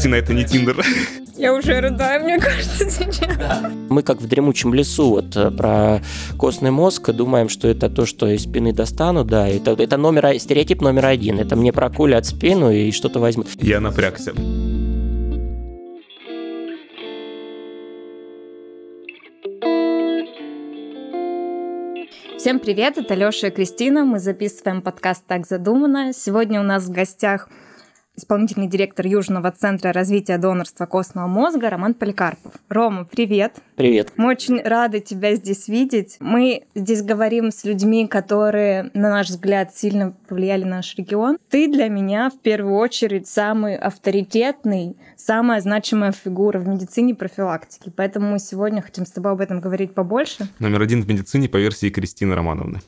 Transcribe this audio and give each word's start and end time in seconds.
Кристина, 0.00 0.14
это 0.14 0.32
не 0.32 0.44
Тиндер. 0.46 0.82
Я 1.36 1.52
уже 1.52 1.78
рыдаю, 1.78 2.24
мне 2.24 2.38
кажется, 2.38 2.88
сейчас. 2.88 3.36
Мы 3.90 4.02
как 4.02 4.22
в 4.22 4.26
дремучем 4.26 4.72
лесу 4.72 5.10
вот 5.10 5.36
э, 5.36 5.50
про 5.50 6.00
костный 6.38 6.70
мозг 6.70 7.10
думаем, 7.10 7.50
что 7.50 7.68
это 7.68 7.90
то, 7.90 8.06
что 8.06 8.26
из 8.26 8.44
спины 8.44 8.72
достану, 8.72 9.24
да, 9.24 9.46
это, 9.46 9.72
это 9.72 9.98
номер, 9.98 10.38
стереотип 10.38 10.80
номер 10.80 11.04
один. 11.04 11.38
Это 11.38 11.54
мне 11.54 11.70
прокулят 11.70 12.24
спину 12.24 12.70
и 12.70 12.92
что-то 12.92 13.20
возьмут. 13.20 13.48
Я 13.60 13.80
напрягся. 13.80 14.32
Всем 22.38 22.58
привет, 22.58 22.96
это 22.96 23.14
Лёша 23.14 23.48
и 23.48 23.50
Кристина. 23.50 24.06
Мы 24.06 24.18
записываем 24.18 24.80
подкаст 24.80 25.24
«Так 25.26 25.46
задумано». 25.46 26.14
Сегодня 26.14 26.58
у 26.58 26.64
нас 26.64 26.84
в 26.84 26.90
гостях 26.90 27.50
исполнительный 28.20 28.66
директор 28.66 29.06
Южного 29.06 29.50
центра 29.50 29.92
развития 29.92 30.36
донорства 30.36 30.84
костного 30.86 31.26
мозга 31.26 31.70
Роман 31.70 31.94
Поликарпов. 31.94 32.52
Рома, 32.68 33.04
привет. 33.04 33.56
Привет. 33.76 34.12
Мы 34.16 34.28
очень 34.28 34.60
рады 34.60 35.00
тебя 35.00 35.34
здесь 35.34 35.68
видеть. 35.68 36.18
Мы 36.20 36.64
здесь 36.74 37.02
говорим 37.02 37.50
с 37.50 37.64
людьми, 37.64 38.06
которые, 38.06 38.90
на 38.92 39.10
наш 39.10 39.28
взгляд, 39.28 39.74
сильно 39.74 40.14
повлияли 40.28 40.64
на 40.64 40.76
наш 40.76 40.94
регион. 40.96 41.38
Ты 41.48 41.66
для 41.66 41.88
меня 41.88 42.28
в 42.30 42.38
первую 42.38 42.76
очередь 42.76 43.26
самый 43.26 43.76
авторитетный, 43.76 44.96
самая 45.16 45.60
значимая 45.62 46.12
фигура 46.12 46.58
в 46.58 46.68
медицине 46.68 47.14
профилактики. 47.14 47.90
Поэтому 47.94 48.32
мы 48.32 48.38
сегодня 48.38 48.82
хотим 48.82 49.06
с 49.06 49.10
тобой 49.10 49.32
об 49.32 49.40
этом 49.40 49.60
говорить 49.60 49.94
побольше. 49.94 50.46
Номер 50.58 50.82
один 50.82 51.02
в 51.02 51.08
медицине 51.08 51.48
по 51.48 51.56
версии 51.56 51.88
Кристины 51.88 52.34
Романовны. 52.34 52.80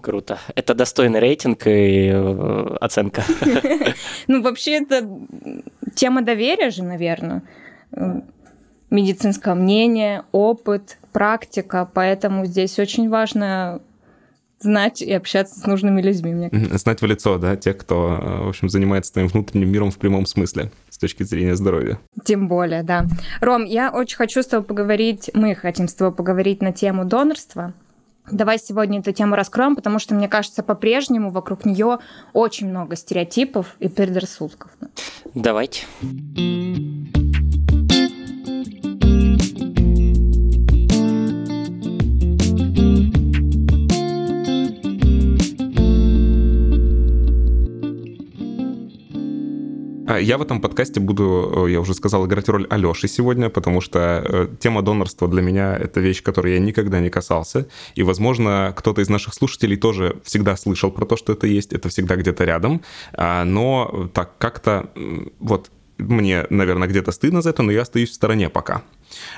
Круто. 0.00 0.38
Это 0.54 0.74
достойный 0.74 1.18
рейтинг 1.18 1.66
и 1.66 2.10
э, 2.12 2.76
оценка. 2.80 3.22
Ну, 4.28 4.42
вообще, 4.42 4.78
это 4.78 5.08
тема 5.94 6.22
доверия 6.22 6.70
же, 6.70 6.84
наверное. 6.84 7.42
Медицинское 8.90 9.54
мнение, 9.54 10.24
опыт, 10.32 10.98
практика. 11.12 11.90
Поэтому 11.92 12.44
здесь 12.46 12.78
очень 12.78 13.08
важно 13.08 13.80
знать 14.60 15.02
и 15.02 15.12
общаться 15.12 15.58
с 15.58 15.66
нужными 15.66 16.00
людьми. 16.02 16.34
Мне 16.34 16.50
кажется. 16.50 16.78
Знать 16.78 17.00
в 17.00 17.06
лицо, 17.06 17.38
да, 17.38 17.56
тех, 17.56 17.76
кто, 17.78 18.18
э, 18.20 18.44
в 18.44 18.48
общем, 18.48 18.68
занимается 18.68 19.12
твоим 19.12 19.28
внутренним 19.28 19.70
миром 19.70 19.90
в 19.90 19.98
прямом 19.98 20.26
смысле 20.26 20.70
с 20.90 20.98
точки 20.98 21.22
зрения 21.22 21.56
здоровья. 21.56 21.98
Тем 22.24 22.48
более, 22.48 22.82
да. 22.82 23.06
Ром, 23.40 23.64
я 23.64 23.90
очень 23.90 24.16
хочу 24.16 24.42
с 24.42 24.46
тобой 24.46 24.66
поговорить, 24.66 25.30
мы 25.34 25.54
хотим 25.54 25.88
с 25.88 25.94
тобой 25.94 26.14
поговорить 26.14 26.62
на 26.62 26.72
тему 26.72 27.04
донорства. 27.04 27.72
Давай 28.30 28.58
сегодня 28.58 29.00
эту 29.00 29.12
тему 29.12 29.34
раскроем, 29.34 29.76
потому 29.76 29.98
что, 29.98 30.14
мне 30.14 30.28
кажется, 30.28 30.62
по-прежнему 30.62 31.30
вокруг 31.30 31.64
нее 31.64 31.98
очень 32.32 32.68
много 32.68 32.96
стереотипов 32.96 33.76
и 33.78 33.88
предрассудков. 33.88 34.70
Давайте. 35.34 35.84
Я 50.16 50.38
в 50.38 50.42
этом 50.42 50.60
подкасте 50.60 51.00
буду, 51.00 51.66
э, 51.66 51.72
я 51.72 51.80
уже 51.80 51.94
сказал, 51.94 52.26
играть 52.26 52.48
роль 52.48 52.66
Алёши 52.70 53.08
сегодня, 53.08 53.50
потому 53.50 53.80
что 53.80 54.24
э, 54.24 54.48
тема 54.58 54.82
донорства 54.82 55.28
для 55.28 55.42
меня— 55.42 55.76
это 55.80 56.00
вещь, 56.00 56.22
которой 56.22 56.54
я 56.54 56.58
никогда 56.60 57.00
не 57.00 57.10
касался. 57.10 57.66
И, 57.94 58.02
возможно, 58.02 58.72
кто-то 58.76 59.02
из 59.02 59.08
наших 59.08 59.34
слушателей 59.34 59.76
тоже 59.76 60.16
всегда 60.24 60.56
слышал 60.56 60.90
про 60.90 61.04
то, 61.04 61.16
что 61.16 61.32
это 61.32 61.46
есть, 61.46 61.72
это 61.72 61.88
всегда 61.88 62.16
где-то 62.16 62.44
рядом. 62.44 62.80
А, 63.12 63.44
но 63.44 64.08
так 64.14 64.38
как-то 64.38 64.90
вот 65.38 65.70
мне, 65.98 66.46
наверное, 66.50 66.88
где-то 66.88 67.12
стыдно 67.12 67.42
за 67.42 67.50
это, 67.50 67.62
но 67.62 67.72
я 67.72 67.82
остаюсь 67.82 68.10
в 68.10 68.14
стороне 68.14 68.48
пока. 68.48 68.82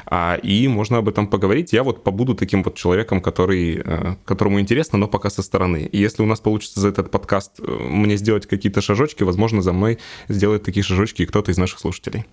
А, 0.06 0.36
и 0.42 0.69
можно 0.69 0.98
об 0.98 1.08
этом 1.08 1.27
поговорить. 1.27 1.72
Я 1.72 1.83
вот 1.83 2.05
побуду 2.05 2.34
таким 2.34 2.62
вот 2.62 2.77
человеком, 2.77 3.20
который, 3.20 3.83
э, 3.84 4.17
которому 4.24 4.61
интересно, 4.61 4.98
но 4.98 5.08
пока 5.08 5.30
со 5.30 5.42
стороны. 5.42 5.89
И 5.90 5.98
если 5.98 6.23
у 6.23 6.27
нас 6.27 6.40
получится 6.40 6.80
за 6.80 6.89
этот 6.89 7.11
подкаст 7.11 7.61
э, 7.61 7.62
мне 7.62 8.17
сделать 8.17 8.46
какие-то 8.46 8.80
шажочки, 8.80 9.23
возможно, 9.23 9.62
за 9.62 9.73
мной 9.73 9.98
сделает 10.29 10.62
такие 10.62 10.83
шажочки 10.83 11.23
и 11.23 11.27
кто-то 11.27 11.51
из 11.51 11.58
наших 11.58 11.80
слушателей. 11.80 12.24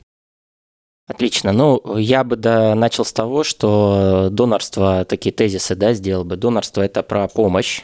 Отлично. 1.08 1.54
Ну, 1.54 1.98
я 1.98 2.26
бы 2.26 2.36
да, 2.36 2.76
начал 2.76 3.06
с 3.06 3.14
того, 3.14 3.46
что 3.46 4.28
донорство, 4.30 5.06
такие 5.06 5.34
тезисы, 5.34 5.74
да, 5.74 5.94
сделал 5.94 6.26
бы. 6.26 6.36
Донорство– 6.36 6.82
это 6.84 7.02
про 7.02 7.30
помощь, 7.30 7.84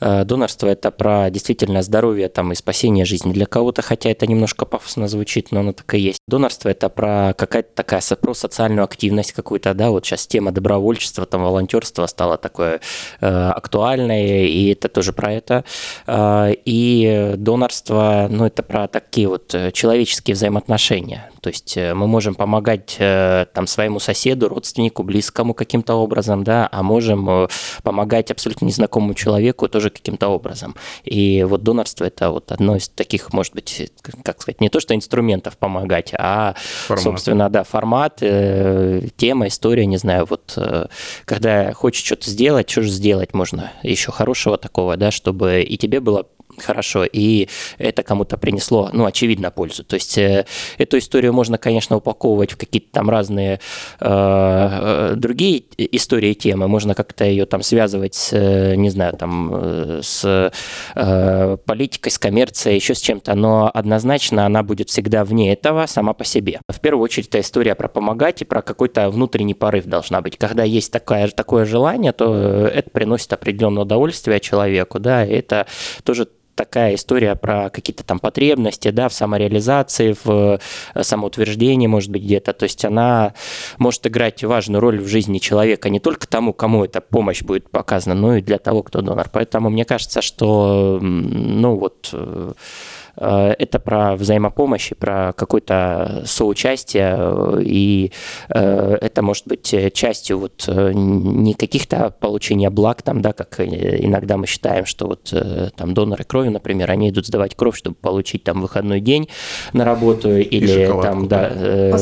донорство– 0.00 0.66
это 0.68 0.90
про 0.90 1.30
действительно 1.30 1.82
здоровье 1.82 2.28
там, 2.28 2.52
и 2.52 2.54
спасение 2.54 3.04
жизни 3.04 3.32
для 3.32 3.46
кого-то, 3.46 3.82
хотя 3.82 4.10
это 4.10 4.26
немножко 4.26 4.64
пафосно 4.64 5.08
звучит, 5.08 5.52
но 5.52 5.60
оно 5.60 5.72
так 5.72 5.92
и 5.94 5.98
есть. 5.98 6.18
Донорство– 6.28 6.68
это 6.70 6.88
про 6.88 7.34
какая-то 7.36 7.70
такая 7.74 8.00
про 8.20 8.34
социальную 8.34 8.84
активность 8.84 9.32
какую-то, 9.32 9.74
да, 9.74 9.90
вот 9.90 10.04
сейчас 10.04 10.26
тема 10.26 10.52
добровольчества, 10.52 11.26
там, 11.26 11.42
волонтерства 11.42 12.06
стала 12.06 12.36
такое 12.36 12.80
э, 13.20 13.26
актуальной, 13.26 14.48
и 14.48 14.72
это 14.72 14.88
тоже 14.88 15.12
про 15.12 15.32
это. 15.32 15.64
Э, 16.06 16.52
и 16.64 17.34
донорство, 17.36 18.28
ну, 18.30 18.46
это 18.46 18.62
про 18.62 18.88
такие 18.88 19.28
вот 19.28 19.54
э, 19.54 19.72
человеческие 19.72 20.34
взаимоотношения. 20.34 21.31
То 21.42 21.50
есть 21.50 21.76
э, 21.76 21.92
мы 21.92 22.06
можем 22.06 22.34
помогать 22.34 22.96
э, 22.98 23.46
там 23.52 23.66
своему 23.66 24.00
соседу, 24.00 24.48
родственнику, 24.48 25.02
близкому 25.02 25.52
каким-то 25.52 25.94
образом, 25.94 26.44
да, 26.44 26.68
а 26.72 26.82
можем 26.82 27.48
помогать 27.82 28.30
абсолютно 28.30 28.64
незнакомому 28.66 29.14
человеку 29.14 29.68
тоже 29.68 29.90
каким-то 29.90 30.28
образом. 30.28 30.74
И 31.04 31.44
вот 31.46 31.62
донорство 31.62 32.04
это 32.04 32.30
вот 32.30 32.52
одно 32.52 32.76
из 32.76 32.88
таких, 32.88 33.32
может 33.32 33.54
быть, 33.54 33.90
как 34.24 34.40
сказать, 34.40 34.60
не 34.60 34.68
то 34.68 34.80
что 34.80 34.94
инструментов 34.94 35.58
помогать, 35.58 36.12
а, 36.16 36.54
формат. 36.86 37.02
собственно, 37.02 37.50
да, 37.50 37.64
формат, 37.64 38.18
э, 38.20 39.08
тема, 39.16 39.48
история, 39.48 39.86
не 39.86 39.96
знаю, 39.96 40.26
вот 40.30 40.54
э, 40.56 40.86
когда 41.24 41.72
хочешь 41.72 42.04
что-то 42.04 42.30
сделать, 42.30 42.70
что 42.70 42.82
же 42.82 42.90
сделать 42.90 43.34
можно 43.34 43.72
еще 43.82 44.12
хорошего 44.12 44.56
такого, 44.58 44.96
да, 44.96 45.10
чтобы 45.10 45.62
и 45.62 45.76
тебе 45.76 46.00
было 46.00 46.26
хорошо, 46.58 47.04
и 47.04 47.48
это 47.78 48.02
кому-то 48.02 48.36
принесло, 48.36 48.90
ну, 48.92 49.04
очевидно, 49.04 49.50
пользу. 49.50 49.84
То 49.84 49.94
есть 49.94 50.18
э, 50.18 50.46
эту 50.78 50.98
историю 50.98 51.32
можно, 51.32 51.58
конечно, 51.58 51.96
упаковывать 51.96 52.52
в 52.52 52.56
какие-то 52.56 52.88
там 52.92 53.10
разные 53.10 53.60
э, 54.00 54.08
э 54.08 55.12
другие 55.16 55.64
истории 55.78 56.34
темы, 56.34 56.68
можно 56.68 56.94
как-то 56.94 57.24
ее 57.24 57.46
там 57.46 57.62
связывать 57.62 58.30
э, 58.32 58.74
не 58.76 58.90
знаю, 58.90 59.16
там, 59.16 59.50
э, 59.54 60.00
с 60.02 60.52
э, 60.94 61.56
политикой, 61.64 62.10
с 62.10 62.18
коммерцией, 62.18 62.76
еще 62.76 62.94
с 62.94 63.00
чем-то, 63.00 63.34
но 63.34 63.70
однозначно 63.72 64.46
она 64.46 64.62
будет 64.62 64.90
всегда 64.90 65.24
вне 65.24 65.52
этого 65.52 65.86
сама 65.86 66.12
по 66.12 66.24
себе. 66.24 66.60
В 66.68 66.80
первую 66.80 67.04
очередь, 67.04 67.28
это 67.28 67.40
история 67.40 67.74
про 67.74 67.88
помогать 67.88 68.42
и 68.42 68.44
про 68.44 68.62
какой-то 68.62 69.10
внутренний 69.10 69.54
порыв 69.54 69.86
должна 69.86 70.20
быть. 70.20 70.36
Когда 70.36 70.64
есть 70.64 70.92
такое, 70.92 71.28
такое 71.28 71.64
желание, 71.64 72.12
то 72.12 72.34
это 72.66 72.90
приносит 72.90 73.32
определенное 73.32 73.82
удовольствие 73.82 74.40
человеку, 74.40 74.98
да, 74.98 75.24
и 75.24 75.32
это 75.32 75.66
тоже 76.04 76.28
такая 76.64 76.94
история 76.94 77.34
про 77.34 77.70
какие-то 77.70 78.04
там 78.04 78.20
потребности, 78.20 78.90
да, 78.90 79.08
в 79.08 79.12
самореализации, 79.12 80.14
в 80.24 80.60
э, 80.94 81.02
самоутверждении, 81.02 81.88
может 81.88 82.10
быть, 82.10 82.22
где-то. 82.22 82.52
То 82.52 82.64
есть 82.64 82.84
она 82.84 83.34
может 83.78 84.06
играть 84.06 84.44
важную 84.44 84.80
роль 84.80 85.00
в 85.00 85.08
жизни 85.08 85.38
человека 85.38 85.90
не 85.90 85.98
только 85.98 86.28
тому, 86.28 86.52
кому 86.52 86.84
эта 86.84 87.00
помощь 87.00 87.42
будет 87.42 87.68
показана, 87.68 88.14
но 88.14 88.36
и 88.36 88.42
для 88.42 88.58
того, 88.58 88.84
кто 88.84 89.00
донор. 89.00 89.28
Поэтому 89.32 89.70
мне 89.70 89.84
кажется, 89.84 90.22
что, 90.22 91.00
ну 91.02 91.74
вот, 91.74 92.10
э, 92.12 92.52
это 93.16 93.78
про 93.78 94.16
взаимопомощь, 94.16 94.92
про 94.98 95.32
какое-то 95.36 96.22
соучастие, 96.24 97.14
э, 97.18 97.62
и 97.62 98.12
э, 98.48 98.98
это 99.00 99.22
может 99.22 99.46
быть 99.46 99.74
частью 99.92 100.38
вот 100.38 100.66
не 100.66 101.54
каких-то 101.54 102.14
получения 102.18 102.70
благ, 102.70 103.02
там, 103.02 103.20
да, 103.20 103.32
как 103.32 103.60
иногда 103.60 104.36
мы 104.36 104.46
считаем, 104.46 104.86
что 104.86 105.06
вот 105.06 105.32
там 105.76 105.94
доноры 105.94 106.24
крови, 106.24 106.48
например, 106.48 106.90
они 106.90 107.10
идут 107.10 107.26
сдавать 107.26 107.54
кровь, 107.54 107.76
чтобы 107.76 107.96
получить 107.96 108.44
там 108.44 108.62
выходной 108.62 109.00
день 109.00 109.28
на 109.72 109.84
работу 109.84 110.36
или 110.36 110.86
там, 111.02 111.28
да, 111.28 111.50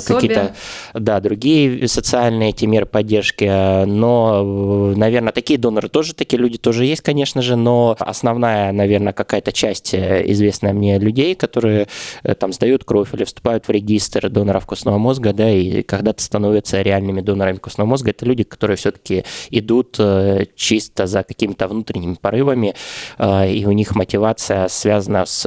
какие-то, 0.06 0.54
да, 0.94 1.20
другие 1.20 1.88
социальные 1.88 2.50
эти 2.50 2.66
меры 2.66 2.86
поддержки, 2.86 3.84
но, 3.84 4.92
наверное, 4.96 5.32
такие 5.32 5.58
доноры 5.58 5.88
тоже, 5.88 6.14
такие 6.14 6.38
люди 6.38 6.58
тоже 6.58 6.84
есть, 6.84 7.02
конечно 7.02 7.42
же, 7.42 7.56
но 7.56 7.96
основная, 7.98 8.72
наверное, 8.72 9.12
какая-то 9.12 9.52
часть 9.52 9.94
известная 9.94 10.72
мне 10.72 10.99
людей, 11.00 11.34
которые 11.34 11.88
э, 12.22 12.34
там 12.34 12.52
сдают 12.52 12.84
кровь 12.84 13.14
или 13.14 13.24
вступают 13.24 13.66
в 13.68 13.70
регистр 13.70 14.28
доноров 14.28 14.66
костного 14.66 14.98
мозга, 14.98 15.32
да, 15.32 15.50
и 15.50 15.82
когда-то 15.82 16.22
становятся 16.22 16.82
реальными 16.82 17.20
донорами 17.20 17.56
костного 17.56 17.88
мозга, 17.88 18.10
это 18.10 18.24
люди, 18.26 18.44
которые 18.44 18.76
все-таки 18.76 19.24
идут 19.50 19.96
э, 19.98 20.46
чисто 20.54 21.06
за 21.06 21.22
какими-то 21.22 21.68
внутренними 21.68 22.14
порывами, 22.14 22.74
э, 23.18 23.52
и 23.52 23.66
у 23.66 23.72
них 23.72 23.94
мотивация 23.94 24.68
связана 24.68 25.26
с 25.26 25.42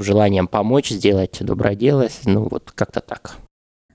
желанием 0.00 0.46
помочь, 0.46 0.90
сделать 0.90 1.38
доброе 1.40 1.74
дело, 1.74 2.08
ну 2.24 2.48
вот 2.50 2.72
как-то 2.74 3.00
так. 3.00 3.36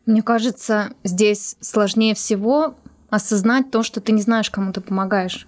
Мне 0.06 0.24
кажется, 0.24 0.90
здесь 1.04 1.58
сложнее 1.62 2.16
всего 2.16 2.74
осознать 3.10 3.70
то, 3.72 3.84
что 3.84 4.02
ты 4.02 4.14
не 4.14 4.22
знаешь, 4.22 4.50
кому 4.50 4.74
ты 4.74 4.82
помогаешь. 4.82 5.48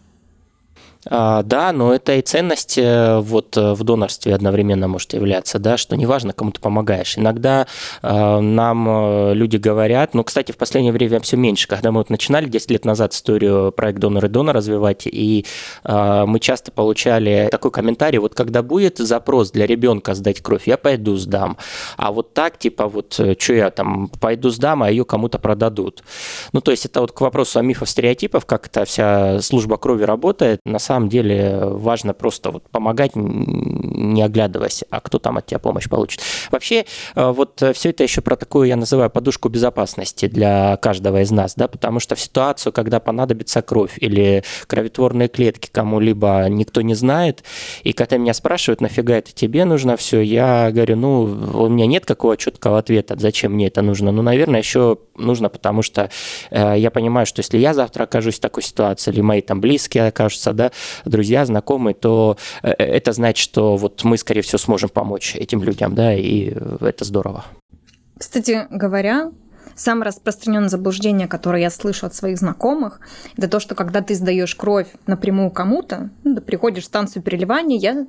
А, 1.10 1.44
да, 1.44 1.72
но 1.72 1.94
это 1.94 2.16
и 2.16 2.22
ценность 2.22 2.78
э, 2.78 3.20
вот 3.20 3.58
э, 3.58 3.74
в 3.74 3.84
донорстве 3.84 4.34
одновременно 4.36 4.88
может 4.88 5.14
являться, 5.14 5.60
да, 5.60 5.78
что 5.78 5.96
неважно, 5.96 6.34
кому 6.34 6.52
ты 6.52 6.62
помогаешь. 6.62 7.18
Иногда 7.18 7.68
э, 8.02 8.40
нам 8.40 9.34
люди 9.34 9.58
говорят, 9.58 10.14
ну, 10.14 10.24
кстати, 10.24 10.52
в 10.52 10.58
последнее 10.58 10.94
время 10.94 11.20
все 11.20 11.38
меньше, 11.38 11.68
когда 11.68 11.92
мы 11.92 12.00
вот 12.00 12.10
начинали 12.10 12.46
10 12.46 12.72
лет 12.72 12.86
назад 12.86 13.14
историю 13.14 13.72
проект 13.72 14.00
«Донор 14.00 14.26
и 14.26 14.28
донор» 14.28 14.56
развивать, 14.56 15.06
и 15.06 15.46
мы 15.84 16.40
часто 16.40 16.72
получали 16.72 17.48
такой 17.52 17.72
комментарий, 17.72 18.20
вот 18.20 18.36
когда 18.36 18.62
будет 18.62 18.98
запрос 18.98 19.52
для 19.52 19.66
ребенка 19.66 20.14
сдать 20.14 20.42
кровь, 20.42 20.68
я 20.68 20.78
пойду 20.78 21.16
сдам, 21.16 21.58
а 21.98 22.12
вот 22.12 22.34
так, 22.34 22.58
типа, 22.58 22.88
вот, 22.88 23.14
что 23.14 23.54
я 23.54 23.70
там 23.70 24.10
пойду 24.20 24.50
сдам, 24.50 24.84
а 24.84 24.90
ее 24.90 25.06
кому-то 25.06 25.40
продадут. 25.40 26.04
Ну, 26.52 26.62
то 26.62 26.72
есть 26.72 26.86
это 26.86 27.02
вот 27.02 27.12
к 27.12 27.22
вопросу 27.22 27.60
о 27.60 27.62
мифах, 27.62 27.90
стереотипов, 27.90 28.46
как 28.46 28.68
эта 28.68 28.86
вся 28.86 29.42
служба 29.42 29.78
крови 29.78 30.04
работает, 30.04 30.60
на 30.66 30.80
самом 30.80 30.93
самом 30.94 31.10
деле 31.10 31.60
важно 31.62 32.14
просто 32.14 32.52
вот 32.52 32.70
помогать, 32.70 33.12
не 33.16 34.22
оглядываясь, 34.22 34.84
а 34.90 35.00
кто 35.00 35.20
там 35.20 35.38
от 35.38 35.48
тебя 35.48 35.60
помощь 35.60 35.90
получит. 35.90 36.22
Вообще, 36.52 36.86
э, 37.16 37.32
вот 37.32 37.64
все 37.74 37.90
это 37.90 38.04
еще 38.04 38.22
про 38.22 38.36
такую, 38.36 38.68
я 38.68 38.76
называю, 38.76 39.10
подушку 39.10 39.50
безопасности 39.50 40.28
для 40.28 40.78
каждого 40.78 41.22
из 41.22 41.32
нас, 41.32 41.56
да, 41.56 41.68
потому 41.68 42.00
что 42.00 42.16
в 42.16 42.20
ситуацию, 42.20 42.74
когда 42.74 43.00
понадобится 43.00 43.62
кровь 43.62 43.98
или 43.98 44.44
кровотворные 44.68 45.28
клетки 45.28 45.70
кому-либо 45.72 46.46
никто 46.50 46.82
не 46.82 46.94
знает, 46.94 47.44
и 47.84 47.94
когда 47.94 48.18
меня 48.18 48.34
спрашивают, 48.34 48.82
нафига 48.82 49.16
это 49.16 49.32
тебе 49.34 49.66
нужно 49.66 49.98
все, 49.98 50.22
я 50.22 50.72
говорю, 50.72 50.96
ну, 50.96 51.22
у 51.24 51.70
меня 51.70 51.88
нет 51.88 52.06
какого 52.06 52.38
четкого 52.38 52.78
ответа, 52.78 53.16
зачем 53.18 53.54
мне 53.54 53.68
это 53.68 53.82
нужно. 53.82 54.12
Ну, 54.12 54.22
наверное, 54.22 54.60
еще 54.60 54.98
нужно, 55.16 55.50
потому 55.50 55.82
что 55.82 56.10
э, 56.52 56.76
я 56.78 56.92
понимаю, 56.92 57.26
что 57.26 57.40
если 57.40 57.58
я 57.58 57.74
завтра 57.74 58.04
окажусь 58.04 58.36
в 58.36 58.40
такой 58.40 58.64
ситуации, 58.64 59.12
или 59.12 59.22
мои 59.22 59.42
там 59.42 59.62
близкие 59.62 60.08
окажутся, 60.08 60.54
да, 60.54 60.72
друзья, 61.06 61.46
знакомые, 61.46 61.94
то 61.94 62.38
э, 62.62 62.72
это 62.72 63.12
значит, 63.12 63.44
что 63.44 63.78
вот 63.78 64.04
мы, 64.04 64.18
скорее 64.18 64.42
всего, 64.42 64.58
сможем 64.58 64.90
помочь 64.90 65.36
этим 65.36 65.64
людям, 65.64 65.96
да, 65.96 66.14
и 66.14 66.54
это 66.82 67.06
здорово. 67.06 67.46
Кстати 68.18 68.68
говоря, 68.70 69.32
Самое 69.76 70.08
распространенное 70.08 70.70
заблуждение, 70.70 71.28
которое 71.28 71.62
я 71.62 71.70
слышу 71.70 72.06
от 72.06 72.14
своих 72.14 72.38
знакомых, 72.38 73.00
это 73.38 73.48
то, 73.48 73.60
что 73.60 73.76
когда 73.76 74.02
ты 74.02 74.14
сдаешь 74.14 74.56
кровь 74.56 74.88
напрямую 75.08 75.50
кому-то, 75.52 76.12
ну, 76.24 76.36
ты 76.36 76.42
приходишь 76.42 76.84
в 76.84 76.88
станцию 76.88 77.24
переливания, 77.24 77.80
я 77.80 78.06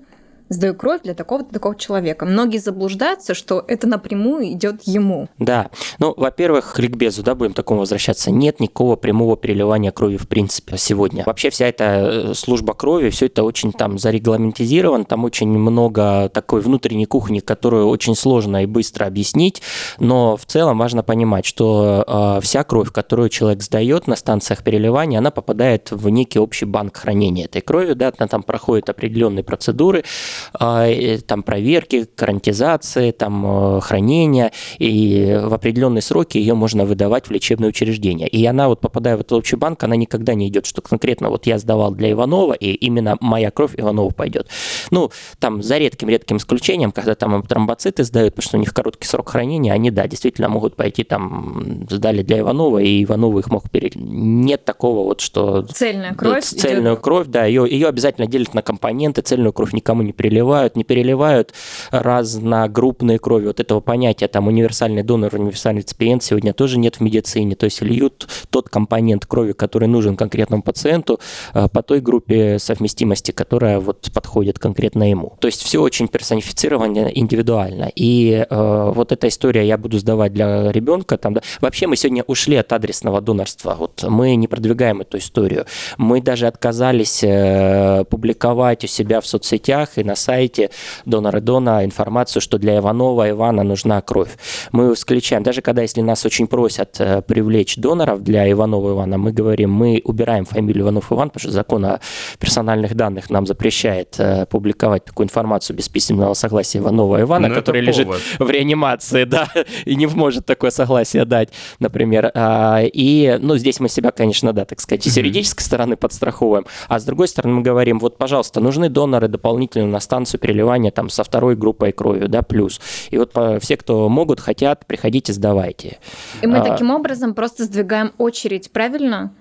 сдаю 0.49 0.75
кровь 0.75 1.03
для 1.03 1.15
такого-то 1.15 1.53
такого 1.53 1.75
человека. 1.77 2.27
Многие 2.27 2.59
заблуждаются, 2.59 3.35
что 3.35 3.65
это 3.67 3.87
напрямую 3.87 4.53
идет 4.53 4.83
ему. 4.85 5.29
Да. 5.39 5.71
Ну, 5.99 6.15
во-первых, 6.17 6.75
к 6.75 6.79
ликбезу, 6.79 7.23
да, 7.23 7.35
будем 7.35 7.55
такому 7.55 7.81
возвращаться. 7.81 8.31
Нет 8.31 8.61
никакого 8.61 8.97
прямого 8.97 9.37
переливания 9.37 9.91
крови 9.91 10.17
в 10.17 10.29
принципе 10.29 10.77
сегодня. 10.77 11.25
Вообще 11.27 11.51
вся 11.51 11.67
эта 11.67 12.31
э, 12.31 12.35
служба 12.35 12.75
крови, 12.75 13.11
все 13.11 13.27
это 13.27 13.43
очень 13.43 13.73
там 13.73 13.99
зарегламентизировано, 13.99 15.05
там 15.05 15.25
очень 15.25 15.49
много 15.49 16.29
такой 16.29 16.61
внутренней 16.61 17.07
кухни, 17.07 17.41
которую 17.41 17.89
очень 17.89 18.15
сложно 18.15 18.63
и 18.63 18.67
быстро 18.67 19.07
объяснить, 19.07 19.63
но 19.99 20.37
в 20.37 20.45
целом 20.47 20.79
важно 20.79 21.03
понимать, 21.03 21.47
что 21.47 22.05
э, 22.07 22.41
вся 22.43 22.65
кровь, 22.65 22.93
которую 22.93 23.29
человек 23.29 23.63
сдает 23.63 24.07
на 24.07 24.17
станциях 24.17 24.63
переливания, 24.63 25.19
она 25.19 25.31
попадает 25.31 25.91
в 25.91 26.09
некий 26.09 26.39
общий 26.39 26.65
банк 26.65 26.97
хранения 26.97 27.47
этой 27.47 27.63
крови, 27.63 27.95
да, 27.95 28.13
она 28.17 28.29
там 28.29 28.43
проходит 28.43 28.89
определенные 28.89 29.45
процедуры, 29.45 30.05
там 30.53 31.43
проверки, 31.43 32.05
карантизации, 32.05 33.11
там 33.11 33.77
э, 33.77 33.81
хранения, 33.81 34.53
и 34.79 35.39
в 35.43 35.53
определенные 35.55 36.03
сроки 36.03 36.39
ее 36.39 36.55
можно 36.55 36.85
выдавать 36.85 37.27
в 37.27 37.31
лечебное 37.31 37.69
учреждение. 37.69 38.29
И 38.29 38.45
она 38.47 38.69
вот 38.69 38.81
попадая 38.81 39.17
в 39.17 39.21
этот 39.21 39.33
общий 39.33 39.57
банк, 39.57 39.83
она 39.85 39.97
никогда 39.97 40.35
не 40.35 40.49
идет, 40.49 40.67
что 40.67 40.83
конкретно 40.83 41.31
вот 41.31 41.47
я 41.47 41.59
сдавал 41.59 41.93
для 41.93 42.13
Иванова, 42.13 42.55
и 42.55 42.73
именно 42.73 43.17
моя 43.21 43.51
кровь 43.51 43.73
Иванова 43.77 44.11
пойдет. 44.11 44.49
Ну, 44.91 45.11
там 45.39 45.63
за 45.63 45.79
редким-редким 45.79 46.37
исключением, 46.37 46.93
когда 46.93 47.15
там 47.15 47.43
тромбоциты 47.43 48.05
сдают, 48.05 48.35
потому 48.35 48.49
что 48.49 48.57
у 48.57 48.61
них 48.61 48.73
короткий 48.75 49.07
срок 49.07 49.31
хранения, 49.31 49.73
они, 49.73 49.91
да, 49.91 50.07
действительно 50.07 50.49
могут 50.49 50.77
пойти 50.77 51.05
там, 51.05 51.87
сдали 51.89 52.23
для 52.23 52.41
Иванова, 52.41 52.79
и 52.79 53.05
Иванова 53.05 53.39
их 53.39 53.51
мог 53.51 53.71
перед... 53.71 53.95
Нет 53.97 54.65
такого 54.65 55.05
вот, 55.05 55.21
что... 55.21 55.63
Цельная 55.63 56.15
кровь. 56.15 56.45
Цельную 56.45 56.95
идет... 56.95 57.05
кровь, 57.05 57.27
да, 57.29 57.45
ее, 57.45 57.67
ее 57.69 57.89
обязательно 57.89 58.27
делят 58.27 58.55
на 58.55 58.63
компоненты, 58.63 59.23
цельную 59.23 59.53
кровь 59.53 59.73
никому 59.73 60.03
не 60.03 60.13
переливают, 60.25 60.75
не 60.75 60.85
переливают 60.85 61.53
разногруппные 61.91 63.19
крови. 63.19 63.49
Вот 63.49 63.61
этого 63.61 63.81
понятия, 63.81 64.27
там, 64.27 64.47
универсальный 64.47 65.03
донор, 65.03 65.35
универсальный 65.35 65.83
реципиент 65.83 66.23
сегодня 66.23 66.55
тоже 66.55 66.79
нет 66.79 66.97
в 66.97 67.01
медицине. 67.03 67.57
То 67.57 67.65
есть 67.65 67.83
льют 67.83 68.27
тот 68.49 68.71
компонент 68.71 69.27
крови, 69.27 69.53
который 69.53 69.87
нужен 69.87 70.17
конкретному 70.17 70.63
пациенту 70.63 71.21
э, 71.53 71.69
по 71.69 71.83
той 71.83 72.01
группе 72.01 72.59
совместимости, 72.59 73.33
которая 73.33 73.81
вот 73.81 74.11
подходит 74.15 74.59
конкретно 74.59 75.11
ему. 75.11 75.37
То 75.41 75.47
есть 75.47 75.63
все 75.63 75.83
очень 75.83 76.09
персонифицировано 76.09 77.11
индивидуально. 77.13 77.91
И 77.95 78.47
э, 78.49 78.93
вот 78.95 79.13
эта 79.13 79.29
история 79.29 79.67
я 79.67 79.77
буду 79.77 79.99
сдавать 79.99 80.33
для 80.33 80.73
ребенка. 80.73 81.19
Там, 81.19 81.35
да. 81.35 81.43
Вообще 81.61 81.87
мы 81.87 81.97
сегодня 81.97 82.23
ушли 82.27 82.57
от 82.57 82.73
адресного 82.73 83.21
донорства. 83.21 83.77
Вот 83.79 84.03
мы 84.09 84.37
не 84.37 84.49
продвигаем 84.49 85.03
эту 85.03 85.19
историю. 85.19 85.67
Мы 85.99 86.23
даже 86.23 86.47
отказались 86.47 87.23
э, 87.23 88.05
публиковать 88.09 88.85
у 88.85 88.87
себя 88.87 89.21
в 89.21 89.27
соцсетях 89.27 89.99
и 89.99 90.05
на 90.05 90.14
сайте 90.15 90.71
донора 91.05 91.41
Дона 91.41 91.85
информацию, 91.85 92.43
что 92.43 92.59
для 92.59 92.79
Иванова 92.79 93.31
Ивана 93.31 93.63
нужна 93.63 94.01
кровь. 94.01 94.31
Мы 94.73 94.93
исключаем, 94.93 95.43
даже 95.43 95.61
когда 95.61 95.83
если 95.83 96.01
нас 96.01 96.25
очень 96.25 96.47
просят 96.47 96.97
э, 96.99 97.23
привлечь 97.23 97.77
доноров 97.77 98.23
для 98.23 98.51
Иванова 98.51 98.93
Ивана, 98.93 99.19
мы 99.19 99.33
говорим, 99.33 99.73
мы 99.73 100.01
убираем 100.05 100.45
фамилию 100.45 100.85
Иванов 100.85 101.13
Иван, 101.13 101.31
потому 101.31 101.41
что 101.41 101.51
закон 101.51 101.85
о 101.85 102.01
персональных 102.39 102.95
данных 102.95 103.31
нам 103.31 103.47
запрещает 103.47 104.15
э, 104.19 104.47
публиковать 104.47 105.05
такую 105.05 105.27
информацию 105.27 105.77
без 105.77 105.89
письменного 105.89 106.35
согласия 106.35 106.79
Иванова 106.79 107.21
Ивана, 107.21 107.49
Но 107.49 107.55
ну, 107.55 107.61
который 107.61 107.81
лежит 107.81 108.09
в 108.39 108.51
реанимации, 108.51 109.25
да, 109.25 109.49
и 109.85 109.95
не 109.95 110.07
может 110.07 110.47
такое 110.47 110.71
согласие 110.71 111.25
дать, 111.25 111.51
например. 111.79 112.31
А, 112.35 112.83
и, 112.83 113.39
ну, 113.41 113.57
здесь 113.57 113.81
мы 113.81 113.89
себя, 113.89 114.11
конечно, 114.11 114.53
да, 114.53 114.65
так 114.65 114.81
сказать, 114.81 115.05
с 115.05 115.17
юридической 115.17 115.63
стороны 115.63 115.97
подстраховываем, 115.97 116.67
а 116.89 116.99
с 116.99 117.05
другой 117.05 117.29
стороны 117.29 117.57
мы 117.57 117.63
говорим, 117.63 117.99
вот, 117.99 118.19
пожалуйста, 118.19 118.61
нужны 118.61 118.89
доноры 118.89 119.29
дополнительно 119.29 119.87
на 119.87 120.01
станцию 120.05 120.41
переливания 120.41 120.91
там 120.91 121.09
со 121.09 121.25
второй 121.25 121.57
группой 121.57 121.93
крови, 121.93 122.27
да, 122.27 122.43
плюс. 122.43 122.81
И 123.11 123.19
вот 123.19 123.33
все, 123.61 123.77
кто 123.77 124.09
могут, 124.09 124.41
хотят, 124.41 124.87
приходите, 124.87 125.33
сдавайте. 125.33 125.99
И 126.43 126.47
мы 126.47 126.59
а, 126.59 126.63
таким 126.63 126.91
образом 126.91 127.35
просто 127.35 127.65
сдвигаем 127.65 128.13
очередь, 128.19 128.71
правильно? 128.71 129.35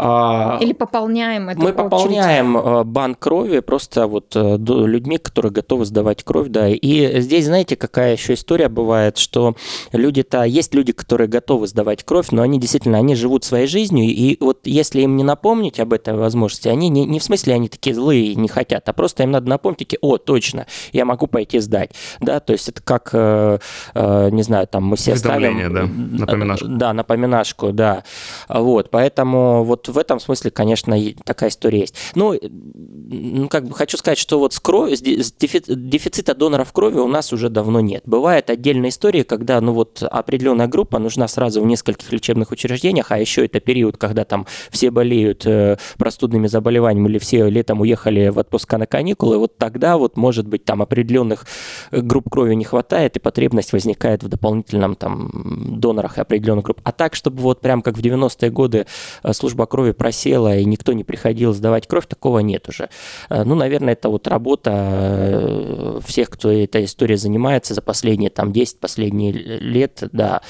А, 0.00 0.58
Или 0.60 0.72
пополняем 0.74 1.48
это? 1.48 1.60
Мы 1.60 1.72
пополняем 1.72 2.56
э, 2.56 2.84
банк 2.84 3.18
крови 3.18 3.58
просто 3.58 4.06
вот 4.06 4.36
э, 4.36 4.56
людьми, 4.56 5.18
которые 5.18 5.50
готовы 5.50 5.86
сдавать 5.86 6.22
кровь, 6.22 6.48
да. 6.50 6.68
И 6.68 7.20
здесь, 7.20 7.46
знаете, 7.46 7.74
какая 7.74 8.12
еще 8.12 8.34
история 8.34 8.68
бывает, 8.68 9.18
что 9.18 9.56
люди-то, 9.90 10.44
есть 10.44 10.72
люди, 10.72 10.92
которые 10.92 11.26
готовы 11.26 11.66
сдавать 11.66 12.04
кровь, 12.04 12.28
но 12.30 12.42
они 12.42 12.60
действительно, 12.60 12.98
они 12.98 13.16
живут 13.16 13.42
своей 13.42 13.66
жизнью, 13.66 14.06
и 14.06 14.36
вот 14.40 14.60
если 14.68 15.00
им 15.00 15.16
не 15.16 15.24
напомнить 15.24 15.80
об 15.80 15.92
этой 15.92 16.14
возможности, 16.14 16.68
они 16.68 16.90
не, 16.90 17.04
не 17.04 17.18
в 17.18 17.24
смысле 17.24 17.54
они 17.54 17.68
такие 17.68 17.94
злые 17.94 18.36
не 18.36 18.46
хотят, 18.46 18.88
а 18.88 18.92
просто 18.92 19.24
им 19.24 19.32
надо 19.32 19.48
напомнить, 19.48 19.78
такие, 19.78 19.98
о, 20.00 20.18
точно, 20.18 20.66
я 20.92 21.04
могу 21.06 21.26
пойти 21.26 21.58
сдать, 21.58 21.90
да, 22.20 22.38
то 22.38 22.52
есть 22.52 22.68
это 22.68 22.80
как, 22.84 23.10
э, 23.12 23.58
не 23.94 24.42
знаю, 24.42 24.68
там 24.68 24.84
мы 24.84 24.96
все 24.96 25.16
ставим... 25.16 25.74
да, 25.74 25.88
напоминашку. 26.20 26.66
Да, 26.68 26.92
напоминашку, 26.92 27.72
да, 27.72 28.04
вот, 28.48 28.90
поэтому 28.90 29.64
вот 29.64 29.87
в 29.92 29.98
этом 29.98 30.20
смысле, 30.20 30.50
конечно, 30.50 30.96
такая 31.24 31.50
история 31.50 31.80
есть. 31.80 31.94
Ну, 32.14 32.38
ну 32.42 33.48
как 33.48 33.66
бы 33.66 33.74
хочу 33.74 33.96
сказать, 33.96 34.18
что 34.18 34.38
вот 34.38 34.52
с 34.52 34.60
кровью, 34.60 34.96
с 34.96 35.02
дефицита 35.02 36.34
доноров 36.34 36.72
крови 36.72 36.98
у 36.98 37.08
нас 37.08 37.32
уже 37.32 37.48
давно 37.48 37.80
нет. 37.80 38.02
Бывает 38.06 38.50
отдельная 38.50 38.90
история, 38.90 39.24
когда, 39.24 39.60
ну 39.60 39.72
вот, 39.72 40.02
определенная 40.02 40.66
группа 40.66 40.98
нужна 40.98 41.28
сразу 41.28 41.62
в 41.62 41.66
нескольких 41.66 42.12
лечебных 42.12 42.50
учреждениях, 42.50 43.10
а 43.10 43.18
еще 43.18 43.44
это 43.44 43.60
период, 43.60 43.96
когда 43.96 44.24
там 44.24 44.46
все 44.70 44.90
болеют 44.90 45.46
э, 45.46 45.78
простудными 45.96 46.46
заболеваниями 46.46 47.08
или 47.08 47.18
все 47.18 47.48
летом 47.48 47.80
уехали 47.80 48.28
в 48.28 48.38
отпуска 48.38 48.78
на 48.78 48.86
каникулы, 48.86 49.38
вот 49.38 49.56
тогда 49.56 49.96
вот, 49.96 50.16
может 50.16 50.46
быть, 50.46 50.64
там 50.64 50.82
определенных 50.82 51.46
э, 51.90 52.00
групп 52.00 52.28
крови 52.28 52.54
не 52.54 52.64
хватает, 52.64 53.16
и 53.16 53.20
потребность 53.20 53.72
возникает 53.72 54.22
в 54.22 54.28
дополнительном 54.28 54.96
там 54.96 55.78
донорах 55.80 56.18
определенных 56.18 56.64
групп. 56.64 56.80
А 56.84 56.92
так, 56.92 57.14
чтобы 57.14 57.40
вот 57.40 57.60
прям 57.60 57.82
как 57.82 57.96
в 57.96 58.00
90-е 58.00 58.50
годы 58.50 58.86
э, 59.22 59.32
служба 59.32 59.66
крови 59.66 59.77
просела 59.92 60.56
и 60.56 60.64
никто 60.64 60.92
не 60.92 61.04
приходил 61.04 61.52
сдавать 61.52 61.86
кровь, 61.86 62.06
такого 62.06 62.40
нет 62.40 62.68
уже. 62.68 62.88
Э, 63.30 63.44
ну, 63.44 63.54
наверное, 63.54 63.94
это 63.94 64.08
вот 64.08 64.28
работа 64.28 64.72
э, 64.74 66.00
всех, 66.04 66.30
кто 66.30 66.50
этой 66.50 66.84
историей 66.84 67.16
занимается 67.16 67.74
за 67.74 67.82
последние 67.82 68.30
там 68.30 68.52
10 68.52 68.80
последние 68.80 69.32
лет, 69.32 70.02
да. 70.12 70.42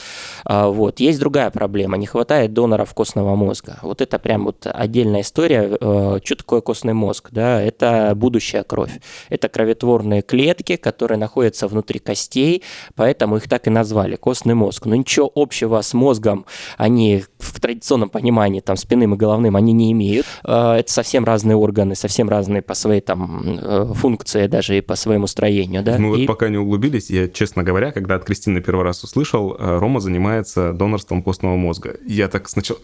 А, 0.45 0.69
вот. 0.69 1.01
Есть 1.01 1.21
другая 1.21 1.51
проблема, 1.51 1.97
не 1.97 2.07
хватает 2.07 2.53
доноров 2.53 2.95
костного 2.95 3.35
мозга. 3.37 3.79
Вот 3.83 4.01
это 4.01 4.19
прям 4.19 4.45
вот 4.45 4.67
отдельная 4.67 5.21
история. 5.21 5.77
Э, 5.81 6.19
что 6.23 6.37
такое 6.37 6.61
костный 6.61 6.95
мозг? 6.95 7.29
Да, 7.31 7.61
это 7.61 8.13
будущая 8.15 8.63
кровь. 8.63 9.01
Это 9.29 9.49
кроветворные 9.49 10.23
клетки, 10.23 10.77
которые 10.77 11.19
находятся 11.19 11.69
внутри 11.69 11.99
костей, 11.99 12.63
поэтому 12.95 13.37
их 13.37 13.49
так 13.49 13.67
и 13.67 13.71
назвали, 13.71 14.17
костный 14.17 14.55
мозг. 14.55 14.87
Но 14.87 14.95
ничего 14.95 15.31
общего 15.35 15.81
с 15.81 15.95
мозгом 15.95 16.47
они 16.77 17.25
в 17.39 17.61
традиционном 17.61 18.09
понимании 18.09 18.61
там 18.61 18.77
спинным 18.77 19.15
и 19.15 19.17
головным 19.19 19.57
они 19.57 19.73
не 19.73 19.93
имеют. 19.93 20.27
Э, 20.45 20.75
это 20.79 20.91
совсем 20.91 21.25
разные 21.25 21.57
органы, 21.57 21.95
совсем 21.95 22.29
разные 22.29 22.63
по 22.63 22.75
своей 22.75 23.01
там 23.01 23.59
э, 23.61 23.93
функции, 23.95 24.47
даже 24.47 24.79
и 24.79 24.81
по 24.81 24.97
своему 24.97 25.27
строению. 25.27 25.83
Да? 25.83 25.99
Мы 25.99 26.17
и... 26.17 26.21
вот 26.21 26.27
пока 26.27 26.49
не 26.49 26.57
углубились, 26.57 27.11
я, 27.11 27.29
честно 27.29 27.63
говоря, 27.63 27.93
когда 27.93 28.15
от 28.15 28.25
Кристины 28.25 28.61
первый 28.61 28.85
раз 28.85 29.05
услышал, 29.05 29.57
Рома 29.59 30.01
занимается 30.01 30.73
донорством 30.73 31.23
костного 31.23 31.57
мозга. 31.57 31.97
Я 32.07 32.29
так 32.29 32.49
сначала... 32.49 32.81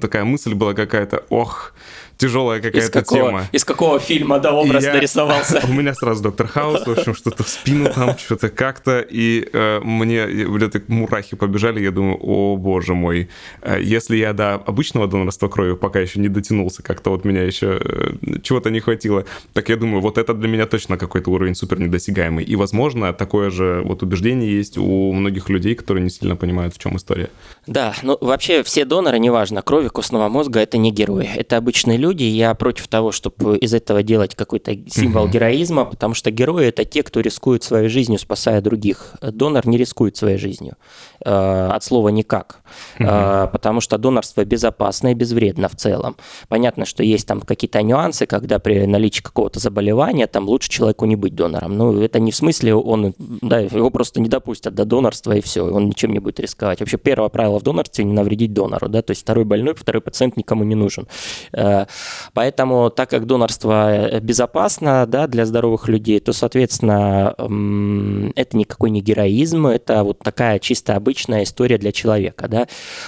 Такая 0.00 0.24
мысль 0.24 0.54
была 0.54 0.74
какая-то, 0.74 1.24
ох, 1.28 1.74
тяжелая 2.20 2.60
какая-то 2.60 3.02
тема. 3.02 3.48
Из 3.50 3.64
какого 3.64 3.98
фильма, 3.98 4.38
да, 4.38 4.52
образ 4.52 4.84
я, 4.84 4.92
нарисовался? 4.94 5.62
У 5.68 5.72
меня 5.72 5.94
сразу 5.94 6.22
Доктор 6.22 6.46
Хаус, 6.46 6.86
в 6.86 6.90
общем, 6.90 7.14
что-то 7.14 7.42
в 7.42 7.48
спину 7.48 7.90
там, 7.92 8.18
что-то 8.18 8.50
как-то, 8.50 9.00
и 9.00 9.48
э, 9.52 9.80
мне 9.80 10.26
вот 10.46 10.88
мурахи 10.88 11.36
побежали, 11.36 11.80
я 11.80 11.90
думаю, 11.90 12.18
о 12.20 12.56
боже 12.56 12.94
мой, 12.94 13.28
э, 13.62 13.80
если 13.82 14.16
я 14.16 14.32
до 14.32 14.54
обычного 14.54 15.06
донорства 15.06 15.48
крови 15.48 15.74
пока 15.74 16.00
еще 16.00 16.20
не 16.20 16.28
дотянулся, 16.28 16.82
как-то 16.82 17.10
вот 17.10 17.24
меня 17.24 17.42
еще 17.42 17.80
э, 17.82 18.38
чего-то 18.42 18.70
не 18.70 18.80
хватило, 18.80 19.24
так 19.54 19.68
я 19.70 19.76
думаю, 19.76 20.02
вот 20.02 20.18
это 20.18 20.34
для 20.34 20.48
меня 20.48 20.66
точно 20.66 20.98
какой-то 20.98 21.30
уровень 21.30 21.54
супер 21.54 21.80
недосягаемый. 21.80 22.44
И, 22.44 22.56
возможно, 22.56 23.12
такое 23.12 23.50
же 23.50 23.82
вот 23.84 24.02
убеждение 24.02 24.54
есть 24.54 24.76
у 24.76 25.12
многих 25.12 25.48
людей, 25.48 25.74
которые 25.74 26.04
не 26.04 26.10
сильно 26.10 26.36
понимают, 26.36 26.74
в 26.74 26.78
чем 26.78 26.96
история. 26.96 27.30
Да, 27.66 27.94
ну 28.02 28.18
вообще 28.20 28.62
все 28.62 28.84
доноры, 28.84 29.18
неважно, 29.18 29.62
крови, 29.62 29.88
костного 29.88 30.28
мозга, 30.28 30.60
это 30.60 30.76
не 30.76 30.90
герои, 30.90 31.28
это 31.34 31.56
обычные 31.56 31.96
люди, 31.96 32.09
люди, 32.10 32.24
я 32.24 32.54
против 32.54 32.88
того, 32.88 33.12
чтобы 33.12 33.56
из 33.56 33.72
этого 33.72 34.02
делать 34.02 34.34
какой-то 34.34 34.76
символ 34.88 35.24
угу. 35.24 35.32
героизма, 35.32 35.84
потому 35.84 36.14
что 36.14 36.30
герои 36.30 36.66
это 36.66 36.84
те, 36.84 37.02
кто 37.02 37.20
рискует 37.20 37.62
своей 37.62 37.88
жизнью, 37.88 38.18
спасая 38.18 38.60
других. 38.60 39.14
Донор 39.22 39.66
не 39.68 39.78
рискует 39.78 40.16
своей 40.16 40.38
жизнью. 40.38 40.74
Э, 41.24 41.68
от 41.72 41.84
слова 41.84 42.08
никак. 42.08 42.60
Угу. 42.98 43.06
Потому 43.52 43.80
что 43.80 43.98
донорство 43.98 44.44
безопасно 44.44 45.12
и 45.12 45.14
безвредно 45.14 45.68
в 45.68 45.76
целом. 45.76 46.16
Понятно, 46.48 46.84
что 46.84 47.04
есть 47.04 47.28
там 47.28 47.40
какие-то 47.42 47.82
нюансы, 47.82 48.26
когда 48.26 48.58
при 48.58 48.86
наличии 48.86 49.22
какого-то 49.22 49.60
заболевания 49.60 50.26
там 50.26 50.48
лучше 50.48 50.68
человеку 50.68 51.06
не 51.06 51.16
быть 51.16 51.34
донором. 51.34 51.76
Ну, 51.76 52.00
это 52.02 52.18
не 52.18 52.32
в 52.32 52.36
смысле, 52.36 52.74
он, 52.74 53.14
да, 53.18 53.60
его 53.60 53.90
просто 53.90 54.20
не 54.20 54.28
допустят 54.28 54.74
до 54.74 54.84
донорства 54.84 55.32
и 55.32 55.40
все, 55.40 55.62
он 55.62 55.86
ничем 55.86 56.12
не 56.12 56.18
будет 56.18 56.40
рисковать. 56.40 56.80
Вообще 56.80 56.96
первое 56.96 57.28
правило 57.28 57.60
в 57.60 57.62
донорстве– 57.62 58.04
не 58.10 58.12
навредить 58.12 58.52
донору, 58.52 58.88
да, 58.88 59.02
то 59.02 59.12
есть 59.12 59.22
второй 59.22 59.44
больной, 59.44 59.74
второй 59.74 60.00
пациент 60.00 60.36
никому 60.36 60.64
не 60.64 60.74
нужен. 60.74 61.06
Э, 62.34 62.40
Поэтому, 62.40 62.90
так 62.90 63.10
как 63.10 63.26
донорство 63.26 63.94
э, 63.94 64.20
безопасно 64.20 65.06
да, 65.06 65.26
для 65.26 65.46
здоровых 65.46 65.88
людей, 65.88 66.20
то, 66.20 66.32
соответственно, 66.32 67.34
это 68.36 68.56
никакой 68.56 68.90
не 68.90 69.00
героизм, 69.00 69.66
это 69.66 70.04
вот 70.04 70.20
такая 70.20 70.58
чисто 70.58 70.96
обычная 70.96 71.42
история 71.42 71.78
для 71.78 71.92
человека. 71.92 72.48
Да? 72.48 72.66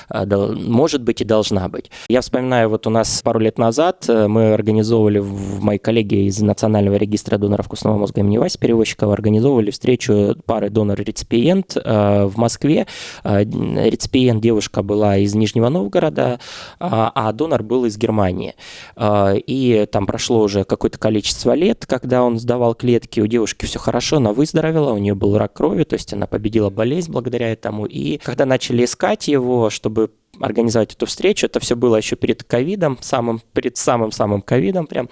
А, 0.09 0.27
может 0.27 1.03
быть 1.03 1.21
и 1.21 1.25
должна 1.25 1.69
быть. 1.69 1.91
Я 2.09 2.21
вспоминаю, 2.21 2.69
вот 2.69 2.87
у 2.87 2.91
нас 2.91 3.23
пару 3.23 3.39
лет 3.39 3.59
назад 3.59 4.05
э, 4.09 4.27
мы 4.27 4.55
организовывали, 4.55 5.19
в 5.19 5.63
моей 5.63 5.79
коллеге 5.79 6.27
из 6.27 6.41
Национального 6.41 6.97
регистра 6.97 7.39
доноров 7.39 7.69
костного 7.69 7.97
мозга 7.97 8.21
имени 8.21 8.39
Васи 8.39 8.59
Перевозчикова, 8.59 9.13
организовывали 9.13 9.71
встречу 9.71 10.37
пары 10.47 10.71
донор-реципиент 10.71 11.77
э, 11.77 12.25
в 12.25 12.37
Москве. 12.37 12.87
Реципиент 13.25 14.43
девушка 14.43 14.83
была 14.83 15.17
из 15.17 15.35
Нижнего 15.35 15.69
Новгорода, 15.69 16.41
а, 16.79 17.13
а 17.15 17.33
донор 17.33 17.63
был 17.63 17.85
из 17.85 17.97
Германии. 17.97 18.55
А, 18.97 19.35
и 19.35 19.87
там 19.87 20.07
прошло 20.07 20.43
уже 20.43 20.65
какое-то 20.65 20.99
количество 20.99 21.55
лет, 21.55 21.87
когда 21.87 22.23
он 22.23 22.39
сдавал 22.39 22.75
клетки, 22.75 23.21
у 23.21 23.27
девушки 23.27 23.67
все 23.67 23.79
хорошо, 23.79 24.17
она 24.17 24.33
выздоровела, 24.33 24.93
у 24.93 24.99
нее 24.99 25.15
был 25.15 25.37
рак 25.39 25.53
крови, 25.55 25.85
то 25.85 25.95
есть 25.95 26.13
она 26.13 26.27
победила 26.27 26.71
болезнь 26.71 27.11
благодаря 27.13 27.53
этому. 27.53 27.87
И 27.87 28.19
когда 28.19 28.47
начали 28.47 28.85
искать 28.85 29.29
его, 29.29 29.71
чтобы 29.71 30.11
организовать 30.41 30.95
эту 30.95 31.07
встречу. 31.07 31.47
Это 31.47 31.61
все 31.61 31.77
было 31.77 31.97
еще 31.97 32.17
перед 32.17 32.43
ковидом, 32.43 32.99
самым, 33.01 33.43
перед 33.53 33.77
самым-самым 33.77 34.41
ковидом 34.41 34.87
прям. 34.87 35.09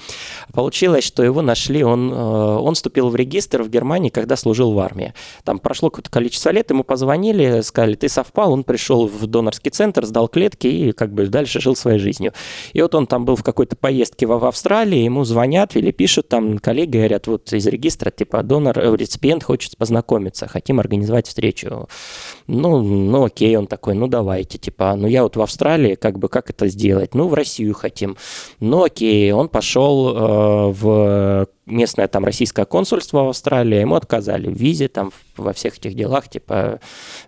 Получилось, 0.53 1.05
что 1.05 1.23
его 1.23 1.43
нашли, 1.43 1.83
он, 1.83 2.11
э, 2.11 2.17
он 2.17 2.75
вступил 2.75 3.11
в 3.11 3.17
регистр 3.17 3.63
в 3.63 3.69
Германии, 3.69 4.09
когда 4.09 4.37
служил 4.37 4.73
в 4.73 4.79
армии. 4.79 5.13
Там 5.45 5.59
прошло 5.59 5.91
какое-то 5.91 6.11
количество 6.11 6.51
лет, 6.51 6.71
ему 6.71 6.85
позвонили, 6.85 7.61
сказали, 7.61 7.95
ты 7.97 8.09
совпал, 8.09 8.53
он 8.53 8.65
пришел 8.65 9.07
в 9.07 9.27
донорский 9.27 9.71
центр, 9.71 10.07
сдал 10.07 10.27
клетки 10.29 10.67
и 10.67 10.93
как 10.93 11.13
бы 11.13 11.27
дальше 11.27 11.61
жил 11.61 11.77
своей 11.77 11.99
жизнью. 11.99 12.33
И 12.73 12.81
вот 12.81 12.95
он 12.95 13.07
там 13.07 13.27
был 13.27 13.37
в 13.37 13.43
какой-то 13.43 13.77
поездке 13.77 14.27
в 14.27 14.45
Австралии, 14.45 15.01
ему 15.01 15.25
звонят 15.25 15.77
или 15.77 15.91
пишут 15.91 16.29
там 16.29 16.59
коллеги, 16.59 16.97
говорят, 16.97 17.27
вот 17.27 17.53
из 17.53 17.67
регистра, 17.67 18.11
типа, 18.11 18.43
донор, 18.43 18.79
э, 18.79 18.97
реципиент 18.97 19.45
хочет 19.45 19.77
познакомиться, 19.77 20.49
хотим 20.49 20.81
организовать 20.81 21.27
встречу. 21.27 21.89
Ну, 22.47 22.81
ну 22.81 23.25
окей, 23.25 23.55
он 23.57 23.67
такой, 23.67 23.95
ну 23.95 24.07
давайте, 24.07 24.57
типа, 24.57 24.95
ну 24.97 25.10
я 25.11 25.23
вот 25.23 25.37
в 25.37 25.43
Австралии, 25.43 25.95
как 25.95 26.19
бы, 26.19 26.29
как 26.29 26.51
это 26.51 26.69
сделать? 26.69 27.15
Ну, 27.15 27.29
в 27.29 27.35
Россию 27.35 27.75
хотим. 27.75 28.17
Ну, 28.61 28.85
окей, 28.85 29.33
он 29.33 29.49
пошел 29.49 30.09
э, 30.09 30.73
в 30.73 31.49
местное 31.71 32.09
там 32.09 32.25
российское 32.25 32.65
консульство 32.65 33.25
в 33.25 33.29
Австралии, 33.29 33.81
ему 33.81 33.95
отказали 33.95 34.49
в 34.49 34.57
визе, 34.57 34.89
там 34.89 35.13
во 35.37 35.53
всех 35.53 35.79
этих 35.79 35.95
делах, 35.95 36.29
типа, 36.29 36.81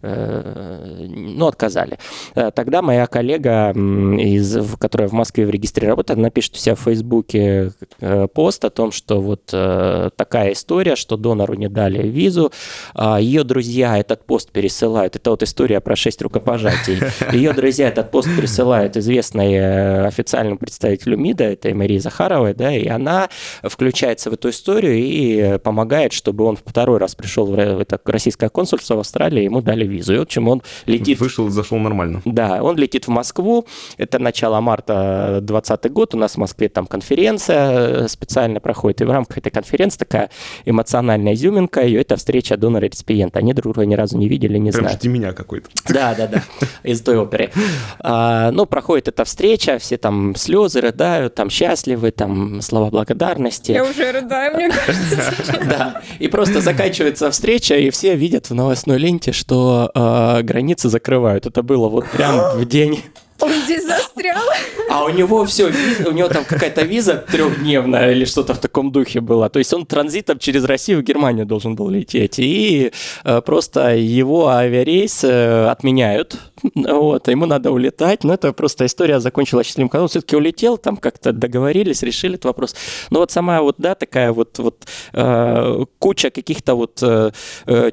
э, 0.03 1.07
ну, 1.09 1.47
отказали. 1.47 1.99
Э, 2.35 2.51
тогда 2.55 2.83
моя 2.83 3.07
коллега, 3.07 3.71
из, 3.71 4.59
которая 4.79 5.09
в 5.09 5.13
Москве 5.13 5.47
в 5.47 5.51
регистре 5.51 5.89
работает, 5.89 6.19
она 6.19 6.31
пишет 6.31 6.55
у 6.55 6.59
себя 6.59 6.75
в 6.75 6.81
Фейсбуке 6.81 7.73
э, 8.01 8.27
пост 8.33 8.65
о 8.65 8.71
том, 8.71 8.93
что 8.93 9.21
вот 9.21 9.51
э, 9.53 10.11
такая 10.17 10.53
история, 10.53 10.97
что 10.97 11.17
донору 11.17 11.55
не 11.55 11.69
дали 11.69 12.07
визу, 12.07 12.53
э, 12.95 13.17
ее 13.21 13.45
друзья 13.45 13.99
этот 13.99 14.25
пост 14.25 14.51
пересылают, 14.51 15.17
это 15.17 15.31
вот 15.31 15.43
история 15.43 15.81
про 15.81 15.97
шесть 15.97 16.21
рукопожатий, 16.23 17.01
ее 17.33 17.53
друзья 17.53 17.89
этот 17.89 18.11
пост 18.11 18.29
пересылают 18.37 18.97
известной 18.97 19.55
э, 19.55 20.07
официальному 20.07 20.59
представителю 20.59 21.17
МИДа, 21.17 21.45
это 21.45 21.75
Марии 21.75 21.99
Захаровой, 21.99 22.55
да, 22.55 22.75
и 22.75 22.87
она 22.89 23.29
включается 23.63 24.31
в 24.33 24.35
эту 24.35 24.49
историю 24.49 24.95
и 24.95 25.59
помогает, 25.59 26.13
чтобы 26.13 26.45
он 26.45 26.57
второй 26.57 26.99
раз 26.99 27.15
пришел 27.15 27.47
в 27.47 27.55
это 27.59 28.01
российское 28.05 28.49
консульство 28.49 28.97
в 28.97 29.01
Австралии, 29.01 29.45
ему 29.45 29.61
дали 29.61 29.87
визу. 29.87 30.15
И 30.15 30.19
вот 30.19 30.29
чем 30.29 30.49
он 30.49 30.63
летит... 30.87 31.21
Вышел, 31.21 31.49
зашел 31.51 31.79
нормально. 31.79 32.23
Да, 32.25 32.63
он 32.63 32.77
летит 32.77 33.07
в 33.07 33.11
Москву, 33.11 33.67
это 33.99 34.19
начало 34.19 34.61
марта 34.61 35.39
2020 35.43 35.93
год, 35.93 36.15
у 36.15 36.19
нас 36.19 36.35
в 36.35 36.39
Москве 36.39 36.69
там 36.69 36.87
конференция 36.87 38.09
специально 38.09 38.59
проходит, 38.61 39.03
и 39.03 39.05
в 39.05 39.11
рамках 39.11 39.39
этой 39.39 39.51
конференции 39.51 39.99
такая 39.99 40.31
эмоциональная 40.65 41.35
изюминка, 41.35 41.83
ее 41.83 42.01
это 42.01 42.17
встреча 42.17 42.57
донора 42.57 42.87
и 42.87 42.89
реципиента. 42.89 43.39
Они 43.39 43.53
друг 43.53 43.75
друга 43.75 43.87
ни 43.87 43.95
разу 43.95 44.17
не 44.17 44.29
видели, 44.29 44.59
не 44.59 44.71
Прям 44.71 44.85
знают. 44.85 45.05
меня 45.05 45.33
какой-то. 45.33 45.69
Да, 45.89 46.15
да, 46.15 46.27
да, 46.27 46.43
из 46.83 47.01
той 47.03 47.19
оперы. 47.19 47.51
А, 48.01 48.51
ну, 48.51 48.65
проходит 48.67 49.09
эта 49.09 49.25
встреча, 49.25 49.79
все 49.79 49.99
там 49.99 50.35
слезы 50.37 50.81
рыдают, 50.81 51.35
там 51.35 51.51
счастливы, 51.51 52.11
там 52.13 52.63
слова 52.63 52.91
благодарности. 52.91 53.73
Я 53.73 53.85
уже 53.85 54.12
рыдаю, 54.13 54.55
мне 54.55 54.69
кажется. 54.71 55.33
Да, 55.63 56.03
и 56.19 56.29
просто 56.29 56.61
заканчивается 56.61 57.31
встреча, 57.31 57.77
и 57.77 57.91
все 57.91 58.15
видят 58.17 58.51
в 58.51 58.55
новостной 58.55 58.99
ленте, 58.99 59.33
что 59.33 59.91
э, 59.95 60.43
границы 60.43 60.89
закрывают. 60.89 61.47
Это 61.47 61.63
было 61.63 61.89
вот 61.89 62.09
прям 62.11 62.57
в 62.57 62.65
день 62.65 63.03
он 63.43 63.53
здесь 63.65 63.87
застрял. 63.87 64.43
А 64.89 65.05
у 65.05 65.09
него 65.09 65.45
все, 65.45 65.73
у 66.07 66.13
него 66.13 66.29
там 66.29 66.45
какая-то 66.45 66.83
виза 66.83 67.25
трехдневная 67.31 68.13
или 68.13 68.25
что-то 68.25 68.55
в 68.55 68.59
таком 68.59 68.93
духе 68.93 69.21
было. 69.21 69.49
То 69.49 69.59
есть 69.59 69.73
он 69.75 69.85
транзитом 69.85 70.39
через 70.39 70.65
Россию 70.65 71.01
в 71.01 71.03
Германию 71.03 71.45
должен 71.45 71.75
был 71.75 71.91
лететь. 71.91 72.39
И 72.39 72.93
э, 73.25 73.41
просто 73.43 73.97
его 73.97 74.49
авиарейс 74.49 75.25
э, 75.25 75.67
отменяют. 75.69 76.39
Вот, 76.75 77.29
ему 77.29 77.47
надо 77.47 77.73
улетать. 77.73 78.25
Но 78.25 78.35
это 78.35 78.53
просто 78.53 78.87
история 78.87 79.19
закончилась 79.21 79.67
счастливым 79.67 79.89
концом. 79.89 80.05
Он 80.05 80.09
все-таки 80.09 80.37
улетел, 80.37 80.79
там 80.79 80.97
как-то 80.97 81.33
договорились, 81.33 82.03
решили 82.03 82.35
этот 82.35 82.45
вопрос. 82.45 82.77
Но 83.11 83.19
вот 83.19 83.33
сама 83.33 83.61
вот, 83.63 83.77
да, 83.79 83.95
такая 83.95 84.33
вот, 84.33 84.59
вот 84.59 84.87
э, 85.13 85.85
куча 85.99 86.31
каких-то 86.31 86.75
вот 86.75 87.03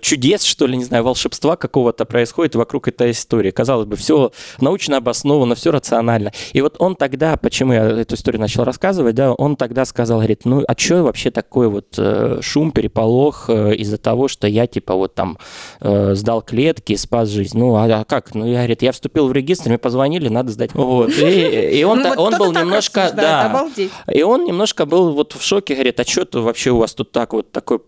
чудес, 0.02 0.44
что 0.44 0.68
ли, 0.68 0.78
не 0.78 0.84
знаю, 0.84 1.04
волшебства 1.04 1.56
какого-то 1.56 2.06
происходит 2.06 2.56
вокруг 2.56 2.88
этой 2.88 3.12
истории. 3.12 3.52
Казалось 3.52 3.88
бы, 3.88 3.96
все 3.96 4.32
научно 4.60 4.98
обосновано 4.98 5.39
обосновано, 5.40 5.56
все 5.56 5.72
рационально. 5.72 6.32
И 6.54 6.62
вот 6.62 6.76
он 6.80 6.96
тогда, 6.96 7.38
почему 7.38 7.74
я 7.74 7.84
эту 7.86 8.16
историю 8.16 8.42
начал 8.42 8.64
рассказывать, 8.64 9.16
да, 9.16 9.34
он 9.34 9.56
тогда 9.56 9.86
сказал, 9.86 10.20
говорит, 10.20 10.42
ну, 10.46 10.64
а 10.68 10.74
что 10.78 11.04
вообще 11.04 11.32
такой 11.32 11.70
вот 11.70 11.96
э, 11.98 12.40
шум, 12.42 12.72
переполох 12.72 13.50
э, 13.50 13.76
из-за 13.76 13.98
того, 13.98 14.28
что 14.28 14.48
я, 14.48 14.68
типа, 14.68 14.94
вот 14.96 15.16
там 15.16 15.38
э, 15.82 16.16
сдал 16.16 16.42
клетки, 16.42 16.96
спас 16.96 17.30
жизнь. 17.30 17.58
Ну, 17.58 17.76
а, 17.76 17.86
а 17.86 18.04
как? 18.06 18.36
Ну, 18.36 18.46
я, 18.46 18.60
говорит, 18.60 18.82
я 18.82 18.92
вступил 18.92 19.28
в 19.28 19.34
регистр, 19.34 19.70
мне 19.70 19.78
позвонили, 19.78 20.30
надо 20.30 20.52
сдать. 20.52 20.74
Вот. 20.74 21.10
И, 21.18 21.80
и 21.80 21.84
он, 21.84 22.02
ну, 22.02 22.10
он 22.18 22.38
был 22.38 22.52
немножко, 22.52 23.12
да, 23.16 23.68
и 24.08 24.24
он 24.24 24.46
немножко 24.46 24.86
был 24.86 25.14
вот 25.14 25.34
в 25.34 25.44
шоке, 25.44 25.74
говорит, 25.74 26.00
а 26.00 26.06
что 26.06 26.22
это 26.22 26.42
вообще 26.42 26.72
у 26.72 26.78
вас 26.78 26.94
тут 26.94 27.12
так 27.12 27.34
вот 27.34 27.52
такой 27.52 27.80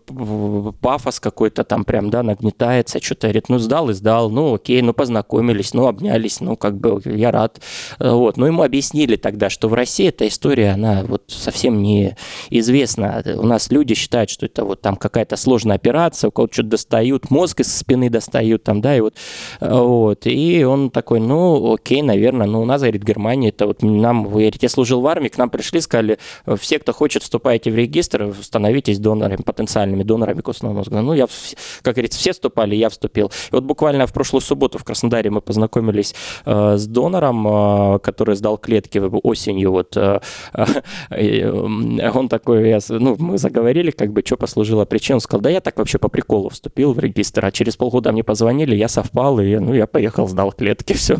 пафос 0.80 1.20
какой-то 1.20 1.64
там 1.64 1.84
прям, 1.84 2.10
да, 2.10 2.22
нагнетается, 2.22 3.02
что-то, 3.02 3.28
говорит, 3.28 3.48
ну, 3.48 3.58
сдал 3.58 3.90
и 3.90 3.92
сдал, 3.92 4.30
ну, 4.30 4.54
окей, 4.54 4.82
ну, 4.82 4.92
познакомились, 4.92 5.74
ну, 5.74 5.86
обнялись, 5.86 6.40
ну, 6.40 6.56
как 6.56 6.76
бы 6.78 7.00
я 7.04 7.30
рад 7.32 7.41
брат. 7.42 7.60
Вот. 7.98 8.36
Но 8.36 8.46
ему 8.46 8.62
объяснили 8.62 9.16
тогда, 9.16 9.50
что 9.50 9.68
в 9.68 9.74
России 9.74 10.08
эта 10.08 10.26
история, 10.26 10.70
она 10.70 11.02
вот 11.06 11.24
совсем 11.28 11.82
не 11.82 12.16
известна. 12.50 13.22
У 13.36 13.46
нас 13.46 13.70
люди 13.70 13.94
считают, 13.94 14.30
что 14.30 14.46
это 14.46 14.64
вот 14.64 14.80
там 14.80 14.96
какая-то 14.96 15.36
сложная 15.36 15.76
операция, 15.76 16.28
у 16.28 16.30
кого-то 16.30 16.54
что-то 16.54 16.70
достают, 16.70 17.30
мозг 17.30 17.60
из 17.60 17.74
спины 17.74 18.10
достают 18.10 18.64
там, 18.64 18.80
да, 18.80 18.96
и 18.96 19.00
вот, 19.00 19.14
вот. 19.60 20.26
И 20.26 20.64
он 20.64 20.90
такой, 20.90 21.20
ну, 21.20 21.74
окей, 21.74 22.02
наверное, 22.02 22.46
ну, 22.46 22.62
у 22.62 22.64
нас, 22.64 22.80
говорит, 22.80 23.02
Германия, 23.02 23.48
это 23.48 23.66
вот 23.66 23.82
нам, 23.82 24.24
вы 24.24 24.30
говорите, 24.30 24.58
я 24.62 24.68
служил 24.68 25.00
в 25.00 25.06
армии, 25.06 25.28
к 25.28 25.38
нам 25.38 25.50
пришли, 25.50 25.80
сказали, 25.80 26.18
все, 26.58 26.78
кто 26.78 26.92
хочет, 26.92 27.22
вступайте 27.22 27.70
в 27.70 27.76
регистр, 27.76 28.34
становитесь 28.40 28.98
донорами, 28.98 29.42
потенциальными 29.42 30.02
донорами 30.02 30.40
костного 30.40 30.72
мозга. 30.72 31.00
Ну, 31.00 31.14
я, 31.14 31.26
как 31.82 31.94
говорится, 31.94 32.18
все 32.18 32.32
вступали, 32.32 32.74
я 32.74 32.88
вступил. 32.88 33.26
И 33.26 33.54
вот 33.54 33.64
буквально 33.64 34.06
в 34.06 34.12
прошлую 34.12 34.42
субботу 34.42 34.78
в 34.78 34.84
Краснодаре 34.84 35.30
мы 35.30 35.40
познакомились 35.40 36.14
э, 36.44 36.76
с 36.76 36.86
донором, 36.86 37.31
э, 37.46 37.98
который 38.00 38.36
сдал 38.36 38.58
клетки 38.58 38.98
осенью. 39.22 39.72
Вот, 39.72 39.96
э, 39.96 40.20
э, 41.10 41.50
он 41.50 42.28
такой, 42.28 42.68
я, 42.68 42.78
ну, 42.88 43.16
мы 43.18 43.38
заговорили, 43.38 43.90
как 43.90 44.12
бы, 44.12 44.22
что 44.24 44.36
послужило 44.36 44.84
причиной. 44.84 45.16
Он 45.16 45.20
сказал, 45.20 45.40
да 45.42 45.50
я 45.50 45.60
так 45.60 45.78
вообще 45.78 45.98
по 45.98 46.08
приколу 46.08 46.48
вступил 46.48 46.92
в 46.92 46.98
регистр, 46.98 47.44
а 47.44 47.52
через 47.52 47.76
полгода 47.76 48.12
мне 48.12 48.22
позвонили, 48.22 48.74
я 48.74 48.88
совпал, 48.88 49.40
и 49.40 49.56
ну, 49.56 49.74
я 49.74 49.86
поехал, 49.86 50.28
сдал 50.28 50.52
клетки, 50.52 50.92
все. 50.94 51.16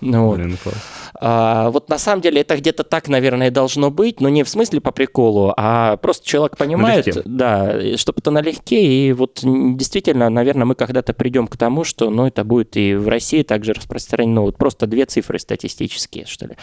Ну, 0.00 0.34
Блин, 0.34 0.56
класс. 0.62 0.76
А, 1.20 1.70
вот 1.70 1.88
на 1.88 1.98
самом 1.98 2.22
деле 2.22 2.40
это 2.40 2.56
где-то 2.56 2.84
так, 2.84 3.08
наверное, 3.08 3.50
должно 3.50 3.90
быть, 3.90 4.20
но 4.20 4.28
не 4.28 4.42
в 4.42 4.48
смысле 4.48 4.80
по 4.80 4.90
приколу, 4.90 5.52
а 5.56 5.96
просто 5.96 6.26
человек 6.26 6.56
понимает, 6.56 7.06
налегке. 7.06 7.22
да, 7.24 7.96
чтобы 7.96 8.18
это 8.20 8.30
налегке, 8.30 8.82
и 8.82 9.12
вот 9.12 9.40
действительно, 9.42 10.28
наверное, 10.28 10.64
мы 10.64 10.74
когда-то 10.74 11.12
придем 11.12 11.46
к 11.46 11.56
тому, 11.56 11.84
что, 11.84 12.10
ну, 12.10 12.26
это 12.26 12.44
будет 12.44 12.76
и 12.76 12.94
в 12.94 13.08
России 13.08 13.42
также 13.42 13.72
распространено, 13.72 14.42
вот 14.42 14.56
просто 14.56 14.86
две 14.86 15.06
цифры 15.06 15.38
статистические, 15.38 16.26
что 16.26 16.46
ли. 16.46 16.56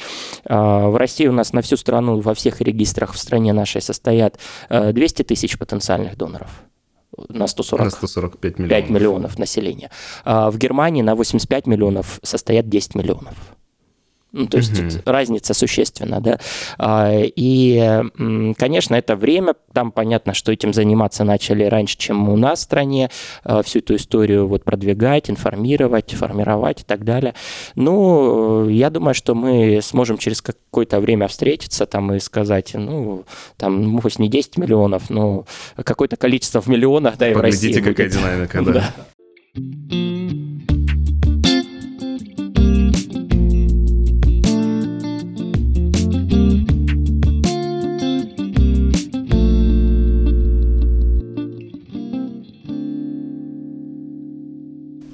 А, 0.45 0.89
в 0.89 0.95
России 0.97 1.27
у 1.27 1.33
нас 1.33 1.53
на 1.53 1.61
всю 1.61 1.77
страну, 1.77 2.19
во 2.19 2.33
всех 2.33 2.61
регистрах 2.61 3.13
в 3.13 3.17
стране 3.17 3.53
нашей 3.53 3.81
состоят 3.81 4.37
200 4.69 5.21
э, 5.21 5.25
тысяч 5.25 5.57
потенциальных 5.57 6.17
доноров 6.17 6.49
на 7.29 7.47
140, 7.47 7.85
на 7.85 7.91
145 7.91 8.59
миллионов. 8.59 8.69
5 8.69 8.89
миллионов 8.89 9.39
населения. 9.39 9.91
А 10.23 10.51
в 10.51 10.57
Германии 10.57 11.01
на 11.01 11.15
85 11.15 11.67
миллионов 11.67 12.19
состоят 12.23 12.69
10 12.69 12.95
миллионов. 12.95 13.35
Ну, 14.33 14.47
то 14.47 14.57
есть 14.57 14.77
угу. 14.79 14.89
разница 15.05 15.53
существенна, 15.53 16.19
да. 16.19 16.39
А, 16.79 17.11
и, 17.13 18.01
конечно, 18.57 18.95
это 18.95 19.15
время, 19.15 19.53
там 19.73 19.91
понятно, 19.91 20.33
что 20.33 20.51
этим 20.51 20.73
заниматься 20.73 21.23
начали 21.23 21.63
раньше, 21.65 21.97
чем 21.99 22.27
у 22.29 22.35
нас 22.35 22.59
в 22.59 22.63
стране, 22.63 23.11
а, 23.43 23.61
всю 23.61 23.79
эту 23.79 23.95
историю 23.95 24.47
вот 24.47 24.63
продвигать, 24.63 25.29
информировать, 25.29 26.13
формировать 26.13 26.81
и 26.81 26.83
так 26.83 27.03
далее. 27.03 27.35
Ну, 27.75 28.67
я 28.69 28.89
думаю, 28.89 29.13
что 29.13 29.35
мы 29.35 29.79
сможем 29.83 30.17
через 30.17 30.41
какое-то 30.41 30.99
время 30.99 31.27
встретиться 31.27 31.85
там 31.85 32.11
и 32.13 32.19
сказать, 32.19 32.71
ну, 32.73 33.25
там, 33.57 33.99
пусть 34.01 34.17
не 34.17 34.29
10 34.29 34.57
миллионов, 34.57 35.11
но 35.11 35.45
какое-то 35.75 36.15
количество 36.15 36.59
в 36.59 36.67
миллионах, 36.67 37.19
да, 37.19 37.29
и 37.29 37.35
Поглядите, 37.35 37.67
в 37.67 37.69
России 37.69 37.81
какая 37.81 38.09
будет. 38.09 38.19
динамика, 38.19 38.61
да. 38.65 38.93
да. 39.53 40.12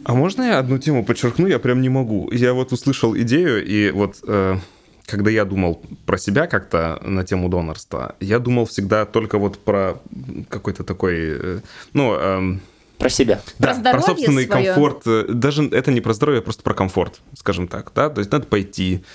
А 0.09 0.15
можно 0.15 0.41
я 0.41 0.57
одну 0.57 0.79
тему 0.79 1.05
подчеркну? 1.05 1.45
Я 1.45 1.59
прям 1.59 1.83
не 1.83 1.89
могу. 1.89 2.31
Я 2.31 2.53
вот 2.53 2.71
услышал 2.71 3.15
идею, 3.15 3.63
и 3.63 3.91
вот 3.91 4.15
э, 4.27 4.57
когда 5.05 5.29
я 5.29 5.45
думал 5.45 5.83
про 6.07 6.17
себя 6.17 6.47
как-то 6.47 6.99
на 7.03 7.23
тему 7.23 7.47
донорства, 7.47 8.15
я 8.19 8.39
думал 8.39 8.65
всегда 8.65 9.05
только 9.05 9.37
вот 9.37 9.59
про 9.59 10.01
какой-то 10.49 10.83
такой, 10.83 11.15
э, 11.19 11.59
ну... 11.93 12.15
Э, 12.15 12.57
про 12.99 13.09
себя. 13.09 13.41
Да, 13.57 13.73
про, 13.73 13.93
про 13.93 14.01
собственный 14.01 14.45
свое. 14.45 14.67
комфорт. 14.67 15.03
Э, 15.05 15.25
даже 15.29 15.63
это 15.69 15.89
не 15.89 16.01
про 16.01 16.13
здоровье, 16.13 16.39
а 16.39 16.43
просто 16.43 16.63
про 16.63 16.73
комфорт, 16.73 17.21
скажем 17.35 17.69
так. 17.69 17.91
Да? 17.95 18.09
То 18.09 18.19
есть 18.19 18.31
надо 18.31 18.45
пойти, 18.45 19.05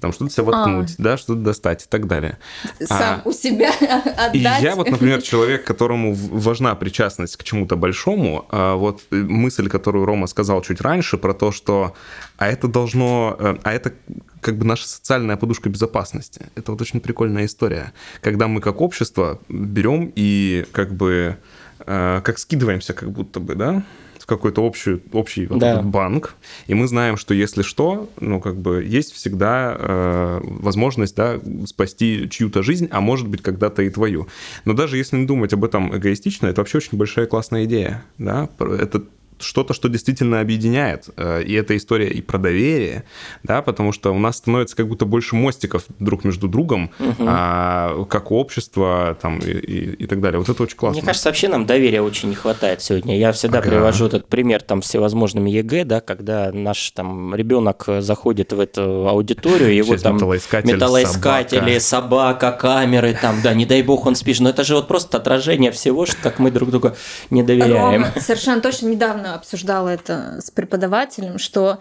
там 0.00 0.12
что-то 0.14 0.32
себе 0.32 0.44
воткнуть, 0.44 0.94
а. 0.98 1.02
да, 1.02 1.16
что-то 1.18 1.40
достать 1.40 1.84
и 1.84 1.86
так 1.88 2.06
далее. 2.06 2.38
Сам 2.80 3.20
а, 3.24 3.28
у 3.28 3.32
себя 3.32 3.70
отдать. 3.70 4.34
И 4.34 4.38
я 4.38 4.74
вот, 4.74 4.90
например, 4.90 5.20
человек, 5.20 5.64
которому 5.64 6.14
важна 6.14 6.74
причастность 6.74 7.36
к 7.36 7.44
чему-то 7.44 7.76
большому, 7.76 8.46
а 8.50 8.76
вот 8.76 9.02
мысль, 9.10 9.68
которую 9.68 10.06
Рома 10.06 10.26
сказал 10.26 10.62
чуть 10.62 10.80
раньше, 10.80 11.18
про 11.18 11.34
то, 11.34 11.52
что 11.52 11.94
а 12.36 12.48
это 12.48 12.66
должно, 12.66 13.36
э, 13.38 13.56
а 13.62 13.72
это 13.72 13.92
как 14.40 14.58
бы 14.58 14.64
наша 14.64 14.88
социальная 14.88 15.36
подушка 15.36 15.68
безопасности. 15.68 16.46
Это 16.54 16.72
вот 16.72 16.80
очень 16.80 17.00
прикольная 17.00 17.46
история, 17.46 17.92
когда 18.20 18.48
мы 18.48 18.60
как 18.60 18.80
общество 18.80 19.40
берем 19.48 20.12
и 20.16 20.66
как 20.72 20.94
бы 20.94 21.36
э, 21.36 21.42
как 21.86 22.38
скидываемся, 22.38 22.92
как 22.94 23.10
будто 23.10 23.40
бы, 23.40 23.54
да, 23.54 23.82
в 24.24 24.26
какой-то 24.26 24.62
общий, 24.62 25.02
общий 25.12 25.46
вот 25.46 25.58
да. 25.58 25.74
этот 25.74 25.84
банк, 25.84 26.34
и 26.66 26.72
мы 26.72 26.88
знаем, 26.88 27.18
что 27.18 27.34
если 27.34 27.60
что, 27.60 28.08
ну, 28.20 28.40
как 28.40 28.56
бы 28.56 28.82
есть 28.82 29.12
всегда 29.12 29.76
э, 29.78 30.40
возможность, 30.42 31.14
да, 31.14 31.38
спасти 31.66 32.26
чью-то 32.30 32.62
жизнь, 32.62 32.88
а 32.90 33.02
может 33.02 33.28
быть, 33.28 33.42
когда-то 33.42 33.82
и 33.82 33.90
твою. 33.90 34.26
Но 34.64 34.72
даже 34.72 34.96
если 34.96 35.18
не 35.18 35.26
думать 35.26 35.52
об 35.52 35.62
этом 35.62 35.94
эгоистично, 35.94 36.46
это 36.46 36.62
вообще 36.62 36.78
очень 36.78 36.96
большая 36.96 37.26
классная 37.26 37.64
идея, 37.66 38.02
да, 38.16 38.48
это 38.58 39.04
что-то, 39.38 39.74
что 39.74 39.88
действительно 39.88 40.40
объединяет. 40.40 41.08
Э, 41.16 41.42
и 41.42 41.52
эта 41.54 41.76
история 41.76 42.08
и 42.08 42.20
про 42.20 42.38
доверие, 42.38 43.04
да, 43.42 43.62
потому 43.62 43.92
что 43.92 44.12
у 44.12 44.18
нас 44.18 44.36
становится 44.36 44.76
как 44.76 44.88
будто 44.88 45.04
больше 45.04 45.36
мостиков 45.36 45.84
друг 45.98 46.24
между 46.24 46.48
другом, 46.48 46.90
угу. 46.98 47.24
а, 47.26 48.04
как 48.04 48.30
общество 48.30 49.16
там, 49.20 49.38
и, 49.38 49.50
и, 49.50 49.92
и 50.04 50.06
так 50.06 50.20
далее. 50.20 50.38
Вот 50.38 50.48
это 50.48 50.62
очень 50.62 50.76
классно. 50.76 50.98
Мне 50.98 51.06
кажется, 51.06 51.28
вообще 51.28 51.48
нам 51.48 51.66
доверия 51.66 52.02
очень 52.02 52.28
не 52.28 52.34
хватает 52.34 52.82
сегодня. 52.82 53.18
Я 53.18 53.32
всегда 53.32 53.58
ага. 53.58 53.70
привожу 53.70 54.06
этот 54.06 54.28
пример 54.28 54.62
там 54.62 54.82
с 54.82 54.88
всевозможными 54.88 55.50
ЕГЭ, 55.50 55.84
да, 55.84 56.00
когда 56.00 56.50
наш 56.52 56.90
там 56.92 57.34
ребенок 57.34 57.86
заходит 58.00 58.52
в 58.52 58.60
эту 58.60 59.08
аудиторию, 59.08 59.74
его 59.74 59.94
Сейчас 59.94 60.02
там 60.02 60.16
металлоискатели, 60.16 60.72
металлоискатели 60.74 61.78
собака. 61.78 62.50
собака, 62.50 62.52
камеры, 62.52 63.18
там, 63.20 63.40
да, 63.42 63.54
не 63.54 63.66
дай 63.66 63.82
бог 63.82 64.06
он 64.06 64.14
спишет. 64.14 64.42
Но 64.42 64.50
это 64.50 64.64
же 64.64 64.74
вот 64.74 64.88
просто 64.88 65.18
отражение 65.18 65.70
всего, 65.72 66.06
что 66.06 66.16
как 66.22 66.38
мы 66.38 66.50
друг 66.50 66.70
другу 66.70 66.92
не 67.30 67.42
доверяем. 67.42 68.02
Рома, 68.02 68.12
совершенно 68.20 68.60
точно 68.60 68.88
недавно 68.88 69.23
обсуждала 69.32 69.88
это 69.88 70.40
с 70.40 70.50
преподавателем, 70.50 71.38
что 71.38 71.78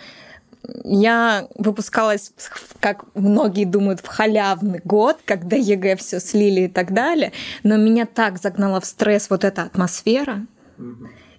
я 0.86 1.48
выпускалась, 1.56 2.32
как 2.80 3.04
многие 3.16 3.66
думают, 3.66 4.00
в 4.00 4.08
халявный 4.08 4.80
год, 4.84 5.18
когда 5.26 5.58
ЕГЭ 5.58 5.98
все 5.98 6.20
слили 6.20 6.62
и 6.62 6.68
так 6.68 6.94
далее, 6.94 7.34
но 7.64 7.76
меня 7.76 8.06
так 8.06 8.38
загнала 8.38 8.80
в 8.80 8.86
стресс 8.86 9.30
вот 9.30 9.44
эта 9.44 9.64
атмосфера. 9.64 10.46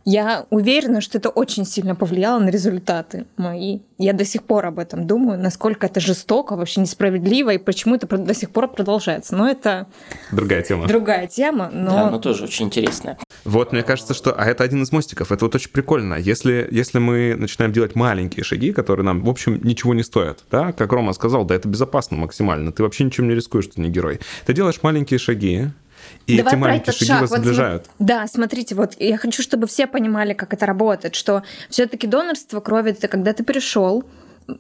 Я 0.05 0.47
уверена, 0.51 1.01
что 1.01 1.19
это 1.19 1.31
очень 1.31 1.65
сильно 1.65 1.95
повлияло 1.95 2.39
на 2.39 2.51
результаты 2.51 3.27
мои. 3.37 3.81
Я 3.97 4.13
до 4.13 4.25
сих 4.25 4.43
пор 4.43 4.67
об 4.67 4.79
этом 4.79 5.07
думаю, 5.07 5.39
насколько 5.39 5.87
это 5.87 6.01
жестоко, 6.01 6.57
вообще 6.57 6.81
несправедливо, 6.81 7.51
и 7.51 7.59
почему 7.59 7.95
это 7.95 8.07
до 8.19 8.35
сих 8.35 8.51
пор 8.51 8.69
продолжается. 8.69 9.35
Но 9.35 9.49
это... 9.49 9.87
Другая 10.31 10.63
тема. 10.63 10.87
Другая 10.87 11.27
тема, 11.27 11.71
но... 11.73 11.91
Да, 11.91 12.11
но 12.11 12.19
тоже 12.19 12.45
очень 12.45 12.67
интересная. 12.67 13.19
Вот, 13.45 13.73
мне 13.73 13.83
кажется, 13.83 14.13
что... 14.13 14.33
А 14.33 14.45
это 14.45 14.63
один 14.63 14.83
из 14.83 14.93
мостиков. 14.93 15.33
Это 15.33 15.45
вот 15.45 15.55
очень 15.55 15.71
прикольно. 15.71 16.15
Если, 16.15 16.69
если 16.71 16.99
мы 16.99 17.35
начинаем 17.39 17.73
делать 17.73 17.95
маленькие 17.95 18.45
шаги, 18.45 18.73
которые 18.73 19.07
нам, 19.07 19.23
в 19.23 19.31
общем, 19.31 19.61
ничего 19.63 19.95
не 19.95 20.03
стоят, 20.03 20.45
да, 20.51 20.73
как 20.73 20.93
Рома 20.93 21.13
сказал, 21.15 21.45
да, 21.45 21.55
это 21.55 21.69
безопасно 21.69 22.17
максимально, 22.17 22.73
ты 22.73 22.83
вообще 22.83 23.05
ничем 23.05 23.29
не 23.29 23.35
рискуешь, 23.35 23.69
ты 23.69 23.81
не 23.81 23.89
герой. 23.89 24.21
Ты 24.45 24.53
делаешь 24.53 24.81
маленькие 24.83 25.19
шаги, 25.19 25.69
и 26.27 26.39
Давай 26.39 26.53
эти 26.53 26.61
маленькие 26.61 26.93
шаги 26.93 27.07
шаг. 27.07 27.21
вас 27.23 27.31
вот 27.31 27.41
сближают. 27.41 27.85
См... 27.85 27.97
Да, 27.99 28.27
смотрите, 28.27 28.75
вот 28.75 28.95
я 28.99 29.17
хочу, 29.17 29.43
чтобы 29.43 29.67
все 29.67 29.87
понимали, 29.87 30.33
как 30.33 30.53
это 30.53 30.67
работает, 30.67 31.15
что 31.15 31.43
все-таки 31.69 32.07
донорство 32.07 32.61
крови 32.61 32.91
это 32.93 33.09
когда 33.09 33.33
ты 33.33 33.45
пришел, 33.45 34.05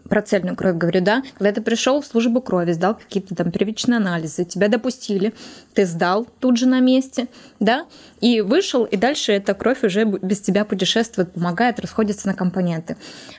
про 0.08 0.22
цельную 0.22 0.56
кровь 0.56 0.76
говорю, 0.76 1.00
да, 1.02 1.22
когда 1.36 1.52
ты 1.52 1.60
пришел 1.60 2.00
в 2.00 2.06
службу 2.06 2.40
крови, 2.40 2.72
сдал 2.72 2.94
какие-то 2.94 3.34
там 3.34 3.50
первичные 3.50 3.98
анализы, 3.98 4.44
тебя 4.44 4.68
допустили, 4.68 5.34
ты 5.74 5.84
сдал 5.84 6.26
тут 6.40 6.56
же 6.56 6.66
на 6.66 6.80
месте, 6.80 7.28
да, 7.60 7.86
и 8.20 8.40
вышел, 8.40 8.84
и 8.84 8.96
дальше 8.96 9.32
эта 9.32 9.54
кровь 9.54 9.84
уже 9.84 10.04
без 10.04 10.40
тебя 10.40 10.64
путешествует, 10.64 11.32
помогает, 11.32 11.80
расходится 11.80 12.26
на 12.26 12.34
компоненты. 12.34 12.96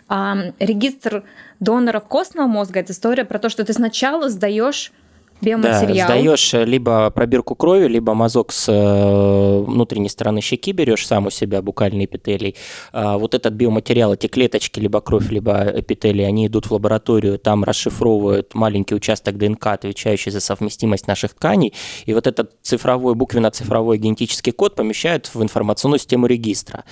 А 0.07 0.37
регистр 0.59 1.23
доноров 1.59 2.05
костного 2.07 2.47
мозга– 2.47 2.79
это 2.81 2.93
история 2.93 3.25
про 3.25 3.39
то, 3.39 3.49
что 3.49 3.63
ты 3.63 3.73
сначала 3.73 4.29
сдаешь 4.29 4.91
биоматериал. 5.41 6.07
Да, 6.07 6.15
сдаешь 6.15 6.53
либо 6.53 7.09
пробирку 7.09 7.55
крови, 7.55 7.87
либо 7.87 8.13
мазок 8.13 8.51
с 8.51 8.67
э, 8.71 9.63
внутренней 9.63 10.09
стороны 10.09 10.41
щеки 10.41 10.71
берешь 10.71 11.05
сам 11.05 11.27
у 11.27 11.29
себя, 11.29 11.61
букальный 11.61 12.05
эпителий. 12.05 12.55
А 12.91 13.17
вот 13.17 13.35
этот 13.35 13.53
биоматериал, 13.53 14.13
эти 14.13 14.27
клеточки, 14.27 14.79
либо 14.79 15.01
кровь, 15.01 15.29
либо 15.29 15.71
эпителий, 15.75 16.25
они 16.25 16.47
идут 16.47 16.67
в 16.67 16.71
лабораторию, 16.71 17.37
там 17.37 17.63
расшифровывают 17.63 18.53
маленький 18.53 18.95
участок 18.95 19.37
ДНК, 19.37 19.67
отвечающий 19.67 20.31
за 20.31 20.39
совместимость 20.39 21.07
наших 21.07 21.33
тканей, 21.33 21.73
и 22.05 22.13
вот 22.13 22.27
этот 22.27 22.51
цифровой, 22.61 23.15
буквенно-цифровой 23.15 23.97
генетический 23.97 24.51
код 24.51 24.75
помещают 24.75 25.29
в 25.33 25.41
информационную 25.43 25.99
систему 25.99 26.27
регистра. 26.27 26.85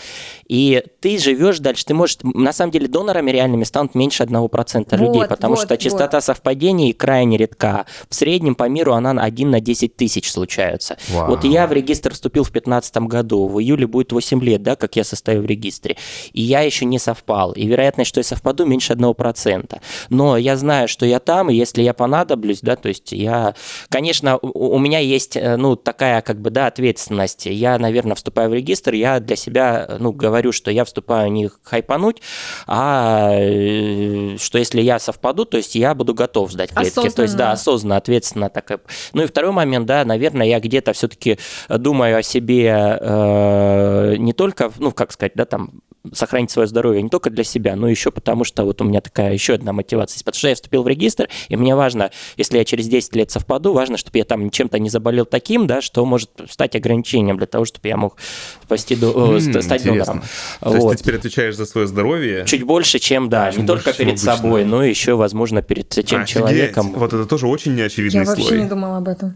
И 0.47 0.83
ты 0.99 1.17
живешь 1.17 1.59
дальше, 1.59 1.85
ты 1.85 1.93
можешь, 1.93 2.17
на 2.23 2.53
самом 2.53 2.71
деле 2.71 2.87
донорами 2.87 3.31
реальными 3.31 3.63
станут 3.63 3.95
меньше 3.95 4.23
1% 4.23 4.85
вот, 4.89 4.99
людей, 4.99 5.25
потому 5.27 5.55
вот, 5.55 5.65
что 5.65 5.77
частота 5.77 6.17
вот. 6.17 6.23
совпадений 6.23 6.93
крайне 6.93 7.37
редка. 7.37 7.85
В 8.09 8.15
среднем 8.15 8.32
по 8.55 8.67
миру 8.69 8.93
она 8.93 9.11
1 9.11 9.49
на 9.49 9.59
10 9.59 9.95
тысяч 9.95 10.31
случаются. 10.31 10.97
Вау. 11.09 11.29
Вот 11.29 11.43
я 11.43 11.67
в 11.67 11.73
регистр 11.73 12.13
вступил 12.13 12.43
в 12.43 12.51
2015 12.51 12.97
году, 12.97 13.47
в 13.47 13.59
июле 13.59 13.87
будет 13.87 14.11
8 14.11 14.41
лет, 14.43 14.63
да, 14.63 14.75
как 14.75 14.95
я 14.95 15.03
состою 15.03 15.41
в 15.41 15.45
регистре, 15.45 15.97
и 16.31 16.41
я 16.41 16.61
еще 16.61 16.85
не 16.85 16.99
совпал, 16.99 17.51
и 17.51 17.65
вероятность, 17.65 18.09
что 18.09 18.19
я 18.19 18.23
совпаду, 18.23 18.65
меньше 18.65 18.93
1%. 18.93 19.81
Но 20.09 20.37
я 20.37 20.57
знаю, 20.57 20.87
что 20.87 21.05
я 21.05 21.19
там, 21.19 21.49
и 21.49 21.55
если 21.55 21.81
я 21.81 21.93
понадоблюсь, 21.93 22.61
да, 22.61 22.75
то 22.75 22.89
есть 22.89 23.11
я, 23.11 23.55
конечно, 23.89 24.37
у, 24.41 24.75
у 24.75 24.79
меня 24.79 24.99
есть, 24.99 25.35
э, 25.35 25.55
ну, 25.57 25.75
такая, 25.75 26.21
как 26.21 26.41
бы, 26.41 26.49
да, 26.49 26.67
ответственность. 26.67 27.45
Я, 27.45 27.77
наверное, 27.77 28.15
вступаю 28.15 28.49
в 28.49 28.53
регистр, 28.53 28.93
я 28.93 29.19
для 29.19 29.35
себя, 29.35 29.97
ну, 29.99 30.11
говорю, 30.11 30.51
что 30.51 30.71
я 30.71 30.85
вступаю 30.85 31.31
не 31.31 31.49
хайпануть, 31.63 32.21
а 32.67 33.31
э, 33.33 34.37
что 34.37 34.57
если 34.57 34.81
я 34.81 34.99
совпаду, 34.99 35.45
то 35.45 35.57
есть 35.57 35.75
я 35.75 35.93
буду 35.95 36.13
готов 36.13 36.51
сдать 36.51 36.71
клетки. 36.71 36.89
Осознанно. 36.89 37.15
То 37.15 37.21
есть, 37.23 37.35
да, 37.35 37.51
осознанно, 37.51 37.97
ответственно. 37.97 38.22
Так. 38.31 38.81
Ну 39.13 39.23
и 39.23 39.27
второй 39.27 39.51
момент, 39.51 39.85
да, 39.85 40.05
наверное, 40.05 40.47
я 40.47 40.59
где-то 40.59 40.93
все-таки 40.93 41.37
думаю 41.69 42.17
о 42.17 42.23
себе 42.23 42.97
э, 42.99 44.15
не 44.17 44.33
только, 44.33 44.71
ну, 44.79 44.91
как 44.91 45.11
сказать, 45.11 45.33
да, 45.35 45.45
там, 45.45 45.81
сохранить 46.11 46.51
свое 46.51 46.67
здоровье 46.67 47.01
не 47.01 47.09
только 47.09 47.29
для 47.29 47.43
себя, 47.43 47.75
но 47.75 47.87
еще 47.87 48.11
потому, 48.11 48.43
что 48.43 48.65
вот 48.65 48.81
у 48.81 48.83
меня 48.83 48.99
такая 48.99 49.33
еще 49.33 49.53
одна 49.53 49.71
мотивация 49.71 50.15
есть. 50.15 50.25
Потому 50.25 50.39
что 50.39 50.49
я 50.49 50.55
вступил 50.55 50.83
в 50.83 50.87
регистр, 50.87 51.29
и 51.47 51.55
мне 51.55 51.75
важно, 51.75 52.11
если 52.35 52.57
я 52.57 52.65
через 52.65 52.87
10 52.87 53.15
лет 53.15 53.31
совпаду, 53.31 53.73
важно, 53.73 53.97
чтобы 53.97 54.17
я 54.17 54.25
там 54.25 54.49
чем-то 54.49 54.79
не 54.79 54.89
заболел 54.89 55.25
таким, 55.25 55.65
да, 55.65 55.81
что 55.81 56.05
может 56.05 56.29
стать 56.49 56.75
ограничением 56.75 57.37
для 57.37 57.47
того, 57.47 57.65
чтобы 57.65 57.87
я 57.87 57.97
мог 57.97 58.17
спасти, 58.63 58.95
mm, 58.95 59.61
стать 59.61 59.83
донором. 59.83 60.23
То 60.59 60.69
вот. 60.69 60.75
есть 60.75 60.87
ты 60.89 60.95
теперь 60.97 61.15
отвечаешь 61.15 61.55
за 61.55 61.65
свое 61.65 61.87
здоровье? 61.87 62.45
Чуть 62.45 62.63
больше, 62.63 62.99
чем, 62.99 63.29
да, 63.29 63.51
Чуть 63.51 63.61
не 63.61 63.65
больше, 63.65 63.83
только 63.83 63.97
перед 63.97 64.19
собой, 64.19 64.65
но 64.65 64.83
еще, 64.83 65.15
возможно, 65.15 65.61
перед 65.61 65.89
тем 65.89 66.21
Офигеть. 66.21 66.27
человеком. 66.27 66.93
Вот 66.93 67.13
это 67.13 67.25
тоже 67.25 67.47
очень 67.47 67.75
неочевидный 67.75 68.19
я 68.19 68.25
слой. 68.25 68.37
Я 68.37 68.43
вообще 68.43 68.61
не 68.61 68.69
думала 68.69 68.97
об 68.97 69.07
этом. 69.07 69.35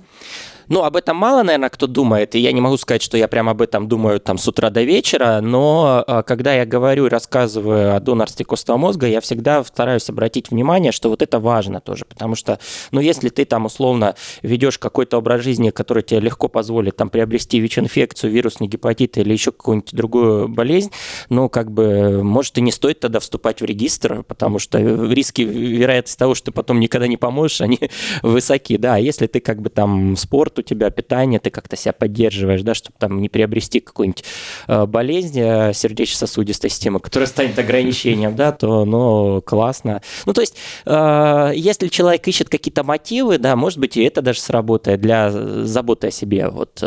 Ну, 0.70 0.84
об 0.84 0.98
этом 0.98 1.16
мало, 1.16 1.44
наверное, 1.44 1.70
кто 1.70 1.88
думает, 1.88 2.36
и 2.36 2.40
я 2.40 2.52
не 2.52 2.60
могу 2.60 2.76
сказать, 2.76 3.02
что 3.02 3.18
я 3.18 3.30
прям 3.30 3.48
об 3.48 3.62
этом 3.62 3.88
думаю 3.88 4.20
там 4.20 4.38
с 4.38 4.48
утра 4.50 4.70
до 4.70 4.84
вечера, 4.84 5.40
но 5.42 6.04
а, 6.06 6.24
когда 6.24 6.54
я 6.54 6.66
говорю 6.66 7.06
и 7.06 7.10
рассказываю 7.10 7.96
о 7.96 8.00
донорстве 8.02 8.46
костного 8.46 8.78
мозга, 8.78 9.08
я 9.08 9.22
всегда 9.22 9.64
стараюсь 9.64 10.10
обратить 10.10 10.52
внимание, 10.52 10.92
что 10.92 11.10
вот 11.10 11.22
это 11.22 11.40
важно 11.40 11.80
тоже, 11.80 12.04
потому 12.04 12.36
что, 12.36 12.60
ну, 12.92 13.00
если 13.00 13.30
ты 13.30 13.46
там 13.46 13.66
условно 13.66 14.16
ведешь 14.42 14.78
какой-то 14.78 15.20
образ 15.20 15.42
жизни, 15.42 15.70
который 15.70 16.04
тебе 16.04 16.20
легко 16.20 16.50
позволит 16.50 16.98
там 16.98 17.10
приобрести 17.10 17.60
ВИЧ-инфекцию, 17.60 18.32
вирусный 18.32 18.68
гепатит 18.68 19.18
или 19.18 19.32
еще 19.32 19.54
какую-нибудь 19.54 19.94
другую 19.94 20.50
болезнь, 20.50 20.92
ну, 21.30 21.48
как 21.48 21.72
бы, 21.72 22.22
может, 22.24 22.58
и 22.58 22.62
не 22.62 22.74
стоит 22.74 23.00
тогда 23.00 23.22
вступать 23.22 23.62
в 23.62 23.66
регистр, 23.66 24.24
потому 24.24 24.60
что 24.60 24.80
риски, 24.80 25.44
вероятность 25.44 26.20
того, 26.20 26.36
что 26.36 26.48
ты 26.48 26.52
потом 26.52 26.82
никогда 26.82 27.08
не 27.08 27.18
поможешь, 27.18 27.62
они 27.62 27.80
высоки, 28.22 28.76
да, 28.76 28.96
а 28.96 29.00
если 29.00 29.28
ты 29.28 29.40
как 29.40 29.62
бы 29.62 29.70
там 29.70 30.18
спорт 30.18 30.57
у 30.60 30.62
тебя 30.62 30.90
питание, 30.90 31.40
ты 31.40 31.50
как-то 31.50 31.76
себя 31.76 31.94
поддерживаешь, 31.94 32.62
да, 32.62 32.74
чтобы 32.74 32.96
там 32.98 33.22
не 33.22 33.30
приобрести 33.30 33.80
какую-нибудь 33.80 34.24
э, 34.68 34.86
болезнь 34.86 35.40
э, 35.40 35.74
сердечно-сосудистой 35.74 36.70
системы, 36.70 37.00
которая 37.00 37.28
станет 37.28 37.58
ограничением, 37.60 38.36
да, 38.36 38.52
то, 38.52 38.86
ну, 38.86 39.42
классно. 39.42 40.02
Ну, 40.26 40.34
то 40.34 40.42
есть, 40.42 40.56
э, 40.86 41.52
если 41.56 41.88
человек 41.88 42.28
ищет 42.28 42.50
какие-то 42.50 42.84
мотивы, 42.84 43.38
да, 43.38 43.56
может 43.56 43.80
быть, 43.80 43.98
и 43.98 44.04
это 44.04 44.22
даже 44.22 44.40
сработает 44.40 45.02
для 45.02 45.32
заботы 45.32 46.08
о 46.08 46.12
себе. 46.12 46.50
Вот 46.50 46.84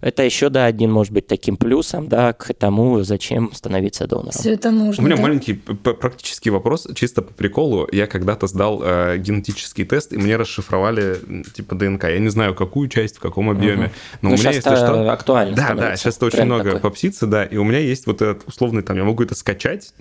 это 0.00 0.22
еще, 0.22 0.48
да, 0.48 0.66
один, 0.66 0.90
может 0.90 1.12
быть, 1.12 1.26
таким 1.26 1.56
плюсом, 1.56 2.08
да, 2.08 2.32
к 2.32 2.52
тому, 2.54 3.02
зачем 3.02 3.52
становиться 3.52 4.06
донором. 4.06 4.30
Все 4.30 4.52
это 4.52 4.70
нужно. 4.70 5.02
У 5.02 5.06
меня 5.06 5.16
да? 5.16 5.22
маленький 5.22 5.54
практический 5.54 6.50
вопрос, 6.50 6.86
чисто 6.94 7.22
по 7.22 7.32
приколу. 7.32 7.88
Я 7.92 8.06
когда-то 8.06 8.46
сдал 8.46 8.82
э, 8.82 9.18
генетический 9.18 9.84
тест, 9.84 10.12
и 10.12 10.16
мне 10.16 10.36
расшифровали, 10.36 11.18
типа, 11.54 11.74
ДНК. 11.74 12.04
Я 12.04 12.18
не 12.18 12.28
знаю, 12.28 12.54
какую 12.54 12.83
какую 12.84 12.88
часть, 12.88 13.16
в 13.16 13.20
каком 13.20 13.50
объеме. 13.50 13.90
Но 14.22 14.30
ну, 14.30 14.34
у 14.34 14.38
меня 14.38 14.50
есть 14.50 14.60
что... 14.62 15.12
актуально 15.12 15.56
Да, 15.56 15.74
да, 15.74 15.96
сейчас 15.96 16.16
это 16.16 16.26
очень 16.26 16.44
много 16.44 16.64
такой. 16.64 16.80
попсится, 16.80 17.26
да, 17.26 17.44
и 17.44 17.56
у 17.56 17.64
меня 17.64 17.78
есть 17.78 18.06
вот 18.06 18.22
этот 18.22 18.46
условный 18.46 18.82
там, 18.82 18.96
я 18.96 19.04
могу 19.04 19.22
это 19.22 19.34
скачать. 19.34 19.92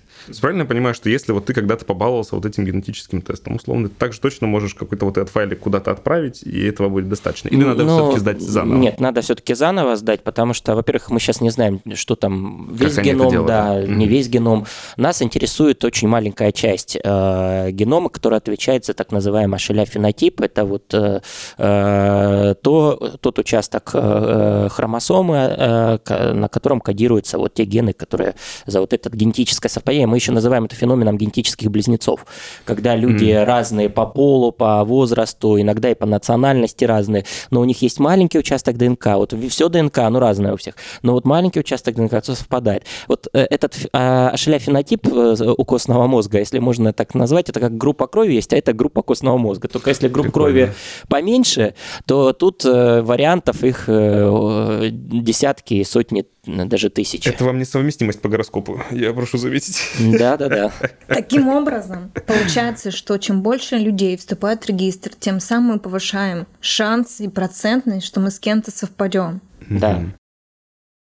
Правильно 0.42 0.62
я 0.62 0.68
понимаю, 0.68 0.96
что 0.96 1.10
если 1.10 1.32
вот 1.32 1.46
ты 1.46 1.54
когда-то 1.54 1.86
побаловался 1.86 2.36
вот 2.36 2.46
этим 2.46 2.66
генетическим 2.66 3.22
тестом, 3.22 3.56
условно, 3.56 3.90
ты 3.90 3.96
также 3.96 4.20
точно 4.20 4.48
можешь 4.48 4.74
какой-то 4.74 5.06
вот 5.06 5.18
этот 5.18 5.30
файлик 5.30 5.60
куда-то 5.60 5.92
отправить, 5.92 6.44
и 6.44 6.66
этого 6.66 6.90
будет 6.90 7.10
достаточно? 7.10 7.50
Или 7.50 7.64
надо 7.64 7.84
ну, 7.84 7.98
все-таки 7.98 8.20
сдать 8.20 8.42
заново? 8.42 8.80
Нет, 8.80 9.00
надо 9.00 9.22
все-таки 9.22 9.54
заново 9.54 9.96
сдать, 9.96 10.24
потому 10.24 10.54
что, 10.54 10.76
во-первых, 10.76 11.10
мы 11.10 11.20
сейчас 11.20 11.42
не 11.42 11.50
знаем, 11.50 11.82
что 11.94 12.16
там 12.16 12.74
весь 12.74 12.96
как 12.96 13.06
геном, 13.06 13.30
делают, 13.30 13.48
да, 13.48 13.74
да, 13.74 13.84
не 13.84 14.06
mm-hmm. 14.06 14.10
весь 14.10 14.28
геном. 14.30 14.66
Нас 14.98 15.22
интересует 15.22 15.84
очень 15.84 16.08
маленькая 16.08 16.52
часть 16.52 16.98
э, 17.04 17.72
генома, 17.72 18.10
которая 18.10 18.40
отвечает 18.40 18.86
за 18.86 18.94
так 18.94 19.12
называемый 19.12 19.60
шеля-фенотип. 19.60 20.42
Это 20.42 20.66
вот 20.66 20.94
э, 20.94 21.22
э, 21.58 22.56
то, 22.62 22.73
тот 23.22 23.40
участок 23.40 23.92
э, 23.94 24.68
хромосомы, 24.72 25.36
э, 25.36 26.34
на 26.34 26.48
котором 26.48 26.80
кодируются 26.80 27.38
вот 27.38 27.54
те 27.54 27.66
гены, 27.66 27.94
которые 27.94 28.36
за 28.66 28.80
вот 28.80 28.94
это 28.94 29.10
генетическое 29.10 29.70
совпадение. 29.70 30.08
Мы 30.08 30.18
еще 30.18 30.32
называем 30.32 30.66
это 30.66 30.76
феноменом 30.76 31.18
генетических 31.18 31.70
близнецов, 31.70 32.26
когда 32.66 32.96
люди 32.96 33.26
mm. 33.26 33.44
разные 33.46 33.90
по 33.90 34.06
полу, 34.06 34.52
по 34.52 34.84
возрасту, 34.84 35.60
иногда 35.60 35.92
и 35.92 35.96
по 35.96 36.06
национальности 36.06 36.86
разные, 36.86 37.26
но 37.52 37.62
у 37.62 37.66
них 37.66 37.82
есть 37.82 38.00
маленький 38.00 38.40
участок 38.40 38.78
ДНК. 38.78 39.08
Вот 39.16 39.34
все 39.50 39.70
ДНК, 39.70 39.98
ну 40.10 40.20
разное 40.20 40.54
у 40.54 40.58
всех, 40.58 40.76
но 41.02 41.14
вот 41.14 41.26
маленький 41.26 41.60
участок 41.60 41.96
ДНК 41.96 42.24
совпадает. 42.24 42.84
Вот 43.08 43.28
э, 43.34 43.46
этот 43.50 43.76
ашеля-фенотип 43.94 45.08
у 45.58 45.66
костного 45.66 46.08
мозга, 46.08 46.40
если 46.40 46.60
можно 46.60 46.94
так 46.94 47.16
назвать, 47.16 47.50
это 47.50 47.60
как 47.60 47.78
группа 47.78 48.08
крови 48.08 48.34
есть, 48.34 48.54
а 48.54 48.58
это 48.58 48.74
группа 48.74 49.02
костного 49.02 49.38
мозга. 49.38 49.68
Только 49.68 49.90
если 49.90 50.08
группа 50.08 50.32
Прикольно. 50.32 50.54
крови 50.54 50.74
поменьше, 51.08 51.76
то 52.06 52.34
тут 52.34 52.63
э, 52.63 52.63
вариантов 52.72 53.64
их 53.64 53.86
э, 53.88 54.90
десятки, 54.92 55.84
сотни, 55.84 56.26
даже 56.46 56.90
тысячи. 56.90 57.30
Это 57.30 57.46
вам 57.46 57.58
не 57.58 57.66
совместимость 57.66 58.22
по 58.22 58.30
гороскопу, 58.30 58.82
я 58.92 59.14
прошу 59.14 59.38
заметить. 59.38 59.78
Да-да-да. 60.00 60.72
Таким 61.08 61.50
образом, 61.50 62.12
получается, 62.28 62.92
что 62.92 63.18
чем 63.18 63.42
больше 63.42 63.78
людей 63.78 64.18
вступает 64.18 64.64
в 64.64 64.68
регистр, 64.68 65.12
тем 65.18 65.40
самым 65.40 65.74
мы 65.74 65.80
повышаем 65.80 66.48
шанс 66.60 67.20
и 67.20 67.28
процентность, 67.28 68.06
что 68.06 68.20
мы 68.20 68.32
с 68.32 68.40
кем-то 68.40 68.72
совпадем. 68.72 69.42
Да. 69.70 70.04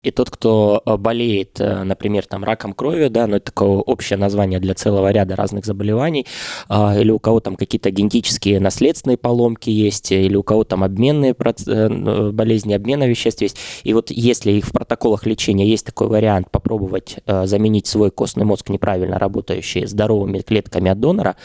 И 0.05 0.11
тот, 0.11 0.29
кто 0.29 0.83
э, 0.85 0.97
болеет, 0.97 1.59
э, 1.59 1.83
например, 1.83 2.27
там 2.27 2.43
раком 2.43 2.73
крови, 2.73 3.07
да, 3.07 3.25
ну 3.25 3.37
это 3.37 3.47
такое 3.47 3.69
общее 3.69 4.17
название 4.17 4.59
для 4.59 4.75
целого 4.75 5.11
ряда 5.11 5.35
разных 5.35 5.65
заболеваний, 5.65 6.27
а, 6.69 6.95
или 6.95 7.09
у 7.09 7.17
кого 7.17 7.39
там 7.39 7.55
какие-то 7.55 7.89
генетические 7.89 8.59
наследственные 8.59 9.17
поломки 9.17 9.71
есть, 9.71 10.11
или 10.11 10.35
у 10.35 10.43
кого 10.43 10.63
там 10.63 10.83
обменные 10.83 11.33
э, 11.33 12.31
болезни, 12.31 12.73
обмена 12.73 13.07
веществ 13.07 13.41
есть. 13.41 13.57
И 13.83 13.93
вот 13.93 14.11
если 14.11 14.51
их 14.51 14.67
в 14.67 14.73
протоколах 14.73 15.25
лечения 15.25 15.67
есть 15.67 15.87
такой 15.87 16.07
вариант 16.07 16.51
попробовать 16.51 17.17
заменить 17.25 17.87
свой 17.87 18.11
костный 18.11 18.45
мозг 18.45 18.69
неправильно 18.69 19.17
работающий 19.17 19.87
здоровыми 19.87 20.39
клетками 20.39 20.91
от 20.91 20.99
донора, 20.99 21.35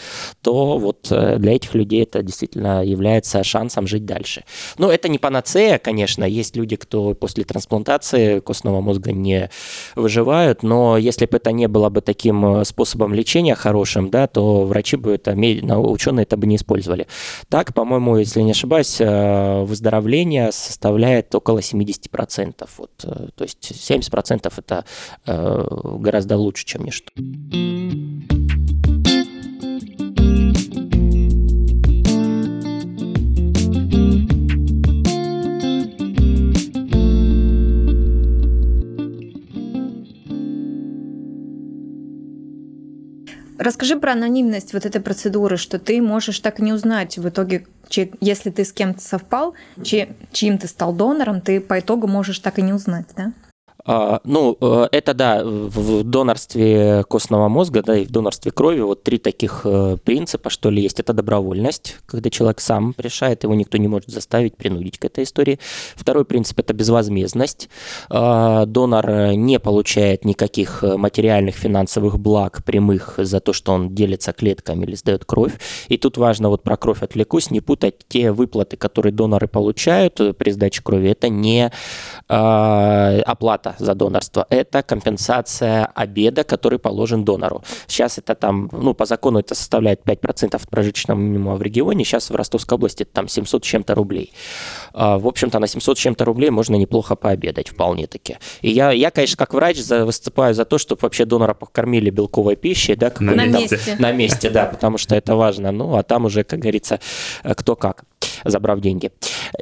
то 0.43 0.77
вот 0.77 1.07
для 1.09 1.55
этих 1.55 1.75
людей 1.75 2.03
это 2.03 2.23
действительно 2.23 2.85
является 2.85 3.43
шансом 3.43 3.87
жить 3.87 4.05
дальше. 4.05 4.45
Но 4.77 4.93
это 4.93 5.09
не 5.09 5.19
панацея, 5.19 5.79
конечно, 5.79 6.25
есть 6.25 6.57
люди, 6.57 6.77
кто 6.77 7.15
после 7.15 7.45
трансплантации 7.45 8.41
костного 8.51 8.81
мозга 8.81 9.13
не 9.13 9.49
выживают, 9.95 10.65
но 10.65 10.99
если 10.99 11.27
бы 11.27 11.37
это 11.37 11.53
не 11.53 11.69
было 11.69 11.89
бы 11.89 12.01
таким 12.01 12.45
э, 12.45 12.65
способом 12.65 13.15
лечения 13.15 13.55
хорошим, 13.55 14.11
да, 14.11 14.27
то 14.27 14.65
врачи 14.65 14.97
бы 14.97 15.13
это, 15.13 15.37
ученые 15.79 16.25
это 16.25 16.37
бы 16.37 16.49
не 16.49 16.57
использовали. 16.57 17.07
Так, 17.49 17.73
по-моему, 17.75 18.17
если 18.17 18.43
не 18.43 18.51
ошибаюсь, 18.51 19.01
э, 19.01 19.63
выздоровление 19.63 20.51
составляет 20.51 21.33
около 21.33 21.61
70%. 21.61 22.69
Вот, 22.77 22.91
э, 23.05 23.29
то 23.37 23.45
есть 23.45 23.71
70% 23.71 24.53
это 24.57 24.85
гораздо 25.27 26.37
лучше, 26.37 26.65
чем 26.67 26.85
ничто. 26.85 27.13
Расскажи 43.71 43.95
про 43.95 44.15
анонимность 44.15 44.73
вот 44.73 44.85
этой 44.85 45.01
процедуры, 45.01 45.57
что 45.57 45.79
ты 45.79 46.03
можешь 46.03 46.41
так 46.41 46.59
и 46.59 46.63
не 46.65 46.73
узнать 46.73 47.19
в 47.19 47.29
итоге, 47.29 47.69
если 48.21 48.51
ты 48.51 48.65
с 48.65 48.73
кем-то 48.73 49.01
совпал, 49.01 49.55
чьим 49.85 50.59
ты 50.59 50.67
стал 50.67 50.93
донором, 50.93 51.41
ты 51.41 51.61
по 51.61 51.79
итогу 51.79 52.09
можешь 52.09 52.41
так 52.41 52.59
и 52.59 52.63
не 52.63 52.73
узнать, 52.73 53.07
да? 53.17 53.33
А, 53.85 54.21
ну, 54.25 54.57
э, 54.61 54.89
это 54.93 55.15
да, 55.15 55.43
в 55.45 56.03
донорстве 56.03 57.05
костного 57.09 57.49
мозга, 57.49 57.83
да, 57.83 57.97
и 57.97 58.05
в 58.05 58.11
донорстве 58.11 58.53
крови 58.53 58.81
вот 58.81 59.03
три 59.03 59.19
таких 59.19 59.63
э, 59.65 59.97
принципа, 60.05 60.51
что 60.51 60.71
ли, 60.71 60.83
есть. 60.83 61.01
Это 61.01 61.13
добровольность, 61.13 61.97
когда 62.07 62.31
человек 62.31 62.61
сам 62.61 62.95
решает, 62.99 63.45
его 63.45 63.55
никто 63.55 63.79
не 63.79 63.89
может 63.89 64.11
заставить, 64.11 64.57
принудить 64.57 64.99
к 64.99 65.05
этой 65.05 65.25
истории. 65.25 65.59
Второй 65.95 66.25
принцип– 66.25 66.59
это 66.61 66.75
безвозмездность. 66.75 67.69
А, 68.09 68.67
донор 68.67 69.35
не 69.35 69.59
получает 69.59 70.25
никаких 70.25 70.83
материальных 70.83 71.55
финансовых 71.55 72.19
благ 72.19 72.65
прямых 72.65 73.15
за 73.19 73.41
то, 73.41 73.53
что 73.53 73.73
он 73.73 73.95
делится 73.95 74.33
клетками 74.33 74.85
или 74.85 74.95
сдает 74.95 75.25
кровь. 75.25 75.53
И 75.89 75.97
тут 75.97 76.17
важно, 76.17 76.49
вот 76.49 76.63
про 76.63 76.77
кровь 76.77 77.03
отвлекусь, 77.03 77.51
не 77.51 77.61
путать 77.61 77.95
те 78.09 78.33
выплаты, 78.33 78.77
которые 78.77 79.13
доноры 79.13 79.49
получают 79.49 80.21
при 80.37 80.51
сдаче 80.51 80.83
крови, 80.83 81.11
это 81.11 81.29
не 81.29 81.71
а, 82.29 83.21
оплата 83.25 83.70
плата 83.71 83.85
за 83.85 83.95
донорство, 83.95 84.47
это 84.51 84.83
компенсация 84.83 85.87
обеда, 85.95 86.45
который 86.45 86.79
положен 86.79 87.25
донору. 87.25 87.63
Сейчас 87.87 88.19
это 88.19 88.35
там, 88.35 88.69
ну, 88.73 88.95
по 88.95 89.07
закону 89.07 89.39
это 89.39 89.55
составляет 89.55 90.01
5% 90.05 90.57
от 90.57 90.69
прожиточного 90.69 91.19
минимума 91.19 91.57
в 91.57 91.63
регионе, 91.63 92.05
сейчас 92.05 92.31
в 92.31 92.35
Ростовской 92.37 92.77
области 92.77 93.05
там 93.05 93.29
700 93.29 93.63
чем-то 93.63 93.95
рублей. 93.95 94.33
А, 94.93 95.19
в 95.19 95.27
общем-то, 95.27 95.59
на 95.59 95.67
700 95.67 95.99
чем-то 95.99 96.25
рублей 96.25 96.51
можно 96.51 96.77
неплохо 96.77 97.17
пообедать, 97.17 97.69
вполне 97.69 98.07
таки. 98.07 98.37
И 98.63 98.71
я, 98.71 98.93
я 98.93 99.11
конечно, 99.11 99.37
как 99.37 99.55
врач 99.55 99.79
за, 99.79 100.05
выступаю 100.05 100.55
за 100.55 100.65
то, 100.65 100.79
чтобы 100.79 101.01
вообще 101.03 101.25
донора 101.25 101.55
покормили 101.55 102.11
белковой 102.11 102.57
пищей, 102.57 102.97
да, 102.97 103.13
на 103.21 103.47
месте. 103.47 103.97
на 103.99 104.13
месте, 104.13 104.51
да, 104.51 104.67
потому 104.67 104.99
что 104.99 105.15
это 105.15 105.35
важно. 105.37 105.73
Ну, 105.73 105.97
а 105.97 106.03
там 106.03 106.25
уже, 106.25 106.45
как 106.45 106.61
говорится, 106.61 107.01
кто 107.57 107.77
как 107.77 108.05
забрав 108.45 108.81
деньги. 108.81 109.11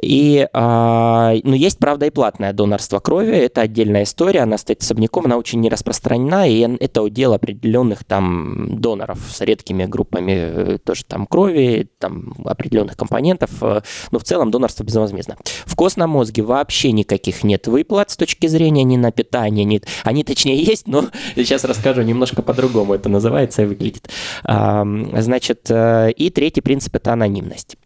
И, 0.01 0.47
а, 0.53 1.33
ну, 1.43 1.53
есть, 1.53 1.79
правда, 1.79 2.05
и 2.05 2.09
платное 2.09 2.53
донорство 2.53 2.99
крови, 2.99 3.35
это 3.35 3.61
отдельная 3.61 4.03
история, 4.03 4.41
она 4.41 4.57
стоит 4.57 4.81
особняком, 4.81 5.25
она 5.25 5.37
очень 5.37 5.59
не 5.59 5.69
распространена, 5.69 6.49
и 6.49 6.59
это 6.79 7.01
удел 7.01 7.33
определенных 7.33 8.03
там 8.03 8.79
доноров 8.79 9.19
с 9.29 9.41
редкими 9.41 9.85
группами 9.85 10.33
э, 10.35 10.77
тоже 10.83 11.03
там 11.05 11.25
крови, 11.25 11.89
там 11.99 12.33
определенных 12.45 12.97
компонентов, 12.97 13.51
э, 13.61 13.81
но 14.11 14.19
в 14.19 14.23
целом 14.23 14.51
донорство 14.51 14.83
безвозмездно. 14.83 15.37
В 15.65 15.75
костном 15.75 16.11
мозге 16.11 16.43
вообще 16.43 16.91
никаких 16.91 17.43
нет 17.43 17.67
выплат 17.67 18.11
с 18.11 18.17
точки 18.17 18.47
зрения 18.47 18.83
ни 18.83 18.97
на 18.97 19.11
питание, 19.11 19.65
ни... 19.65 19.81
они 20.03 20.23
точнее 20.23 20.61
есть, 20.61 20.87
но 20.87 21.05
сейчас 21.35 21.63
расскажу 21.63 22.01
немножко 22.01 22.41
по-другому 22.41 22.93
это 22.93 23.09
называется 23.09 23.63
и 23.63 23.65
выглядит. 23.65 24.09
Значит, 24.43 25.67
э, 25.69 26.11
и 26.11 26.29
третий 26.29 26.61
принцип– 26.61 26.95
это 26.95 27.13
анонимность. 27.13 27.77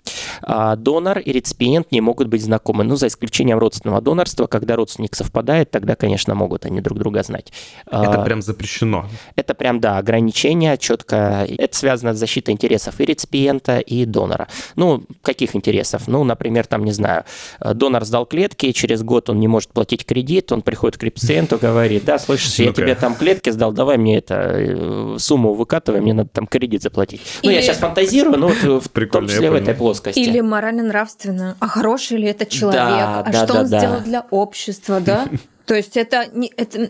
Донор 0.83 1.19
и 1.19 1.31
реципиент 1.31 1.91
не 1.91 2.01
могут 2.01 2.27
быть 2.27 2.43
знакомы, 2.43 2.83
ну, 2.83 2.95
за 2.95 3.07
исключением 3.07 3.59
родственного 3.59 4.01
донорства, 4.01 4.47
когда 4.47 4.75
родственник 4.75 5.15
совпадает, 5.15 5.71
тогда, 5.71 5.95
конечно, 5.95 6.35
могут 6.35 6.65
они 6.65 6.81
друг 6.81 6.99
друга 6.99 7.23
знать. 7.23 7.51
Это 7.87 8.21
а, 8.21 8.23
прям 8.23 8.41
запрещено? 8.41 9.07
Это 9.35 9.53
прям, 9.53 9.79
да, 9.79 9.97
ограничение 9.97 10.77
четко. 10.77 11.47
Это 11.57 11.75
связано 11.75 12.13
с 12.13 12.17
защитой 12.17 12.51
интересов 12.51 12.99
и 12.99 13.05
реципиента, 13.05 13.79
и 13.79 14.05
донора. 14.05 14.47
Ну, 14.75 15.03
каких 15.21 15.55
интересов? 15.55 16.07
Ну, 16.07 16.23
например, 16.23 16.67
там, 16.67 16.83
не 16.83 16.91
знаю, 16.91 17.23
донор 17.59 18.03
сдал 18.05 18.25
клетки, 18.25 18.71
через 18.71 19.03
год 19.03 19.29
он 19.29 19.39
не 19.39 19.47
может 19.47 19.69
платить 19.69 20.05
кредит, 20.05 20.51
он 20.51 20.61
приходит 20.61 20.97
к 20.97 21.03
реципиенту, 21.03 21.57
говорит, 21.57 22.05
да, 22.05 22.19
слышишь, 22.19 22.55
я 22.59 22.73
тебе 22.73 22.95
там 22.95 23.15
клетки 23.15 23.49
сдал, 23.49 23.71
давай 23.71 23.97
мне 23.97 24.17
это 24.17 24.51
э, 24.53 25.15
сумму 25.17 25.53
выкатывай, 25.53 26.01
мне 26.01 26.13
надо 26.13 26.29
там 26.29 26.47
кредит 26.47 26.83
заплатить. 26.83 27.21
Ну, 27.43 27.49
я 27.49 27.61
сейчас 27.61 27.77
фантазирую, 27.77 28.37
но 28.37 28.47
вот 28.47 28.85
в 28.85 29.07
том 29.07 29.27
числе 29.27 29.49
в 29.49 29.55
этой 29.55 29.73
плоскости. 29.73 30.19
Или 30.19 30.41
морально-нравственно. 30.73 31.55
А 31.59 31.67
хороший 31.67 32.17
ли 32.17 32.27
это 32.27 32.45
человек? 32.45 32.81
Да, 32.81 33.19
а 33.19 33.31
да, 33.31 33.43
что 33.43 33.53
да, 33.53 33.59
он 33.61 33.69
да. 33.69 33.79
сделал 33.79 34.01
для 34.01 34.25
общества, 34.29 34.99
да? 34.99 35.27
То 35.65 35.75
есть 35.75 35.95
это, 35.95 36.27
не, 36.33 36.51
это 36.57 36.89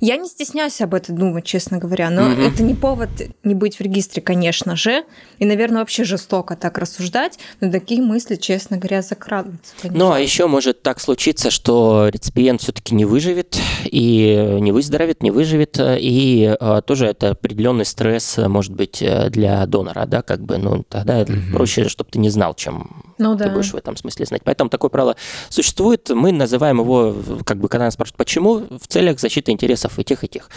я 0.00 0.16
не 0.16 0.28
стесняюсь 0.28 0.80
об 0.80 0.94
этом 0.94 1.18
думать, 1.18 1.44
честно 1.44 1.78
говоря, 1.78 2.08
но 2.08 2.32
угу. 2.32 2.40
это 2.40 2.62
не 2.62 2.74
повод 2.74 3.10
не 3.44 3.54
быть 3.54 3.76
в 3.76 3.80
регистре, 3.82 4.22
конечно 4.22 4.74
же. 4.74 5.04
И, 5.38 5.44
наверное, 5.44 5.80
вообще 5.80 6.04
жестоко 6.04 6.56
так 6.56 6.78
рассуждать, 6.78 7.38
но 7.60 7.70
такие 7.70 8.00
мысли, 8.00 8.36
честно 8.36 8.78
говоря, 8.78 9.02
закрадываются. 9.02 9.74
Конечно. 9.80 10.04
Ну, 10.04 10.12
а 10.12 10.20
еще 10.20 10.46
может 10.46 10.82
так 10.82 10.98
случиться, 11.00 11.50
что 11.50 12.08
реципиент 12.08 12.62
все-таки 12.62 12.94
не 12.94 13.04
выживет, 13.04 13.58
и 13.84 14.58
не 14.60 14.72
выздоровеет, 14.72 15.22
не 15.22 15.30
выживет, 15.30 15.78
и 15.78 16.56
а, 16.58 16.80
тоже 16.80 17.06
это 17.06 17.30
определенный 17.30 17.84
стресс 17.84 18.38
может 18.38 18.72
быть 18.72 19.02
э, 19.02 19.28
для 19.30 19.64
донора, 19.66 20.06
да, 20.06 20.22
как 20.22 20.40
бы, 20.40 20.56
ну, 20.56 20.84
тогда 20.88 21.20
угу. 21.20 21.32
проще, 21.52 21.88
чтобы 21.88 22.10
ты 22.10 22.18
не 22.18 22.30
знал, 22.30 22.54
чем 22.54 23.04
ну, 23.18 23.36
ты 23.36 23.44
да. 23.44 23.50
будешь 23.50 23.72
в 23.72 23.76
этом 23.76 23.96
смысле 23.96 24.26
знать. 24.26 24.42
Поэтому 24.44 24.70
такое 24.70 24.90
правило 24.90 25.16
существует, 25.48 26.10
мы 26.10 26.32
называем 26.32 26.80
его, 26.80 27.14
как 27.44 27.58
бы, 27.58 27.68
когда 27.68 27.84
нас 27.84 27.94
спрашивают, 27.94 28.16
почему, 28.16 28.62
в 28.80 28.86
целях 28.88 29.20
защиты 29.20 29.52
интересов 29.52 29.98
и 29.98 30.04
тех, 30.04 30.24
и 30.24 30.28
тех. 30.28 30.50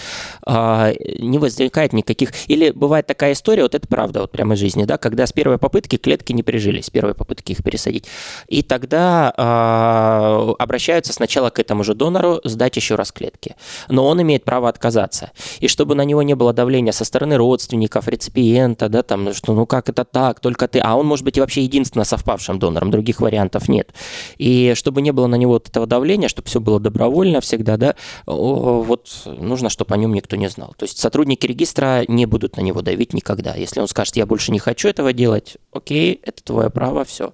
А, 0.46 0.94
не 1.20 1.38
возникает 1.38 1.94
никаких... 1.94 2.32
Или 2.48 2.72
бывает 2.72 3.08
такая 3.08 3.34
история, 3.34 3.64
вот 3.64 3.76
это 3.76 3.88
правда, 3.88 4.22
вот 4.22 4.32
прямо 4.32 4.56
из 4.56 4.60
жизни, 4.60 4.84
да, 4.84 4.98
когда 4.98 5.26
с 5.26 5.32
первой 5.32 5.58
попытки 5.58 5.98
клетки 5.98 6.34
не 6.34 6.44
прижились, 6.44 6.86
с 6.86 6.90
первой 6.90 7.14
попытки 7.14 7.54
их 7.54 7.64
пересадить. 7.64 8.06
И 8.48 8.62
тогда 8.62 9.34
а, 9.38 10.54
обращаются 10.60 11.14
сначала 11.14 11.50
к 11.50 11.60
этому 11.60 11.84
же 11.84 11.94
донору 11.94 12.42
сдать 12.44 12.76
еще 12.76 12.96
раз 12.96 13.12
клетки. 13.12 13.56
Но 13.88 14.08
он 14.08 14.22
имеет 14.22 14.44
право 14.44 14.70
отказаться. 14.70 15.32
И 15.60 15.68
чтобы 15.68 15.96
на 15.96 16.04
него 16.04 16.22
не 16.24 16.36
было 16.36 16.54
давления 16.54 16.92
со 16.92 17.06
стороны 17.06 17.38
родственников, 17.38 18.08
реципиента, 18.08 18.90
да, 18.90 19.04
там, 19.04 19.34
что 19.34 19.54
ну 19.54 19.66
как 19.66 19.90
это 19.90 20.04
так, 20.04 20.40
только 20.40 20.68
ты... 20.68 20.80
А 20.80 20.96
он 20.96 21.06
может 21.06 21.26
быть 21.26 21.38
и 21.38 21.42
вообще 21.42 21.64
единственно 21.64 22.04
совпавшим 22.50 22.60
донором, 22.60 22.92
других 22.92 23.22
вариантов 23.22 23.70
нет. 23.70 23.94
И 24.38 24.74
чтобы 24.76 25.02
не 25.02 25.12
было 25.12 25.28
на 25.28 25.36
него 25.36 25.54
вот 25.54 25.70
этого 25.70 25.86
давления, 25.86 26.28
чтобы 26.28 26.48
все 26.48 26.60
было 26.60 26.80
добровольно 26.80 27.42
всегда, 27.42 27.78
да, 27.78 27.96
вот 28.26 29.10
нужно, 29.26 29.70
чтобы 29.70 29.94
о 29.94 29.98
нем 29.98 30.14
никто 30.14 30.36
не 30.36 30.50
знал. 30.50 30.74
То 30.78 30.86
есть 30.86 30.98
сотрудники 30.98 31.46
регистра 31.48 32.04
не 32.08 32.26
будут 32.26 32.58
на 32.58 32.62
него 32.62 32.82
давить 32.82 33.14
никогда. 33.14 33.56
Если 33.56 33.80
он 33.80 33.88
скажет, 33.88 34.16
я 34.16 34.26
больше 34.26 34.52
не 34.52 34.60
хочу 34.60 34.90
этого 34.90 35.14
делать, 35.14 35.58
окей, 35.72 36.20
это 36.24 36.44
твое 36.44 36.70
право, 36.70 37.04
все. 37.04 37.34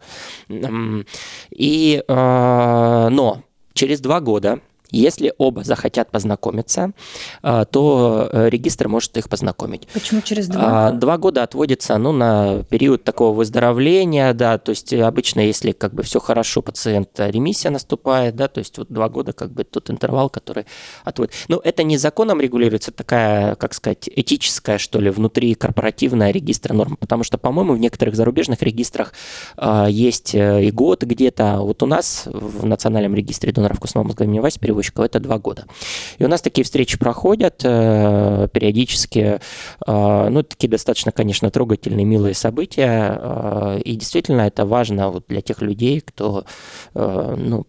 И, 1.51 2.03
а, 2.07 3.09
но 3.09 3.41
через 3.73 3.99
два 3.99 4.19
года 4.19 4.59
если 4.97 5.33
оба 5.37 5.63
захотят 5.63 6.11
познакомиться, 6.11 6.91
а, 7.41 7.65
то 7.65 8.29
э, 8.31 8.49
регистр 8.49 8.87
может 8.87 9.17
их 9.17 9.29
познакомить. 9.29 9.87
Почему 9.93 10.21
через 10.21 10.47
два? 10.47 10.87
А, 10.87 10.91
два 10.91 11.17
года 11.17 11.43
отводится 11.43 11.97
ну, 11.97 12.11
на 12.11 12.63
период 12.63 13.03
такого 13.03 13.35
выздоровления, 13.35 14.33
да, 14.33 14.57
то 14.57 14.71
есть 14.71 14.93
обычно, 14.93 15.41
если 15.41 15.71
как 15.71 15.93
бы 15.93 16.03
все 16.03 16.19
хорошо, 16.19 16.61
пациент 16.61 17.09
ремиссия 17.17 17.71
наступает, 17.71 18.35
да, 18.35 18.47
то 18.47 18.59
есть 18.59 18.77
вот 18.77 18.87
два 18.89 19.09
года 19.09 19.33
как 19.33 19.51
бы 19.51 19.63
тот 19.63 19.89
интервал, 19.89 20.29
который 20.29 20.65
отводит. 21.03 21.33
Ну, 21.47 21.59
это 21.63 21.83
не 21.83 21.97
законом 21.97 22.41
регулируется, 22.41 22.91
такая, 22.91 23.55
как 23.55 23.73
сказать, 23.73 24.09
этическая, 24.13 24.77
что 24.77 24.99
ли, 24.99 25.09
внутри 25.09 25.55
корпоративная 25.55 26.31
регистра 26.31 26.73
норм, 26.73 26.95
потому 26.97 27.23
что, 27.23 27.37
по-моему, 27.37 27.73
в 27.73 27.79
некоторых 27.79 28.15
зарубежных 28.15 28.61
регистрах 28.61 29.13
э, 29.57 29.87
есть 29.89 30.33
э, 30.35 30.65
и 30.65 30.71
год 30.71 31.03
где-то, 31.03 31.57
вот 31.59 31.83
у 31.83 31.85
нас 31.85 32.23
в 32.25 32.65
Национальном 32.65 33.15
регистре 33.15 33.51
доноров 33.51 33.79
костного 33.79 34.05
мозга 34.05 34.23
имени 34.23 34.39
Васи 34.39 34.59
перевозчиков 34.85 35.05
это 35.05 35.19
два 35.19 35.37
года. 35.37 35.65
И 36.17 36.25
у 36.25 36.27
нас 36.27 36.41
такие 36.41 36.63
встречи 36.63 36.97
проходят 36.97 37.61
э, 37.63 38.47
периодически, 38.51 39.39
э, 39.85 40.29
ну, 40.29 40.43
такие 40.43 40.69
достаточно, 40.69 41.11
конечно, 41.11 41.49
трогательные, 41.49 42.05
милые 42.05 42.33
события, 42.33 43.19
э, 43.19 43.79
и 43.83 43.95
действительно 43.95 44.41
это 44.41 44.65
важно 44.65 45.09
вот 45.09 45.25
для 45.27 45.41
тех 45.41 45.61
людей, 45.61 46.01
кто 46.01 46.45
ну, 46.93 47.65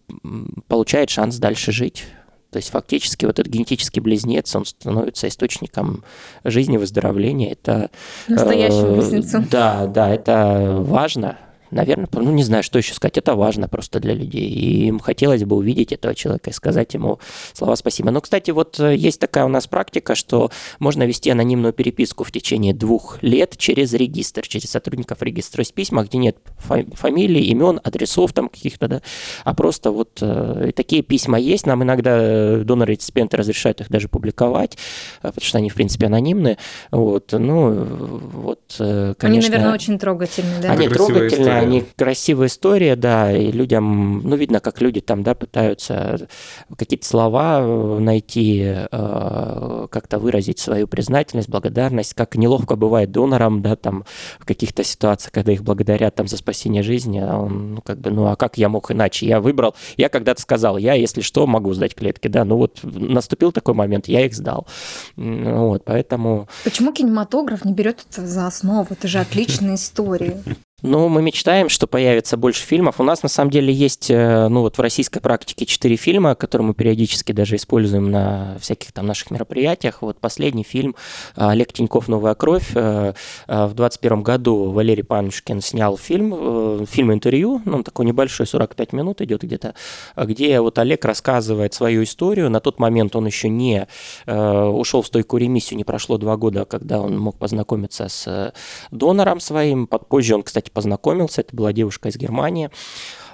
получает 0.67 1.09
шанс 1.09 1.37
дальше 1.37 1.71
жить. 1.71 2.05
То 2.51 2.57
есть 2.57 2.69
фактически 2.69 3.25
вот 3.25 3.39
этот 3.39 3.51
генетический 3.51 4.01
близнец, 4.01 4.55
он 4.55 4.65
становится 4.65 5.27
источником 5.27 6.03
жизни, 6.43 6.77
выздоровления. 6.77 7.51
Это, 7.51 7.89
Настоящим 8.27 8.85
э, 8.85 8.95
близнецом. 8.95 9.47
Да, 9.51 9.85
да, 9.85 10.09
это 10.09 10.77
важно. 10.79 11.37
Наверное, 11.71 12.07
ну 12.11 12.31
не 12.31 12.43
знаю, 12.43 12.63
что 12.63 12.77
еще 12.77 12.93
сказать. 12.93 13.17
Это 13.17 13.35
важно 13.35 13.67
просто 13.67 13.99
для 13.99 14.13
людей. 14.13 14.47
И 14.49 14.87
им 14.87 14.99
хотелось 14.99 15.43
бы 15.43 15.55
увидеть 15.55 15.91
этого 15.91 16.15
человека 16.15 16.49
и 16.49 16.53
сказать 16.53 16.93
ему 16.93 17.19
слова 17.53 17.75
спасибо. 17.75 18.11
Но, 18.11 18.21
кстати, 18.21 18.51
вот 18.51 18.79
э, 18.79 18.95
есть 18.95 19.19
такая 19.19 19.45
у 19.45 19.49
нас 19.49 19.67
практика, 19.67 20.15
что 20.15 20.51
можно 20.79 21.03
вести 21.03 21.29
анонимную 21.29 21.73
переписку 21.73 22.23
в 22.23 22.31
течение 22.31 22.73
двух 22.73 23.21
лет 23.21 23.57
через 23.57 23.93
регистр, 23.93 24.47
через 24.47 24.69
сотрудников 24.71 25.21
регистра. 25.21 25.57
То 25.57 25.61
есть 25.61 25.73
письма, 25.73 26.03
где 26.03 26.17
нет 26.17 26.37
фамилий, 26.57 27.45
имен, 27.45 27.79
адресов 27.83 28.33
там 28.33 28.49
каких-то, 28.49 28.87
да, 28.87 29.01
а 29.43 29.53
просто 29.53 29.91
вот 29.91 30.19
э, 30.21 30.71
такие 30.75 31.01
письма 31.01 31.39
есть. 31.39 31.65
Нам 31.65 31.83
иногда 31.83 32.17
э, 32.19 32.61
доноры-реципиенты 32.63 33.37
разрешают 33.37 33.81
их 33.81 33.89
даже 33.89 34.07
публиковать, 34.07 34.77
э, 35.23 35.27
потому 35.27 35.45
что 35.45 35.57
они, 35.57 35.69
в 35.69 35.73
принципе, 35.73 36.07
анонимны. 36.07 36.57
Вот, 36.91 37.31
ну, 37.31 37.73
вот, 37.73 38.61
конечно. 38.77 39.15
Они, 39.21 39.39
наверное, 39.39 39.73
очень 39.73 39.99
трогательные, 39.99 40.61
да? 40.61 40.71
Они 40.71 40.87
трогательные, 40.87 41.56
Да, 41.61 41.67
они 41.67 41.83
красивая 41.95 42.47
история, 42.47 42.95
да, 42.95 43.35
и 43.35 43.51
людям, 43.51 44.21
ну, 44.23 44.35
видно, 44.35 44.59
как 44.59 44.81
люди 44.81 45.01
там, 45.01 45.23
да, 45.23 45.35
пытаются 45.35 46.27
какие-то 46.75 47.05
слова 47.05 47.59
э, 47.61 47.99
найти, 47.99 48.63
э, 48.91 49.87
как-то 49.89 50.19
выразить 50.19 50.59
свою 50.59 50.87
признательность, 50.87 51.49
благодарность, 51.49 52.13
как 52.13 52.35
неловко 52.35 52.75
бывает 52.75 53.11
донорам, 53.11 53.61
да, 53.61 53.75
там, 53.75 54.05
в 54.39 54.45
каких-то 54.45 54.83
ситуациях, 54.83 55.31
когда 55.31 55.51
их 55.51 55.63
благодарят 55.63 56.15
там 56.15 56.27
за 56.27 56.37
спасение 56.37 56.83
жизни, 56.83 57.19
а 57.19 57.37
он, 57.37 57.75
ну, 57.75 57.81
как 57.81 57.99
бы, 57.99 58.11
ну, 58.11 58.27
а 58.27 58.35
как 58.35 58.57
я 58.57 58.69
мог 58.69 58.91
иначе? 58.91 59.25
Я 59.27 59.39
выбрал, 59.39 59.75
я 59.97 60.09
когда-то 60.09 60.41
сказал, 60.41 60.77
я, 60.77 60.93
если 60.93 61.21
что, 61.21 61.47
могу 61.47 61.73
сдать 61.73 61.95
клетки, 61.95 62.27
да, 62.27 62.45
ну, 62.45 62.57
вот 62.57 62.79
наступил 62.83 63.51
такой 63.51 63.73
момент, 63.73 64.07
я 64.07 64.25
их 64.25 64.33
сдал. 64.33 64.67
Вот, 65.15 65.83
поэтому... 65.85 66.47
Почему 66.63 66.93
кинематограф 66.93 67.65
не 67.65 67.73
берет 67.73 68.05
это 68.09 68.25
за 68.25 68.47
основу? 68.47 68.87
Это 68.89 69.07
же 69.07 69.19
отличная 69.19 69.75
история. 69.75 70.41
Ну, 70.83 71.07
мы 71.09 71.23
мечтаем, 71.23 71.69
что 71.69 71.87
появится 71.87 72.37
больше 72.37 72.61
фильмов. 72.61 72.99
У 72.99 73.03
нас, 73.03 73.23
на 73.23 73.29
самом 73.29 73.49
деле, 73.49 73.73
есть, 73.73 74.11
э, 74.11 74.47
ну, 74.47 74.61
вот 74.61 74.77
в 74.77 74.79
российской 74.79 75.21
практике 75.21 75.65
четыре 75.65 75.95
фильма, 75.95 76.35
которые 76.35 76.67
мы 76.67 76.75
периодически 76.75 77.31
даже 77.31 77.55
используем 77.55 78.11
на 78.11 78.59
всяких 78.59 78.91
там 78.91 79.07
наших 79.07 79.31
мероприятиях. 79.31 80.03
Вот 80.03 80.19
последний 80.19 80.63
фильм 80.63 80.95
э, 81.35 81.47
Олег 81.49 81.73
Тиньков 81.73 82.07
«Новая 82.07 82.35
кровь». 82.35 82.73
Э, 82.75 83.13
в 83.47 83.73
21 83.73 84.21
году 84.21 84.69
Валерий 84.69 85.03
Панушкин 85.03 85.61
снял 85.61 85.97
фильм, 85.97 86.85
фильм-интервью, 86.85 87.59
ну, 87.65 87.81
такой 87.81 88.05
небольшой, 88.05 88.45
45 88.45 88.93
минут 88.93 89.21
идет 89.21 89.41
где-то, 89.41 89.73
где 90.15 90.61
вот 90.61 90.77
Олег 90.77 91.03
рассказывает 91.05 91.73
свою 91.73 92.03
историю. 92.03 92.51
На 92.51 92.59
тот 92.59 92.77
момент 92.77 93.15
он 93.15 93.25
еще 93.25 93.49
не 93.49 93.87
ушел 94.27 95.01
в 95.01 95.07
стойкую 95.07 95.41
ремиссию, 95.41 95.77
не 95.77 95.83
прошло 95.83 96.19
два 96.19 96.37
года, 96.37 96.65
когда 96.65 96.99
он 97.01 97.17
мог 97.17 97.37
познакомиться 97.37 98.09
с 98.09 98.53
донором 98.91 99.39
своим. 99.39 99.87
Позже 99.87 100.35
он, 100.35 100.43
кстати, 100.43 100.66
познакомился, 100.71 101.41
это 101.41 101.55
была 101.55 101.73
девушка 101.73 102.09
из 102.09 102.17
Германии. 102.17 102.69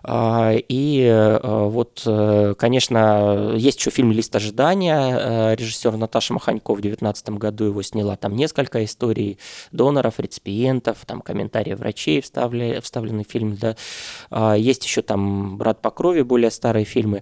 А, 0.06 0.54
и 0.54 1.02
э, 1.02 1.40
вот, 1.68 2.04
э, 2.06 2.56
конечно, 2.58 3.54
есть 3.56 3.80
еще 3.80 3.90
фильм 3.90 4.12
«Лист 4.12 4.36
ожидания». 4.36 5.18
Э, 5.18 5.56
режиссер 5.56 5.96
Наташа 5.96 6.34
Маханьков 6.34 6.80
в 6.80 6.82
2019 6.82 7.30
году 7.32 7.66
его 7.66 7.82
сняла. 7.82 8.18
Там 8.18 8.36
несколько 8.36 8.84
историй 8.84 9.38
доноров, 9.72 10.20
реципиентов, 10.20 10.98
там 11.06 11.22
комментарии 11.22 11.74
врачей 11.74 12.22
вставлены, 12.22 12.82
вставленный 12.82 13.24
фильм. 13.24 13.56
Да. 13.56 13.78
А, 14.30 14.56
есть 14.56 14.84
еще 14.84 15.02
там 15.02 15.58
«Брат 15.58 15.82
по 15.82 15.90
крови», 15.90 16.22
более 16.22 16.52
старые 16.52 16.86
фильмы. 16.86 17.22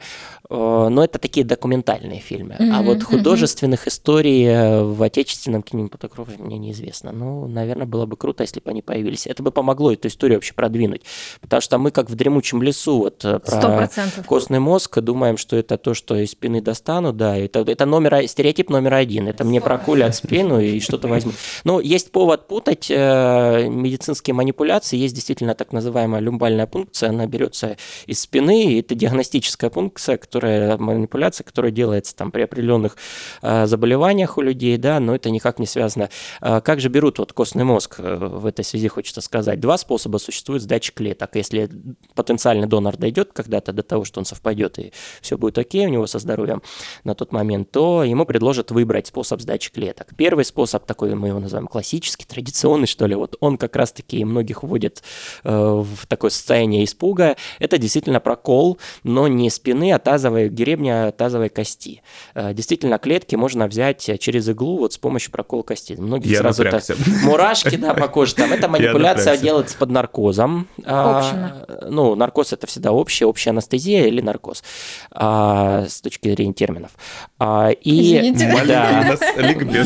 Но 0.50 1.04
это 1.04 1.18
такие 1.18 1.46
документальные 1.46 2.20
фильмы. 2.20 2.58
Mm-hmm, 2.60 2.72
а 2.74 2.82
вот 2.82 3.04
художественных 3.04 3.86
mm-hmm. 3.86 3.90
историй 3.90 4.84
в 4.84 5.02
отечественном 5.02 5.64
кинематографе 5.64 6.38
мне 6.40 6.58
неизвестно. 6.58 7.14
Ну, 7.14 7.48
наверное, 7.48 7.86
было 7.86 8.06
бы 8.06 8.18
круто, 8.18 8.44
если 8.44 8.60
бы 8.60 8.70
они 8.70 8.82
появились. 8.82 9.28
Это 9.28 9.44
бы 9.44 9.52
помогло 9.52 9.94
эту 9.94 10.10
историю 10.10 10.38
вообще 10.38 10.54
продвинуть. 10.54 11.04
Потому 11.40 11.62
что 11.62 11.78
мы, 11.78 11.92
как 11.92 12.10
в 12.10 12.16
«Дремучем 12.16 12.62
лесу», 12.62 12.71
лесу 12.72 13.00
вот 13.00 13.26
э, 13.26 13.40
про 13.40 13.88
100%. 13.88 14.26
костный 14.26 14.60
мозг, 14.60 15.00
думаем, 15.00 15.38
что 15.38 15.56
это 15.58 15.78
то, 15.78 15.94
что 15.94 16.16
из 16.16 16.32
спины 16.32 16.62
достану, 16.62 17.14
да, 17.14 17.38
это, 17.38 17.60
это 17.60 17.86
номер, 17.86 18.28
стереотип 18.28 18.70
номер 18.70 18.94
один, 18.94 19.28
это 19.28 19.44
мне 19.44 19.60
прокулят 19.62 20.16
спину 20.16 20.60
и 20.60 20.80
что-то 20.80 21.08
возьму. 21.08 21.34
Но 21.64 21.80
есть 21.80 22.12
повод 22.12 22.48
путать 22.48 22.88
э, 22.90 23.68
медицинские 23.70 24.34
манипуляции, 24.34 24.98
есть 24.98 25.14
действительно 25.14 25.54
так 25.54 25.74
называемая 25.74 26.22
люмбальная 26.22 26.68
пункция, 26.68 27.10
она 27.10 27.28
берется 27.28 27.78
из 28.08 28.22
спины, 28.22 28.80
это 28.80 28.96
диагностическая 28.96 29.70
пункция, 29.70 30.18
которая, 30.18 30.78
манипуляция, 30.78 31.44
которая 31.44 31.72
делается 31.72 32.16
там 32.16 32.32
при 32.32 32.44
определенных 32.44 32.96
э, 33.42 33.66
заболеваниях 33.66 34.38
у 34.38 34.42
людей, 34.42 34.78
да, 34.78 35.00
но 35.00 35.16
это 35.16 35.30
никак 35.30 35.60
не 35.60 35.68
связано. 35.68 36.10
Как 36.40 36.80
же 36.80 36.90
берут 36.90 37.20
вот 37.20 37.34
костный 37.34 37.64
мозг 37.64 38.00
в 38.00 38.46
этой 38.46 38.64
связи, 38.64 38.88
хочется 38.88 39.22
сказать. 39.22 39.60
Два 39.60 39.78
способа 39.78 40.18
существуют 40.18 40.64
сдачи 40.64 40.94
клеток. 40.94 41.36
Если 41.36 41.70
потенциально 42.16 42.61
потенциальный 42.62 42.68
донор 42.68 42.98
дойдет 42.98 43.32
когда-то 43.34 43.74
до 43.74 43.84
того, 43.84 44.06
что 44.06 44.20
он 44.20 44.26
совпадет 44.26 44.80
и 44.80 44.92
все 45.22 45.38
будет 45.38 45.58
окей 45.58 45.86
у 45.86 45.90
него 45.90 46.08
со 46.08 46.20
здоровьем 46.20 46.62
на 47.04 47.16
тот 47.16 47.32
момент, 47.32 47.72
то 47.72 48.04
ему 48.04 48.26
предложат 48.26 48.72
выбрать 48.72 49.08
способ 49.08 49.42
сдачи 49.42 49.72
клеток. 49.72 50.08
Первый 50.18 50.46
способ, 50.46 50.86
такой 50.86 51.16
мы 51.16 51.30
его 51.30 51.40
называем 51.40 51.68
классический, 51.68 52.26
традиционный, 52.26 52.88
что 52.88 53.08
ли, 53.08 53.16
вот 53.16 53.36
он 53.40 53.58
как 53.58 53.76
раз-таки 53.76 54.24
многих 54.26 54.64
вводит 54.64 55.04
э, 55.44 55.50
в 55.50 56.08
такое 56.08 56.30
состояние 56.32 56.84
испуга. 56.84 57.36
Это 57.60 57.78
действительно 57.78 58.20
прокол, 58.20 58.78
но 59.04 59.28
не 59.28 59.50
спины, 59.50 59.92
а 59.94 60.00
тазовой, 60.00 60.50
гребня 60.50 61.12
тазовой 61.12 61.50
кости. 61.50 62.02
Э, 62.36 62.54
действительно, 62.54 62.98
клетки 62.98 63.36
можно 63.36 63.68
взять 63.68 64.20
через 64.20 64.50
иглу 64.50 64.78
вот 64.78 64.94
с 64.94 64.98
помощью 64.98 65.32
прокола 65.32 65.64
кости. 65.64 65.96
Многие 65.98 66.30
Я 66.30 66.40
сразу 66.40 66.64
это 66.64 66.82
мурашки 67.24 67.76
да, 67.76 67.94
по 67.94 68.08
коже. 68.08 68.36
Там 68.36 68.54
эта 68.54 68.68
манипуляция 68.68 69.38
делается 69.38 69.78
под 69.78 69.90
наркозом. 69.90 70.68
А, 70.86 71.66
ну, 71.90 72.16
наркоз 72.16 72.51
это 72.54 72.68
всегда 72.68 72.92
общая, 72.92 73.26
общая 73.26 73.52
анестезия 73.52 74.06
или 74.06 74.22
наркоз 74.22 74.64
а, 75.12 75.86
с 75.88 76.02
точки 76.02 76.30
зрения 76.30 76.54
терминов. 76.54 76.92
А, 77.40 77.70
и, 77.70 78.32
да, 78.32 79.18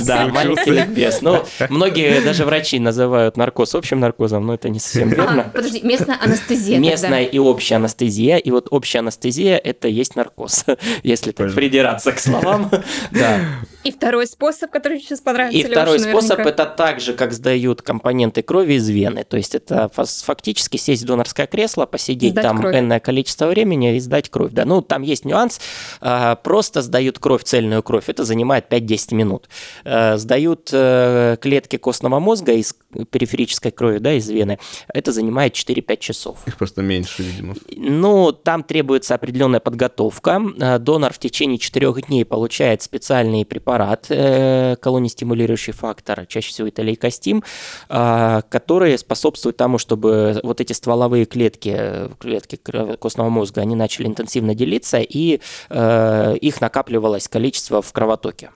да, 0.06 0.28
маленький 0.28 0.72
ликбез. 0.72 1.22
Ну, 1.22 1.44
многие 1.70 2.22
даже 2.22 2.46
врачи 2.46 2.80
называют 2.80 3.38
наркоз 3.38 3.76
общим 3.76 4.00
наркозом, 4.00 4.46
но 4.46 4.54
это 4.54 4.70
не 4.70 4.80
совсем 4.80 5.12
а, 5.12 5.16
верно. 5.16 5.42
А, 5.44 5.50
подожди, 5.50 5.82
местная 5.82 6.18
анестезия. 6.22 6.80
Местная 6.80 7.24
и 7.24 7.38
общая 7.38 7.76
анестезия, 7.76 8.38
и 8.38 8.52
вот 8.52 8.68
общая 8.72 9.00
анестезия– 9.00 9.58
это 9.64 9.88
есть 9.88 10.16
наркоз, 10.16 10.66
если 11.04 11.32
так 11.32 11.54
придираться 11.54 12.12
к 12.12 12.20
словам. 12.20 12.72
Да. 13.12 13.40
И 13.86 13.92
второй 13.92 14.26
способ, 14.26 14.72
который 14.72 15.00
сейчас 15.00 15.22
понравится 15.22 15.60
И 15.60 15.64
второй 15.64 16.00
способ– 16.00 16.40
это 16.40 16.66
так 16.66 17.00
же, 17.00 17.14
как 17.14 17.32
сдают 17.32 17.84
компоненты 17.84 18.42
крови 18.42 18.74
из 18.74 18.90
вены. 18.90 19.24
То 19.24 19.38
есть 19.38 19.54
это 19.54 19.90
фактически 19.94 20.78
сесть 20.78 21.04
в 21.04 21.06
донорское 21.06 21.46
кресло, 21.46 21.86
посидеть 21.86 22.34
там 22.34 22.56
там 22.56 22.62
кровь. 22.62 22.76
энное 22.76 23.00
количество 23.00 23.48
времени 23.48 23.96
и 23.96 24.00
сдать 24.00 24.30
кровь. 24.30 24.52
Да, 24.52 24.66
ну 24.66 24.82
там 24.82 25.02
есть 25.04 25.26
нюанс. 25.26 25.60
А, 26.02 26.36
просто 26.36 26.82
сдают 26.82 27.20
кровь, 27.20 27.44
цельную 27.44 27.84
кровь, 27.84 28.06
это 28.08 28.24
занимает 28.24 28.72
5-10 28.72 29.14
минут. 29.14 29.50
А, 29.84 30.18
сдают 30.18 30.70
э, 30.72 31.38
клетки 31.40 31.78
костного 31.78 32.20
мозга 32.20 32.54
из 32.54 32.76
периферической 33.12 33.72
крови, 33.72 34.00
да, 34.00 34.14
из 34.14 34.30
вены, 34.30 34.58
это 34.94 35.12
занимает 35.12 35.54
4-5 35.54 35.98
часов. 35.98 36.40
Их 36.46 36.58
просто 36.58 36.82
меньше, 36.82 37.24
видимо. 37.24 37.56
Ну, 37.76 38.32
там 38.32 38.64
требуется 38.64 39.16
определенная 39.16 39.60
подготовка. 39.60 40.42
А, 40.60 40.80
донор 40.80 41.14
в 41.14 41.20
течение 41.20 41.58
4 41.58 41.94
дней 42.08 42.26
получает 42.26 42.82
специальный 42.82 43.46
препарат, 43.76 44.08
э, 44.10 44.76
колонистимулирующий 44.82 45.74
фактор, 45.74 46.26
чаще 46.28 46.50
всего 46.50 46.68
это 46.68 46.82
лейкостим, 46.82 47.44
который 47.88 48.98
способствует 48.98 49.58
тому, 49.58 49.78
чтобы 49.78 50.40
вот 50.44 50.62
эти 50.62 50.74
стволовые 50.74 51.26
клетки, 51.26 52.10
клетки 52.20 52.56
клетки 52.58 52.96
костного 52.98 53.30
мозга, 53.30 53.62
они 53.62 53.76
начали 53.76 54.08
интенсивно 54.08 54.56
делиться, 54.56 55.00
и 55.00 55.40
э, 55.70 56.36
их 56.42 56.62
накапливалось 56.62 57.28
количество 57.28 57.82
в 57.82 57.92
кровотоке 57.92 58.52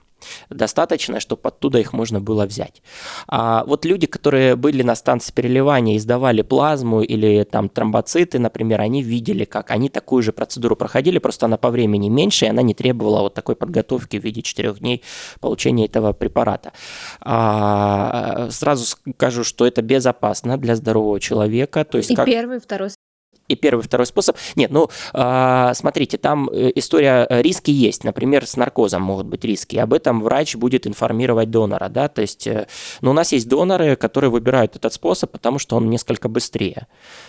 достаточно, 0.48 1.20
чтобы 1.20 1.42
оттуда 1.44 1.78
их 1.78 1.92
можно 1.92 2.20
было 2.20 2.46
взять. 2.46 2.82
А 3.28 3.64
вот 3.64 3.84
люди, 3.84 4.06
которые 4.06 4.56
были 4.56 4.82
на 4.82 4.94
станции 4.94 5.32
переливания 5.32 5.96
и 5.96 5.98
сдавали 5.98 6.42
плазму 6.42 7.02
или 7.02 7.44
там 7.44 7.68
тромбоциты, 7.68 8.38
например, 8.38 8.80
они 8.80 9.02
видели, 9.02 9.44
как 9.44 9.70
они 9.70 9.88
такую 9.88 10.22
же 10.22 10.32
процедуру 10.32 10.76
проходили, 10.76 11.18
просто 11.18 11.46
она 11.46 11.56
по 11.56 11.70
времени 11.70 12.08
меньше, 12.08 12.46
и 12.46 12.48
она 12.48 12.62
не 12.62 12.74
требовала 12.74 13.22
вот 13.22 13.34
такой 13.34 13.56
подготовки 13.56 14.18
в 14.18 14.24
виде 14.24 14.42
четырех 14.42 14.78
дней 14.80 15.02
получения 15.40 15.86
этого 15.86 16.12
препарата. 16.12 16.72
А, 17.20 18.48
сразу 18.50 18.84
скажу, 18.84 19.44
что 19.44 19.66
это 19.66 19.82
безопасно 19.82 20.56
для 20.56 20.76
здорового 20.76 21.20
человека. 21.20 21.84
То 21.84 21.98
есть 21.98 22.10
и 22.10 22.14
как... 22.14 22.26
первый, 22.26 22.60
второй 22.60 22.90
и 23.50 23.56
первый, 23.56 23.82
второй 23.82 24.06
способ. 24.06 24.36
Нет, 24.56 24.70
ну, 24.70 24.88
э, 25.12 25.72
смотрите, 25.74 26.18
там 26.18 26.48
э, 26.50 26.70
история, 26.74 27.26
э, 27.28 27.42
риски 27.42 27.70
есть. 27.70 28.04
Например, 28.04 28.46
с 28.46 28.56
наркозом 28.56 29.02
могут 29.02 29.26
быть 29.26 29.44
риски. 29.44 29.76
Об 29.76 29.92
этом 29.92 30.22
врач 30.22 30.54
будет 30.56 30.86
информировать 30.86 31.50
донора, 31.50 31.88
да, 31.88 32.08
то 32.08 32.22
есть, 32.22 32.46
э, 32.46 32.66
ну, 33.00 33.10
у 33.10 33.14
нас 33.14 33.32
есть 33.32 33.48
доноры, 33.48 33.96
которые 33.96 34.30
выбирают 34.30 34.76
этот 34.76 34.92
способ, 34.92 35.32
потому 35.32 35.58
что 35.58 35.76
он 35.76 35.90
несколько 35.90 36.28
быстрее. 36.28 36.86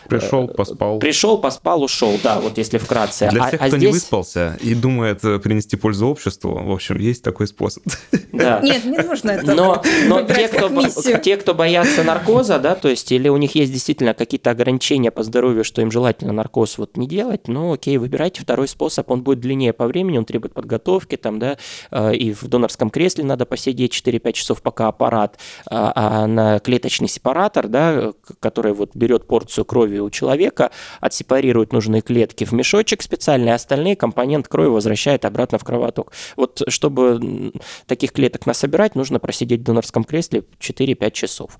Пришел, 0.07 0.47
поспал. 0.47 0.99
Пришел, 0.99 1.37
поспал, 1.37 1.83
ушел, 1.83 2.19
да, 2.23 2.39
вот 2.39 2.57
если 2.57 2.77
вкратце. 2.77 3.29
Для 3.29 3.45
а, 3.45 3.51
тех, 3.51 3.61
а 3.61 3.67
кто 3.67 3.77
здесь... 3.77 3.89
не 3.89 3.93
выспался 3.93 4.57
и 4.61 4.75
думает 4.75 5.21
принести 5.21 5.75
пользу 5.75 6.07
обществу, 6.07 6.53
в 6.63 6.71
общем, 6.71 6.97
есть 6.97 7.23
такой 7.23 7.47
способ. 7.47 7.83
Да. 8.31 8.59
Нет, 8.63 8.85
не 8.85 8.97
нужно 8.97 9.31
это 9.31 9.53
Но, 9.53 9.81
но 10.07 10.21
те, 10.23 10.47
кто, 10.47 10.69
те, 11.17 11.37
кто 11.37 11.53
боятся 11.53 12.03
наркоза, 12.03 12.59
да, 12.59 12.75
то 12.75 12.89
есть, 12.89 13.11
или 13.11 13.27
у 13.27 13.37
них 13.37 13.55
есть 13.55 13.71
действительно 13.71 14.13
какие-то 14.13 14.51
ограничения 14.51 15.11
по 15.11 15.23
здоровью, 15.23 15.63
что 15.63 15.81
им 15.81 15.91
желательно 15.91 16.10
желательно 16.11 16.33
наркоз 16.33 16.77
вот 16.77 16.97
не 16.97 17.07
делать, 17.07 17.47
но 17.47 17.71
окей, 17.71 17.97
выбирайте 17.97 18.41
второй 18.41 18.67
способ, 18.67 19.09
он 19.11 19.23
будет 19.23 19.39
длиннее 19.39 19.71
по 19.71 19.87
времени, 19.87 20.17
он 20.17 20.25
требует 20.25 20.53
подготовки, 20.53 21.15
там, 21.15 21.39
да, 21.39 21.57
э, 21.91 22.15
и 22.15 22.33
в 22.33 22.47
донорском 22.47 22.89
кресле 22.89 23.23
надо 23.23 23.45
посидеть 23.45 23.93
4-5 23.93 24.33
часов, 24.33 24.61
пока 24.61 24.89
аппарат, 24.89 25.39
а, 25.69 25.93
а 25.95 26.27
на 26.27 26.59
клеточный 26.59 27.07
сепаратор, 27.07 27.69
да, 27.69 28.11
который 28.41 28.73
вот 28.73 28.91
берет 28.93 29.25
порцию 29.25 29.63
крови 29.63 29.99
у 29.99 30.09
человека, 30.09 30.71
отсепарирует 30.99 31.71
нужные 31.71 32.01
клетки 32.01 32.43
в 32.43 32.51
мешочек 32.51 33.01
специальный, 33.01 33.53
а 33.53 33.55
остальные 33.55 33.95
компоненты 33.95 34.49
крови 34.49 34.67
возвращает 34.67 35.23
обратно 35.23 35.59
в 35.59 35.63
кровоток. 35.63 36.11
Вот 36.35 36.61
чтобы 36.67 37.53
таких 37.85 38.11
клеток 38.11 38.45
насобирать, 38.45 38.95
нужно 38.95 39.19
просидеть 39.19 39.61
в 39.61 39.63
донорском 39.63 40.03
кресле 40.03 40.43
4-5 40.59 41.11
часов. 41.11 41.57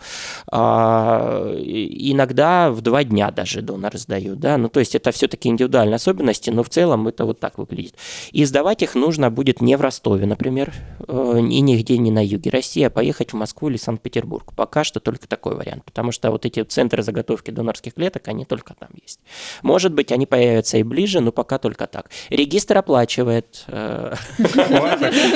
А, 0.52 1.54
иногда 1.56 2.72
в 2.72 2.82
два 2.82 3.04
дня 3.06 3.32
даже 3.32 3.62
доноры 3.62 3.98
сдают, 3.98 4.41
да, 4.42 4.58
ну 4.58 4.70
то 4.70 4.80
есть 4.80 4.96
это 4.96 5.12
все-таки 5.12 5.50
индивидуальные 5.50 5.96
особенности, 5.96 6.50
но 6.50 6.64
в 6.64 6.70
целом 6.70 7.08
это 7.08 7.26
вот 7.26 7.40
так 7.40 7.60
выглядит. 7.60 7.94
И 8.32 8.44
сдавать 8.44 8.82
их 8.82 8.96
нужно 8.96 9.30
будет 9.30 9.62
не 9.62 9.78
в 9.78 9.82
Ростове, 9.82 10.26
например, 10.26 10.74
э, 11.08 11.38
и 11.38 11.62
нигде 11.62 12.00
не 12.00 12.10
на 12.10 12.26
юге 12.26 12.50
России, 12.50 12.84
а 12.84 12.90
поехать 12.90 13.34
в 13.34 13.36
Москву 13.36 13.70
или 13.70 13.78
Санкт-Петербург. 13.78 14.54
Пока 14.56 14.84
что 14.84 15.00
только 15.00 15.28
такой 15.28 15.56
вариант, 15.56 15.86
потому 15.86 16.12
что 16.12 16.32
вот 16.32 16.46
эти 16.46 16.64
центры 16.64 17.04
заготовки 17.04 17.52
донорских 17.52 17.94
клеток, 17.94 18.28
они 18.28 18.46
только 18.46 18.74
там 18.74 18.90
есть. 19.02 19.20
Может 19.62 19.94
быть, 19.94 20.12
они 20.12 20.26
появятся 20.26 20.78
и 20.78 20.84
ближе, 20.84 21.20
но 21.20 21.32
пока 21.32 21.60
только 21.60 21.86
так. 21.86 22.10
Регистр 22.30 22.80
оплачивает. 22.80 23.64
Э, 23.68 24.16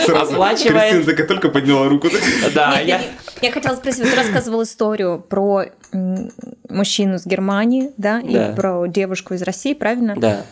оплачивает. 0.08 1.06
Кристина 1.06 1.28
только 1.28 1.49
подняла 1.49 1.88
руку. 1.88 2.08
Да, 2.56 2.80
я... 2.80 3.01
Я 3.41 3.51
хотела 3.51 3.76
спросить, 3.76 4.10
ты 4.10 4.16
рассказывал 4.16 4.64
историю 4.64 5.20
про 5.20 5.66
мужчину 6.70 7.18
с 7.20 7.26
Германии, 7.26 7.91
да, 7.98 8.20
и 8.20 8.56
про 8.56 8.86
девушку 8.88 9.34
из 9.34 9.41
России, 9.41 9.74
правильно? 9.74 10.16
Да 10.16 10.43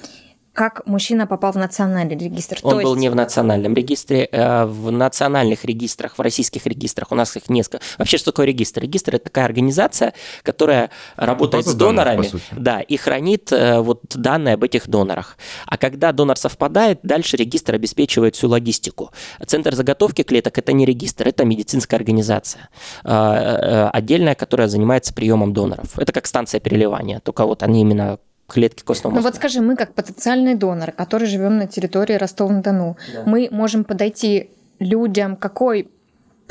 как 0.53 0.85
мужчина 0.85 1.25
попал 1.25 1.51
в 1.51 1.55
национальный 1.55 2.15
регистр? 2.15 2.59
Он 2.61 2.71
То 2.71 2.83
был 2.83 2.91
есть... 2.91 3.01
не 3.01 3.09
в 3.09 3.15
национальном 3.15 3.73
регистре, 3.73 4.29
а 4.31 4.67
в 4.67 4.91
национальных 4.91 5.65
регистрах, 5.65 6.17
в 6.17 6.21
российских 6.21 6.67
регистрах. 6.67 7.11
У 7.11 7.15
нас 7.15 7.35
их 7.35 7.49
несколько. 7.49 7.83
Вообще, 7.97 8.17
что 8.17 8.31
такое 8.31 8.45
регистр? 8.45 8.81
Регистр– 8.81 9.15
это 9.15 9.25
такая 9.25 9.45
организация, 9.45 10.13
которая 10.43 10.91
работает 11.15 11.65
База 11.65 11.75
с 11.75 11.79
донорами 11.79 12.27
данных, 12.27 12.41
да, 12.51 12.81
и 12.81 12.97
хранит 12.97 13.51
э, 13.51 13.79
вот 13.79 14.01
данные 14.13 14.53
об 14.53 14.63
этих 14.63 14.87
донорах. 14.87 15.37
А 15.65 15.77
когда 15.77 16.11
донор 16.11 16.37
совпадает, 16.37 16.99
дальше 17.01 17.35
регистр 17.35 17.73
обеспечивает 17.73 18.35
всю 18.35 18.47
логистику. 18.47 19.11
Центр 19.45 19.73
заготовки 19.73 20.21
клеток– 20.21 20.57
это 20.59 20.71
не 20.71 20.85
регистр, 20.85 21.27
это 21.27 21.45
медицинская 21.45 21.99
организация, 21.99 22.69
э, 23.03 23.89
отдельная, 23.91 24.35
которая 24.35 24.67
занимается 24.67 25.15
приемом 25.15 25.51
доноров. 25.53 25.97
Это 25.97 26.11
как 26.11 26.27
станция 26.27 26.59
переливания, 26.59 27.21
только 27.21 27.43
вот 27.45 27.63
они 27.63 27.81
именно 27.81 28.19
клетки 28.53 28.83
костного 28.83 29.13
мозга. 29.13 29.23
Ну 29.23 29.29
вот 29.29 29.35
скажи, 29.35 29.61
мы 29.61 29.75
как 29.75 29.93
потенциальный 29.93 30.55
донор, 30.55 30.91
который 30.91 31.27
живем 31.27 31.57
на 31.57 31.67
территории 31.67 32.13
Ростова-на-Дону, 32.13 32.97
да. 33.13 33.23
мы 33.25 33.47
можем 33.51 33.83
подойти 33.83 34.51
людям 34.79 35.35
какой 35.35 35.89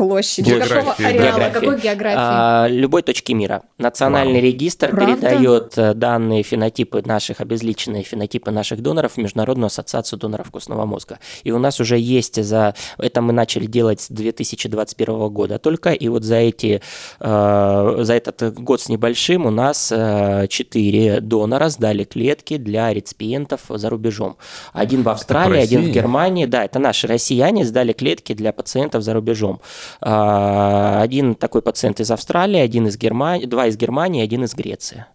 площади, 0.02 0.48
географии, 0.50 0.74
какого 0.74 0.94
ареала, 0.98 1.26
географии. 1.26 1.52
какой 1.52 1.80
географии? 1.80 2.18
А, 2.18 2.66
любой 2.68 3.02
точки 3.02 3.32
мира. 3.32 3.62
Национальный 3.78 4.40
Вау. 4.40 4.42
регистр 4.42 4.90
Правда? 4.90 5.14
передает 5.14 5.78
э, 5.78 5.94
данные 5.94 6.42
фенотипы 6.42 7.02
наших, 7.04 7.40
обезличенные 7.40 8.02
фенотипы 8.02 8.50
наших 8.50 8.82
доноров 8.82 9.12
в 9.12 9.16
Международную 9.18 9.66
ассоциацию 9.66 10.18
доноров 10.18 10.50
костного 10.50 10.86
мозга. 10.86 11.20
И 11.44 11.52
у 11.52 11.58
нас 11.58 11.78
уже 11.78 11.98
есть 11.98 12.42
за... 12.42 12.74
Это 12.98 13.22
мы 13.22 13.32
начали 13.32 13.66
делать 13.66 14.00
с 14.00 14.08
2021 14.08 15.28
года 15.28 15.60
только, 15.60 15.90
и 15.90 16.08
вот 16.08 16.24
за 16.24 16.36
эти... 16.36 16.82
Э, 17.20 17.98
за 18.00 18.14
этот 18.14 18.58
год 18.58 18.80
с 18.80 18.88
небольшим 18.88 19.46
у 19.46 19.50
нас 19.50 19.92
э, 19.94 20.46
4 20.48 21.20
донора 21.20 21.68
сдали 21.68 22.02
клетки 22.02 22.56
для 22.56 22.92
реципиентов 22.92 23.60
за 23.68 23.88
рубежом. 23.88 24.36
Один 24.72 25.04
в 25.04 25.08
Австралии, 25.08 25.60
один 25.60 25.82
в 25.82 25.90
Германии. 25.90 26.46
Да, 26.46 26.64
это 26.64 26.80
наши 26.80 27.06
россияне 27.06 27.64
сдали 27.64 27.92
клетки 27.92 28.34
для 28.34 28.52
пациентов 28.52 29.04
за 29.04 29.14
рубежом. 29.14 29.60
А, 30.00 31.00
один 31.02 31.34
такой 31.34 31.62
пациент 31.62 32.00
из 32.00 32.10
Австралии, 32.10 32.60
один 32.60 32.86
из 32.86 32.96
Германии, 32.96 33.46
два 33.46 33.66
из 33.66 33.76
Германии, 33.76 34.22
один 34.22 34.44
из 34.44 34.54
Греции. 34.54 35.06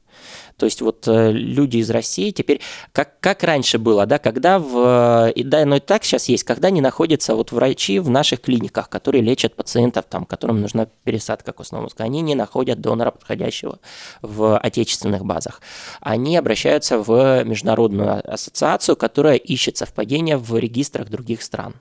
То 0.58 0.66
есть 0.66 0.82
вот 0.82 1.08
э, 1.08 1.32
люди 1.32 1.78
из 1.78 1.90
России 1.92 2.32
теперь, 2.32 2.62
как, 2.92 3.20
как 3.20 3.44
раньше 3.44 3.78
было, 3.78 4.06
да, 4.08 4.18
когда 4.18 4.58
в, 4.58 5.30
и 5.30 5.44
да, 5.44 5.66
но 5.66 5.76
и 5.76 5.80
так 5.80 6.04
сейчас 6.04 6.30
есть, 6.30 6.44
когда 6.44 6.72
не 6.72 6.82
находятся 6.82 7.36
вот 7.36 7.52
врачи 7.52 8.00
в 8.00 8.10
наших 8.10 8.42
клиниках, 8.42 8.90
которые 8.90 9.22
лечат 9.22 9.56
пациентов, 9.56 10.06
там, 10.10 10.26
которым 10.26 10.62
нужна 10.62 10.88
пересадка 11.04 11.54
костного 11.54 11.84
мозга, 11.84 12.04
они 12.04 12.22
не 12.22 12.34
находят 12.34 12.82
донора 12.82 13.12
подходящего 13.12 13.80
в 14.24 14.58
отечественных 14.58 15.24
базах. 15.26 15.62
Они 16.02 16.36
обращаются 16.36 16.98
в 16.98 17.44
международную 17.44 18.34
ассоциацию, 18.34 18.96
которая 18.96 19.36
ищет 19.36 19.78
совпадения 19.78 20.38
в 20.40 20.58
регистрах 20.58 21.10
других 21.10 21.44
стран. 21.44 21.76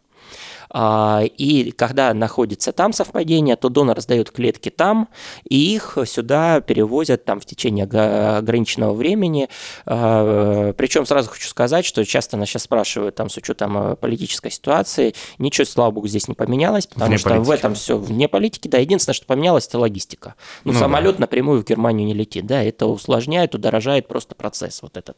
А, 0.71 1.23
и 1.25 1.71
когда 1.73 2.13
находится 2.15 2.73
там 2.73 2.93
совпадение, 2.93 3.57
то 3.57 3.69
донор 3.69 4.01
сдает 4.01 4.31
клетки 4.31 4.71
там, 4.71 5.09
и 5.49 5.75
их 5.75 5.99
сюда 6.07 6.61
перевозят 6.61 7.25
там 7.25 7.41
в 7.41 7.47
течение 7.47 7.85
ограниченного 7.85 8.95
времени. 8.95 9.49
А, 9.87 10.73
Причем 10.73 11.07
сразу 11.07 11.31
хочу 11.31 11.49
сказать, 11.49 11.85
что 11.85 12.05
часто 12.05 12.37
нас 12.37 12.49
сейчас 12.49 12.65
спрашивают 12.65 13.15
там 13.15 13.29
с 13.29 13.37
учетом 13.37 13.77
э, 13.79 13.97
политической 13.97 14.51
ситуации, 14.51 15.15
ничего, 15.39 15.65
слава 15.65 15.91
богу, 15.91 16.09
здесь 16.09 16.29
не 16.29 16.35
поменялось, 16.35 16.87
потому 16.87 17.09
вне 17.09 17.19
что 17.19 17.31
политики. 17.31 17.47
в 17.47 17.51
этом 17.51 17.75
все 17.75 17.97
вне 17.97 18.29
политики. 18.29 18.69
Да, 18.69 18.79
единственное, 18.79 19.15
что 19.15 19.27
поменялось, 19.27 19.67
это 19.67 19.79
логистика. 19.79 20.35
Ну, 20.65 20.73
ну 20.73 20.79
самолет 20.79 21.17
да. 21.17 21.23
напрямую 21.23 21.63
в 21.63 21.65
Германию 21.65 22.07
не 22.07 22.15
летит, 22.15 22.47
да, 22.47 22.63
это 22.63 22.87
усложняет, 22.87 23.55
удорожает 23.55 24.09
просто 24.09 24.35
процесс 24.35 24.83
вот 24.83 24.97
этот. 24.97 25.17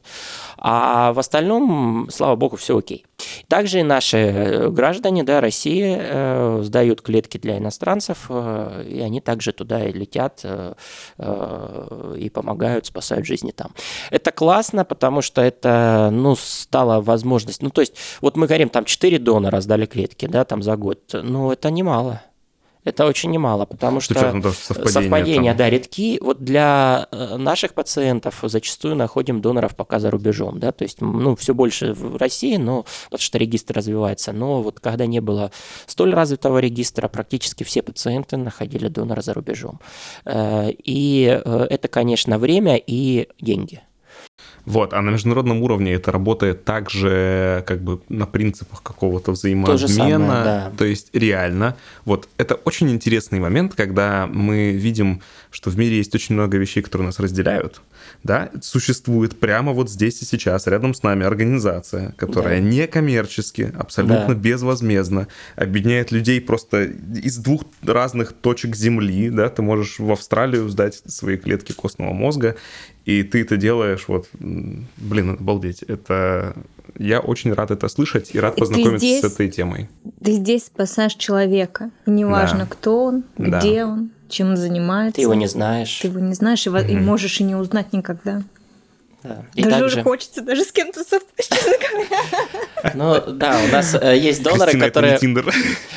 А 0.57 1.13
в 1.13 1.19
остальном, 1.19 2.09
слава 2.11 2.37
богу, 2.37 2.57
все 2.57 2.79
окей. 2.79 3.05
Также 3.49 3.81
и 3.81 3.83
наши 3.83 4.19
э, 4.19 4.69
граждане, 4.69 5.23
да, 5.25 5.41
России 5.41 5.97
э, 5.99 6.61
сдают 6.63 7.03
клетки 7.03 7.39
для 7.39 7.59
иностранцев, 7.59 8.27
э, 8.29 8.85
и 8.89 9.01
они 9.01 9.21
также 9.21 9.53
туда 9.53 9.85
и 9.85 9.93
летят 9.93 10.41
э, 10.45 10.75
э, 11.19 12.17
и 12.19 12.29
помогают, 12.31 12.87
спасают 12.87 13.27
жизни 13.27 13.51
там. 13.51 13.73
Это 14.11 14.33
классно, 14.33 14.85
потому 14.85 15.23
что 15.23 15.41
это, 15.41 16.11
ну, 16.13 16.37
стало 16.37 17.01
возможность, 17.01 17.63
ну, 17.63 17.71
то 17.71 17.81
есть, 17.81 17.95
вот 18.21 18.37
мы 18.37 18.47
говорим, 18.47 18.69
там 18.69 18.85
4 18.85 19.19
донора 19.19 19.61
сдали 19.61 19.87
клетки, 19.87 20.27
да, 20.27 20.45
там 20.45 20.63
за 20.63 20.77
год, 20.77 21.01
ну, 21.13 21.51
это 21.51 21.71
немало 21.71 22.21
это 22.85 23.07
очень 23.07 23.31
немало, 23.31 23.65
потому 23.65 24.01
что 24.01 24.15
совпадения, 24.15 24.53
совпадения 24.89 25.55
да, 25.55 25.69
редки. 25.69 26.19
Вот 26.23 26.43
для 26.43 27.09
э, 27.11 27.37
наших 27.37 27.75
пациентов 27.75 28.39
зачастую 28.43 28.97
находим 28.97 29.41
доноров 29.41 29.77
пока 29.77 29.99
за 29.99 30.11
рубежом, 30.11 30.59
да, 30.59 30.73
то 30.73 30.85
есть, 30.85 31.01
ну, 31.01 31.37
все 31.37 31.55
больше 31.55 31.93
в 31.93 32.17
России, 32.17 32.57
но 32.57 32.85
потому 33.05 33.21
что 33.21 33.39
регистр 33.39 33.75
развивается, 33.75 34.33
но 34.33 34.63
вот 34.63 34.81
когда 34.81 35.07
не 35.07 35.21
было 35.21 35.51
столь 35.87 36.15
развитого 36.15 36.59
регистра, 36.59 37.09
практически 37.09 37.65
все 37.65 37.83
пациенты 37.83 38.37
находили 38.37 38.89
донора 38.89 39.21
за 39.21 39.35
рубежом. 39.35 39.81
Э, 40.25 40.71
и 40.71 41.41
э, 41.45 41.67
это, 41.71 41.89
конечно, 41.89 42.39
время 42.39 42.77
и 42.77 43.29
деньги. 43.41 43.83
Вот, 44.69 44.93
а 44.93 45.01
на 45.01 45.11
международном 45.11 45.63
уровне 45.63 45.95
это 45.95 46.13
работает 46.13 46.65
также 46.65 47.65
как 47.67 47.81
бы 47.81 48.01
на 48.11 48.27
принципах 48.27 48.83
какого-то 48.83 49.33
взаимообмена, 49.33 49.79
то, 49.79 49.89
самое, 49.89 50.45
да. 50.45 50.73
то 50.77 50.85
есть 50.85 51.09
реально. 51.15 51.75
Вот 52.05 52.29
это 52.37 52.55
очень 52.55 52.91
интересный 52.91 53.41
момент, 53.41 53.75
когда 53.75 54.27
мы 54.27 54.73
видим, 54.73 55.23
что 55.51 55.71
в 55.71 55.79
мире 55.79 55.97
есть 55.97 56.15
очень 56.15 56.35
много 56.35 56.59
вещей, 56.59 56.83
которые 56.83 57.07
нас 57.07 57.19
разделяют, 57.19 57.81
да, 58.23 58.51
существует 58.61 59.39
прямо 59.39 59.73
вот 59.73 59.91
здесь 59.91 60.23
и 60.23 60.25
сейчас 60.25 60.67
рядом 60.67 60.95
с 60.95 61.03
нами 61.03 61.25
организация, 61.25 62.13
которая 62.13 62.61
да. 62.61 62.67
некоммерчески, 62.67 63.73
абсолютно 63.77 64.29
да. 64.29 64.35
безвозмездно 64.35 65.29
объединяет 65.57 66.13
людей 66.13 66.41
просто 66.41 66.85
из 66.85 67.39
двух 67.39 67.63
разных 67.83 68.33
точек 68.33 68.77
Земли, 68.77 69.31
да, 69.31 69.49
ты 69.49 69.63
можешь 69.63 69.99
в 69.99 70.11
Австралию 70.11 70.69
сдать 70.69 71.03
свои 71.07 71.37
клетки 71.37 71.73
костного 71.73 72.13
мозга, 72.13 72.57
и 73.05 73.23
ты 73.23 73.43
это 73.43 73.57
делаешь, 73.57 74.05
вот, 74.09 74.29
блин, 74.39 75.31
обалдеть. 75.31 75.83
Это 75.83 76.55
я 76.99 77.21
очень 77.21 77.53
рад 77.53 77.71
это 77.71 77.89
слышать 77.89 78.35
и 78.35 78.41
рад 78.41 78.57
и 78.57 78.61
познакомиться 78.61 78.99
здесь, 78.99 79.23
с 79.23 79.25
этой 79.25 79.49
темой. 79.49 79.89
Ты 80.23 80.33
здесь 80.33 80.67
спасаешь 80.67 81.15
человека. 81.15 81.91
Неважно, 82.07 82.61
да. 82.61 82.67
кто 82.67 83.05
он, 83.05 83.25
да. 83.37 83.61
где 83.61 83.85
он, 83.85 84.11
чем 84.29 84.51
он 84.51 84.57
занимается. 84.57 85.17
Ты 85.17 85.23
его 85.23 85.35
не 85.35 85.47
знаешь. 85.47 85.99
Ты 86.01 86.09
его 86.09 86.21
не 86.21 86.35
знаешь 86.35 86.67
и, 86.67 86.71
угу. 86.71 86.79
и 86.79 86.95
можешь 86.97 87.41
и 87.41 87.45
не 87.45 87.55
узнать 87.55 87.93
никогда. 87.93 88.43
Да. 89.23 89.45
И 89.55 89.63
даже 89.63 89.77
также... 89.77 89.97
уже 89.97 90.03
хочется 90.03 90.43
даже 90.43 90.65
с 90.65 90.71
кем-то 90.71 91.03
совпасть, 91.03 91.53
честно 91.53 91.73
говоря. 91.91 92.93
Ну 92.95 93.33
да, 93.33 93.59
у 93.69 93.73
нас 93.73 93.97
э, 94.01 94.17
есть 94.17 94.43
доноры, 94.43 94.73
Кристина, 94.73 94.87
которые... 94.87 95.19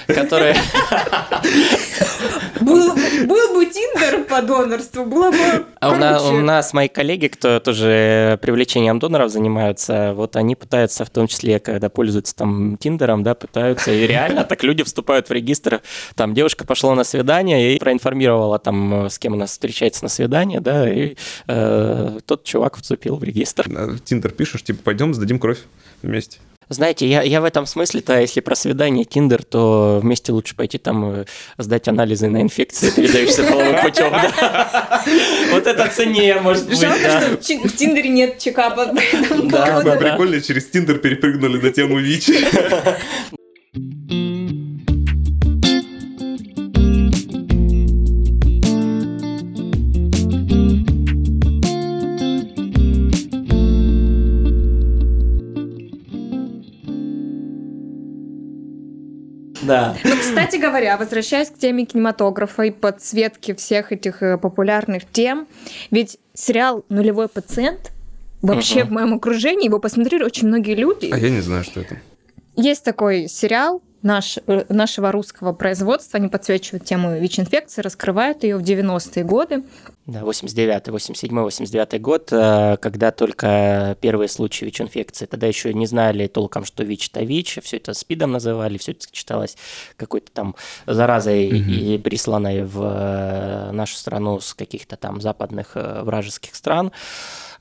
которые... 0.08 0.56
Был, 2.62 2.96
был 3.28 3.54
бы 3.56 3.66
Тиндер 3.66 4.24
по 4.24 4.42
донорству, 4.42 5.06
было 5.06 5.32
бы 5.32 5.66
а 5.80 5.92
у, 5.92 5.96
на, 5.96 6.22
у 6.22 6.42
нас 6.42 6.74
мои 6.74 6.88
коллеги, 6.88 7.28
кто 7.28 7.60
тоже 7.60 8.40
привлечением 8.42 9.00
доноров 9.00 9.32
занимаются, 9.32 10.14
вот 10.14 10.36
они 10.36 10.56
пытаются, 10.56 11.04
в 11.06 11.10
том 11.10 11.28
числе, 11.28 11.60
когда 11.60 11.90
пользуются 11.90 12.36
там 12.36 12.78
Тиндером, 12.78 13.24
да, 13.24 13.36
пытаются, 13.36 13.92
и 13.92 14.08
реально 14.08 14.44
так 14.44 14.64
люди 14.64 14.84
вступают 14.84 15.30
в 15.30 15.32
регистр, 15.32 15.82
там 16.16 16.34
девушка 16.34 16.66
пошла 16.66 16.96
на 16.96 17.04
свидание 17.04 17.76
и 17.76 17.80
проинформировала 17.80 18.60
там, 18.60 19.08
с 19.10 19.20
кем 19.20 19.34
она 19.34 19.48
встречается 19.48 20.04
на 20.04 20.10
свидание, 20.10 20.60
да, 20.60 20.92
и 20.92 21.16
э, 21.48 22.20
тот 22.26 22.44
чувак 22.44 22.78
вступил 22.78 23.02
вступил 23.02 23.18
в 23.18 23.24
регистр. 23.24 23.68
В 23.70 24.00
Тиндер 24.00 24.32
пишешь, 24.32 24.64
типа, 24.64 24.84
пойдем 24.84 25.14
сдадим 25.14 25.40
кровь 25.40 25.60
вместе. 26.02 26.40
Знаете, 26.72 27.06
я, 27.06 27.22
я 27.22 27.42
в 27.42 27.44
этом 27.44 27.66
смысле-то, 27.66 28.22
если 28.22 28.40
про 28.40 28.56
свидание, 28.56 29.04
Тиндер, 29.04 29.44
то 29.44 30.00
вместе 30.02 30.32
лучше 30.32 30.56
пойти 30.56 30.78
там 30.78 31.22
э, 31.22 31.26
сдать 31.58 31.90
анализы 31.90 32.30
на 32.30 32.42
инфекции, 32.42 32.90
передающиеся 32.92 33.44
половым 33.44 33.82
путем. 33.82 34.14
Вот 35.52 35.68
это 35.68 35.90
ценнее, 35.90 36.40
может 36.40 36.70
быть. 36.70 36.80
Жалко, 36.80 37.10
что 37.42 37.68
в 37.68 37.76
Тиндере 37.76 38.10
нет 38.10 38.40
чекапа. 38.40 38.94
Да, 39.44 39.82
прикольно, 40.00 40.40
через 40.40 40.70
Тиндер 40.70 41.00
перепрыгнули 41.00 41.60
на 41.60 41.72
тему 41.72 42.00
ВИЧ. 42.00 42.30
Да. 59.62 59.96
Ну, 60.04 60.16
кстати 60.18 60.58
говоря, 60.58 60.98
возвращаясь 60.98 61.50
к 61.50 61.58
теме 61.58 61.86
кинематографа 61.86 62.64
и 62.64 62.72
подсветки 62.72 63.54
всех 63.54 63.92
этих 63.92 64.24
э, 64.24 64.38
популярных 64.38 65.04
тем, 65.12 65.48
ведь 65.92 66.18
сериал 66.34 66.86
«Нулевой 66.90 67.28
пациент» 67.28 67.92
вообще 68.42 68.84
в 68.84 68.92
моем 68.92 69.14
окружении 69.14 69.66
его 69.66 69.80
посмотрели 69.80 70.24
очень 70.24 70.48
многие 70.48 70.76
люди. 70.76 71.10
А 71.12 71.18
я 71.18 71.30
не 71.30 71.42
знаю, 71.42 71.64
что 71.64 71.82
это. 71.82 71.98
Есть 72.56 72.84
такой 72.84 73.28
сериал, 73.28 73.82
наш, 74.04 74.38
э, 74.48 74.66
нашего 74.70 75.12
русского 75.12 75.54
производства, 75.54 76.18
они 76.18 76.28
подсвечивают 76.28 76.86
тему 76.86 77.18
ВИЧ-инфекции, 77.20 77.82
раскрывают 77.82 78.44
ее 78.44 78.58
в 78.58 78.62
90-е 78.62 79.24
годы. 79.24 79.64
Да, 80.08 80.24
89 80.24 80.90
87 80.90 81.40
89 81.40 82.02
год, 82.02 82.30
э, 82.32 82.78
когда 82.82 83.12
только 83.12 83.96
первые 84.02 84.28
случаи 84.28 84.66
ВИЧ-инфекции, 84.66 85.26
тогда 85.26 85.48
еще 85.48 85.74
не 85.74 85.86
знали 85.86 86.28
толком, 86.28 86.66
что 86.66 86.84
ВИЧ– 86.84 87.10
это 87.14 87.24
ВИЧ, 87.24 87.60
все 87.64 87.78
это 87.78 87.94
СПИДом 87.94 88.32
называли, 88.32 88.78
все 88.78 88.94
это 88.94 89.06
читалось 89.12 89.58
какой-то 89.98 90.32
там 90.32 90.56
заразой 90.88 91.50
mm-hmm. 91.50 91.96
и 91.96 91.98
присланной 91.98 92.64
в 92.64 92.82
э, 92.82 93.72
нашу 93.72 93.96
страну 93.96 94.40
с 94.40 94.54
каких-то 94.54 94.96
там 94.96 95.22
западных 95.22 95.72
вражеских 95.76 96.56
стран. 96.56 96.92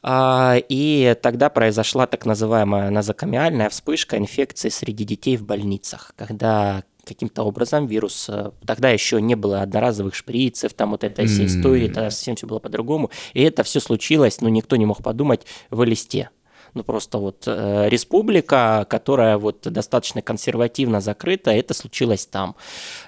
А, 0.03 0.57
и 0.69 1.15
тогда 1.21 1.51
произошла 1.51 2.07
так 2.07 2.25
называемая 2.25 2.91
назокомиальная 2.91 3.69
вспышка 3.69 4.17
инфекции 4.17 4.71
среди 4.71 5.05
детей 5.05 5.37
в 5.37 5.45
больницах, 5.45 6.13
когда 6.17 6.85
каким-то 7.05 7.43
образом 7.43 7.87
вирус, 7.87 8.29
э, 8.29 8.53
тогда 8.65 8.91
еще 8.91 9.21
не 9.21 9.35
было 9.35 9.63
одноразовых 9.63 10.15
шприцев, 10.15 10.75
там 10.75 10.91
вот 10.91 11.03
этой 11.03 11.27
всей 11.27 11.47
истории, 11.47 11.89
тогда 11.89 12.11
совсем 12.11 12.37
все 12.37 12.47
было 12.47 12.61
по-другому, 12.61 13.11
и 13.35 13.43
это 13.43 13.63
все 13.63 13.81
случилось, 13.81 14.41
но 14.41 14.49
никто 14.49 14.77
не 14.77 14.87
мог 14.87 15.03
подумать 15.03 15.43
в 15.71 15.83
листе 15.83 16.31
ну 16.75 16.85
просто 16.85 17.18
вот 17.18 17.45
э, 17.47 17.89
республика, 17.89 18.87
которая 18.89 19.39
вот 19.39 19.62
достаточно 19.62 20.23
консервативно 20.23 21.01
закрыта, 21.01 21.51
это 21.51 21.75
случилось 21.75 22.27
там. 22.27 22.57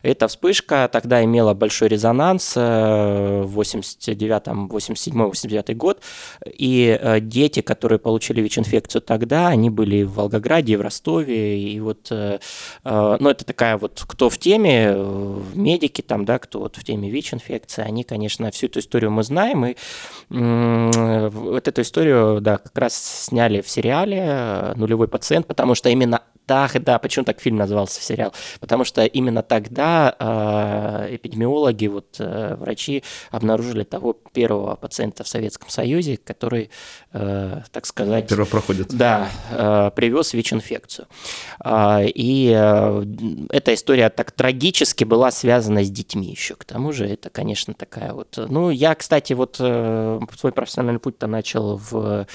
Эта 0.03 0.29
вспышка 0.29 0.89
тогда 0.93 1.25
имела 1.25 1.55
большой 1.55 1.89
резонанс 1.89 2.55
э, 2.57 3.43
в 3.43 3.61
89-м, 3.61 4.69
87 4.69 5.23
89 5.23 5.77
год, 5.77 6.03
и 6.47 6.99
э, 7.01 7.21
дети, 7.21 7.61
которые 7.61 7.99
получили 7.99 8.41
ВИЧ-инфекцию 8.41 9.03
тогда, 9.03 9.49
они 9.49 9.71
были 9.71 10.03
в 10.03 10.15
Волгограде, 10.15 10.77
в 10.77 10.81
Ростове, 10.81 11.61
и 11.61 11.81
вот, 11.81 12.09
э, 12.11 12.39
э, 12.85 13.17
ну 13.21 13.29
это 13.29 13.45
такая 13.45 13.77
вот, 13.77 14.05
кто 14.07 14.29
в 14.29 14.39
теме, 14.39 14.93
э, 14.95 15.41
медики 15.55 16.03
там, 16.03 16.25
да, 16.25 16.39
кто 16.39 16.61
вот 16.61 16.77
в 16.77 16.85
теме 16.85 17.11
ВИЧ-инфекции, 17.11 17.83
они, 17.83 18.05
конечно, 18.05 18.51
всю 18.51 18.67
эту 18.67 18.81
историю 18.81 19.11
мы 19.11 19.23
знаем, 19.23 19.67
и 19.67 19.77
э, 20.31 21.29
вот 21.33 21.69
эту 21.69 21.83
историю, 21.83 22.41
да, 22.41 22.59
как 22.59 22.77
раз 22.77 22.95
сняли 23.27 23.52
сняли 23.53 23.61
в 23.61 23.69
сериале 23.69 24.23
э, 24.25 24.73
«Нулевой 24.77 25.09
пациент», 25.09 25.47
потому 25.47 25.75
что 25.75 25.89
именно 25.89 26.23
так, 26.47 26.83
да, 26.83 26.99
почему 26.99 27.25
так 27.25 27.41
фильм 27.41 27.57
назывался 27.57 28.03
сериал? 28.03 28.33
Потому 28.61 28.85
что 28.85 29.05
именно 29.05 29.43
тогда 29.43 30.15
э, 30.19 31.15
эпидемиологи, 31.15 31.87
вот 31.87 32.17
э, 32.19 32.57
врачи 32.57 33.05
обнаружили 33.31 33.85
того 33.85 34.13
первого 34.13 34.75
пациента 34.77 35.23
в 35.23 35.29
Советском 35.29 35.69
Союзе, 35.69 36.19
который, 36.23 36.71
э, 37.13 37.61
так 37.71 37.87
сказать... 37.87 38.29
Первопроходец. 38.29 38.89
Да, 38.93 39.29
э, 39.51 39.91
привез 39.95 40.35
ВИЧ-инфекцию. 40.35 41.07
Э, 41.65 42.07
и 42.07 42.53
э, 42.55 43.05
эта 43.51 43.75
история 43.75 44.11
так 44.11 44.33
трагически 44.33 45.05
была 45.05 45.31
связана 45.31 45.85
с 45.85 45.91
детьми 45.91 46.29
еще. 46.29 46.57
К 46.57 46.65
тому 46.65 46.93
же 46.93 47.07
это, 47.07 47.31
конечно, 47.31 47.73
такая 47.73 48.13
вот... 48.13 48.37
Ну, 48.37 48.71
я, 48.71 48.95
кстати, 48.95 49.33
вот 49.33 49.57
э, 49.61 50.21
свой 50.37 50.53
профессиональный 50.53 51.01
путь-то 51.01 51.29
начал 51.29 51.77
в, 51.77 52.27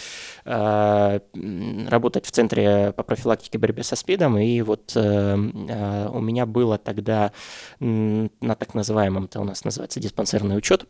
э, 0.46 1.07
работать 1.88 2.26
в 2.26 2.32
Центре 2.32 2.94
по 2.96 3.04
профилактике 3.04 3.58
борьбы 3.58 3.84
со 3.84 3.96
СПИДом, 3.96 4.38
и 4.38 4.62
вот 4.62 4.94
э, 4.96 5.00
э, 5.00 6.10
у 6.10 6.20
меня 6.20 6.46
было 6.46 6.78
тогда 6.78 7.32
на 7.80 8.56
так 8.56 8.74
называемом, 8.74 9.26
это 9.26 9.40
у 9.40 9.44
нас 9.44 9.64
называется 9.64 10.00
диспансерный 10.00 10.58
учет, 10.58 10.86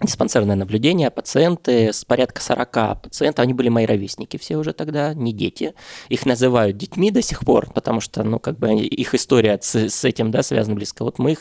диспансерное 0.00 0.54
наблюдение, 0.54 1.10
пациенты, 1.10 1.92
с 1.92 2.04
порядка 2.04 2.40
40 2.40 3.02
пациентов, 3.02 3.42
они 3.42 3.52
были 3.52 3.68
мои 3.68 3.84
ровесники 3.84 4.36
все 4.36 4.56
уже 4.56 4.72
тогда, 4.72 5.12
не 5.12 5.32
дети. 5.32 5.74
Их 6.08 6.24
называют 6.24 6.76
детьми 6.76 7.10
до 7.10 7.20
сих 7.20 7.40
пор, 7.40 7.72
потому 7.72 8.00
что, 8.00 8.22
ну, 8.22 8.38
как 8.38 8.58
бы 8.58 8.74
их 8.74 9.14
история 9.14 9.58
с, 9.60 9.74
с 9.74 10.04
этим, 10.04 10.30
да, 10.30 10.42
связана 10.42 10.76
близко. 10.76 11.02
Вот 11.02 11.18
мы 11.18 11.32
их 11.32 11.40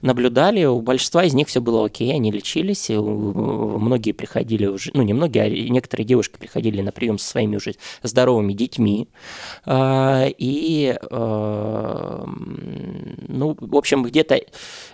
наблюдали, 0.00 0.64
у 0.64 0.80
большинства 0.80 1.24
из 1.24 1.34
них 1.34 1.48
все 1.48 1.60
было 1.60 1.84
окей, 1.84 2.14
они 2.14 2.30
лечились, 2.30 2.88
многие 2.88 4.12
приходили 4.12 4.66
уже, 4.66 4.90
ну, 4.94 5.02
не 5.02 5.12
многие, 5.12 5.42
а 5.42 5.70
некоторые 5.70 6.06
девушки 6.06 6.38
приходили 6.38 6.80
на 6.80 6.92
прием 6.92 7.18
со 7.18 7.28
своими 7.28 7.56
уже 7.56 7.74
здоровыми 8.02 8.54
детьми. 8.54 9.08
А, 9.66 10.26
и, 10.26 10.96
а, 11.10 12.24
ну, 13.28 13.56
в 13.60 13.76
общем, 13.76 14.02
где-то 14.02 14.40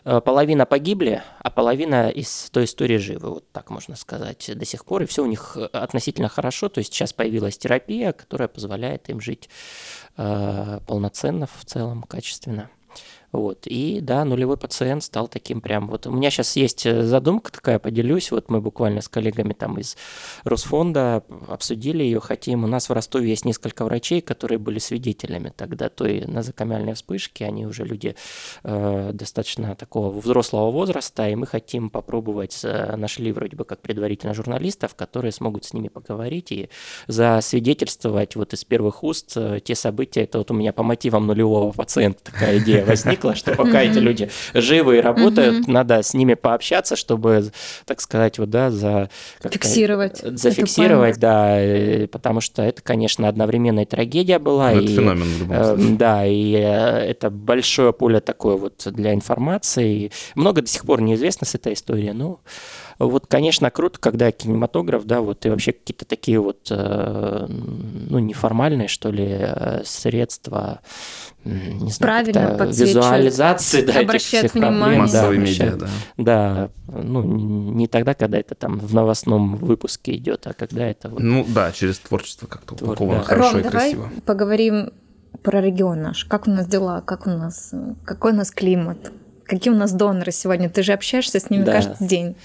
э, 0.04 0.20
половина 0.20 0.66
погибли, 0.66 1.22
а 1.38 1.50
половина 1.50 2.08
из 2.08 2.50
той 2.50 2.64
истории 2.64 2.98
живы, 3.04 3.30
вот 3.30 3.52
так 3.52 3.70
можно 3.70 3.96
сказать, 3.96 4.50
до 4.54 4.64
сих 4.64 4.84
пор, 4.84 5.02
и 5.02 5.06
все 5.06 5.22
у 5.22 5.26
них 5.26 5.56
э, 5.56 5.64
относительно 5.66 6.28
хорошо, 6.28 6.68
то 6.68 6.78
есть 6.78 6.92
сейчас 6.92 7.12
появилась 7.12 7.58
терапия, 7.58 8.12
которая 8.12 8.48
позволяет 8.48 9.08
им 9.10 9.20
жить 9.20 9.48
э, 10.16 10.80
полноценно 10.86 11.46
в 11.46 11.64
целом, 11.64 12.02
качественно. 12.02 12.70
Вот. 13.34 13.66
И 13.66 13.98
да, 14.00 14.24
нулевой 14.24 14.56
пациент 14.56 15.02
стал 15.02 15.26
таким 15.26 15.60
прям 15.60 15.88
вот. 15.88 16.06
У 16.06 16.12
меня 16.12 16.30
сейчас 16.30 16.54
есть 16.54 16.86
э, 16.86 17.02
задумка 17.02 17.50
такая, 17.50 17.80
поделюсь. 17.80 18.30
Вот 18.30 18.48
мы 18.48 18.60
буквально 18.60 19.00
с 19.00 19.08
коллегами 19.08 19.54
там 19.54 19.76
из 19.76 19.96
Росфонда 20.44 21.24
обсудили 21.48 22.04
ее, 22.04 22.20
хотим. 22.20 22.62
У 22.62 22.68
нас 22.68 22.88
в 22.88 22.92
Ростове 22.92 23.28
есть 23.28 23.44
несколько 23.44 23.84
врачей, 23.84 24.20
которые 24.20 24.58
были 24.58 24.78
свидетелями 24.78 25.52
тогда 25.56 25.88
той 25.88 26.24
назокомиальной 26.28 26.94
вспышки. 26.94 27.42
Они 27.42 27.66
уже 27.66 27.84
люди 27.84 28.14
э, 28.62 29.10
достаточно 29.12 29.74
такого 29.74 30.16
взрослого 30.16 30.70
возраста, 30.70 31.28
и 31.28 31.34
мы 31.34 31.48
хотим 31.48 31.90
попробовать, 31.90 32.60
э, 32.62 32.94
нашли 32.94 33.32
вроде 33.32 33.56
бы 33.56 33.64
как 33.64 33.80
предварительно 33.80 34.32
журналистов, 34.32 34.94
которые 34.94 35.32
смогут 35.32 35.64
с 35.64 35.72
ними 35.72 35.88
поговорить 35.88 36.52
и 36.52 36.68
засвидетельствовать 37.08 38.36
вот 38.36 38.52
из 38.52 38.64
первых 38.64 39.02
уст 39.02 39.32
э, 39.34 39.58
те 39.58 39.74
события. 39.74 40.22
Это 40.22 40.38
вот 40.38 40.52
у 40.52 40.54
меня 40.54 40.72
по 40.72 40.84
мотивам 40.84 41.26
нулевого 41.26 41.72
пациента 41.72 42.22
такая 42.22 42.58
идея 42.58 42.84
возникла 42.86 43.23
возникло, 43.24 43.34
что 43.34 43.54
пока 43.56 43.82
эти 43.82 43.98
люди 43.98 44.30
живы 44.52 44.98
и 44.98 45.00
работают, 45.00 45.66
надо 45.66 46.02
с 46.02 46.14
ними 46.14 46.34
пообщаться, 46.34 46.96
чтобы, 46.96 47.50
так 47.84 48.00
сказать, 48.00 48.38
вот, 48.38 48.50
да, 48.50 48.70
за... 48.70 49.10
Фиксировать. 49.42 50.18
Зафиксировать, 50.22 51.18
да, 51.18 52.06
потому 52.10 52.40
что 52.40 52.62
это, 52.62 52.82
конечно, 52.82 53.28
одновременно 53.28 53.80
и 53.80 53.84
трагедия 53.84 54.38
была. 54.38 54.70
Ну, 54.72 54.78
это 54.80 54.88
феномен. 54.88 55.26
Э, 55.50 55.76
да, 55.96 56.26
и 56.26 56.52
э, 56.52 57.10
это 57.10 57.30
большое 57.30 57.92
поле 57.92 58.20
такое 58.20 58.56
вот 58.56 58.86
для 58.86 59.14
информации. 59.14 60.10
Много 60.34 60.62
до 60.62 60.68
сих 60.68 60.84
пор 60.84 61.00
неизвестно 61.00 61.46
с 61.46 61.54
этой 61.54 61.74
историей, 61.74 62.12
но 62.12 62.40
вот, 62.98 63.26
конечно, 63.26 63.70
круто, 63.70 63.98
когда 63.98 64.30
кинематограф, 64.32 65.04
да, 65.04 65.20
вот 65.20 65.44
и 65.46 65.50
вообще 65.50 65.72
какие-то 65.72 66.04
такие 66.04 66.40
вот, 66.40 66.68
э, 66.70 67.46
ну, 67.48 68.18
неформальные, 68.18 68.88
что 68.88 69.10
ли, 69.10 69.48
средства 69.84 70.80
не 71.44 71.90
знаю, 71.90 72.24
Правильно 72.24 72.64
визуализации 72.64 73.82
да, 73.82 74.00
этих 74.00 74.22
всех 74.22 74.54
внимание. 74.54 74.80
проблем. 74.80 75.00
Массовые 75.00 75.40
да, 75.40 75.46
медиа, 75.46 75.76
да. 75.76 75.88
Да, 76.16 76.70
ну, 76.86 77.22
не 77.22 77.86
тогда, 77.86 78.14
когда 78.14 78.38
это 78.38 78.54
там 78.54 78.78
в 78.78 78.94
новостном 78.94 79.56
выпуске 79.56 80.14
идет, 80.16 80.46
а 80.46 80.54
когда 80.54 80.86
это 80.86 81.10
вот... 81.10 81.20
Ну 81.20 81.44
да, 81.46 81.70
через 81.72 81.98
творчество 81.98 82.46
как-то 82.46 82.74
Твор, 82.74 82.92
упаковано 82.92 83.18
да. 83.18 83.24
хорошо 83.24 83.50
Ром, 83.50 83.60
и 83.60 83.62
давай 83.62 83.94
красиво. 83.94 84.10
поговорим 84.24 84.92
про 85.42 85.60
регион 85.60 86.00
наш. 86.00 86.24
Как 86.24 86.46
у 86.46 86.50
нас 86.50 86.66
дела, 86.66 87.02
как 87.02 87.26
у 87.26 87.30
нас, 87.30 87.74
какой 88.06 88.32
у 88.32 88.36
нас 88.36 88.50
климат, 88.50 89.12
какие 89.44 89.72
у 89.72 89.76
нас 89.76 89.92
доноры 89.92 90.32
сегодня. 90.32 90.70
Ты 90.70 90.82
же 90.82 90.92
общаешься 90.94 91.40
с 91.40 91.50
ними 91.50 91.64
Да. 91.64 91.72
каждый 91.72 92.06
день. 92.06 92.36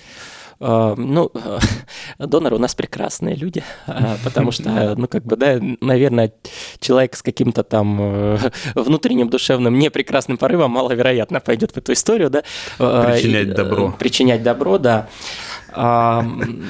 А, 0.59 0.95
Ну, 0.95 1.31
доноры 2.19 2.55
у 2.55 2.59
нас 2.59 2.75
прекрасные 2.75 3.35
люди, 3.35 3.63
а, 3.87 4.17
потому 4.23 4.51
что, 4.51 4.95
ну, 4.97 5.07
как 5.07 5.23
бы, 5.23 5.35
да, 5.35 5.59
наверное, 5.81 6.33
человек 6.79 7.15
с 7.15 7.21
каким-то 7.21 7.63
там 7.63 7.97
э, 8.01 8.37
внутренним 8.75 9.29
душевным 9.29 9.79
непрекрасным 9.79 10.37
порывом 10.37 10.71
маловероятно 10.71 11.39
пойдет 11.39 11.71
в 11.71 11.77
эту 11.77 11.93
историю, 11.93 12.29
да. 12.29 12.43
А, 12.77 13.11
Причинять 13.11 13.47
э, 13.47 13.53
добро. 13.53 13.95
Причинять 13.97 14.43
добро, 14.43 14.77
да. 14.77 15.07
А, 15.71 16.25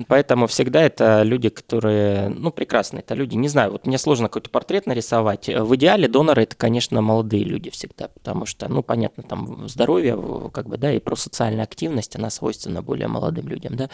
поэтому 0.08 0.48
всегда 0.48 0.82
это 0.82 1.24
люди, 1.24 1.50
которые, 1.50 2.30
ну, 2.30 2.52
прекрасные, 2.52 3.02
это 3.02 3.14
люди, 3.14 3.36
не 3.36 3.48
знаю, 3.48 3.72
вот 3.72 3.86
мне 3.86 3.98
сложно 3.98 4.28
какой-то 4.28 4.50
портрет 4.50 4.86
нарисовать. 4.86 5.48
В 5.48 5.76
идеале 5.76 6.08
доноры 6.08 6.44
это, 6.44 6.56
конечно, 6.56 7.02
молодые 7.02 7.44
люди 7.44 7.70
всегда, 7.70 8.10
потому 8.10 8.46
что, 8.46 8.68
ну, 8.68 8.84
понятно, 8.84 9.24
там 9.24 9.68
здоровье, 9.68 10.18
как 10.54 10.68
бы, 10.68 10.78
да, 10.78 10.92
и 10.94 11.00
про 11.00 11.16
социальная 11.16 11.64
активность, 11.64 12.16
она 12.16 12.30
свойственна 12.30 12.82
более 12.82 13.08
молодым 13.08 13.48
людям, 13.48 13.76
да. 13.76 13.90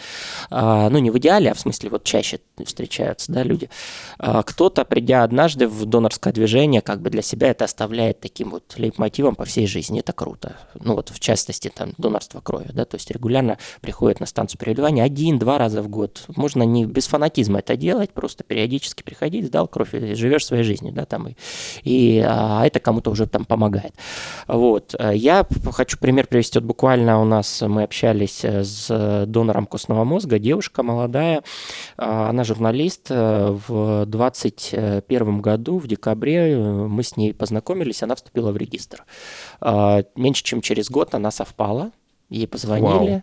А, 0.50 0.90
ну, 0.90 0.98
не 0.98 1.10
в 1.10 1.18
идеале, 1.18 1.50
а 1.50 1.54
в 1.54 1.60
смысле 1.60 1.90
вот 1.90 2.04
чаще 2.04 2.40
встречаются, 2.64 3.32
да, 3.32 3.42
люди. 3.42 3.70
А, 4.18 4.42
кто-то, 4.42 4.84
придя 4.84 5.22
однажды 5.22 5.68
в 5.68 5.84
донорское 5.84 6.32
движение, 6.32 6.80
как 6.80 7.00
бы 7.00 7.10
для 7.10 7.22
себя 7.22 7.48
это 7.50 7.64
оставляет 7.64 8.20
таким 8.20 8.50
вот 8.50 8.74
лейтмотивом 8.76 9.34
по 9.34 9.44
всей 9.44 9.66
жизни, 9.66 10.00
это 10.00 10.12
круто. 10.12 10.56
Ну, 10.74 10.94
вот 10.94 11.10
в 11.10 11.20
частности, 11.20 11.70
там, 11.74 11.92
донорство 11.98 12.40
крови, 12.40 12.70
да, 12.72 12.84
то 12.84 12.96
есть 12.96 13.10
регулярно 13.10 13.58
приходит 13.80 14.20
на 14.20 14.26
станцию 14.26 14.58
переливания 14.58 14.95
один-два 15.00 15.58
раза 15.58 15.82
в 15.82 15.88
год. 15.88 16.24
Можно 16.36 16.62
не 16.62 16.84
без 16.84 17.06
фанатизма 17.06 17.60
это 17.60 17.76
делать, 17.76 18.10
просто 18.10 18.44
периодически 18.44 19.02
приходить, 19.02 19.46
сдал 19.46 19.68
кровь 19.68 19.94
и 19.94 20.14
живешь 20.14 20.46
своей 20.46 20.62
жизнью, 20.62 20.92
да, 20.92 21.04
там, 21.04 21.28
и, 21.28 21.34
и 21.82 22.24
а 22.26 22.66
это 22.66 22.80
кому-то 22.80 23.10
уже 23.10 23.26
там 23.26 23.44
помогает. 23.44 23.94
Вот. 24.46 24.94
Я 25.12 25.46
хочу 25.72 25.98
пример 25.98 26.26
привести, 26.26 26.58
вот 26.58 26.66
буквально 26.66 27.20
у 27.20 27.24
нас 27.24 27.62
мы 27.62 27.84
общались 27.84 28.44
с 28.44 29.24
донором 29.26 29.66
костного 29.66 30.04
мозга, 30.04 30.38
девушка 30.38 30.82
молодая, 30.82 31.42
а, 31.96 32.30
она 32.30 32.44
журналист, 32.44 33.10
в 33.10 34.04
21 34.06 35.40
году, 35.40 35.78
в 35.78 35.86
декабре, 35.86 36.56
мы 36.56 37.02
с 37.02 37.16
ней 37.16 37.34
познакомились, 37.34 38.02
она 38.02 38.14
вступила 38.14 38.52
в 38.52 38.56
регистр. 38.56 39.04
Меньше 40.16 40.42
чем 40.42 40.60
через 40.60 40.90
год 40.90 41.14
она 41.14 41.30
совпала, 41.30 41.92
ей 42.28 42.48
позвонили. 42.48 43.10
Вау. 43.10 43.22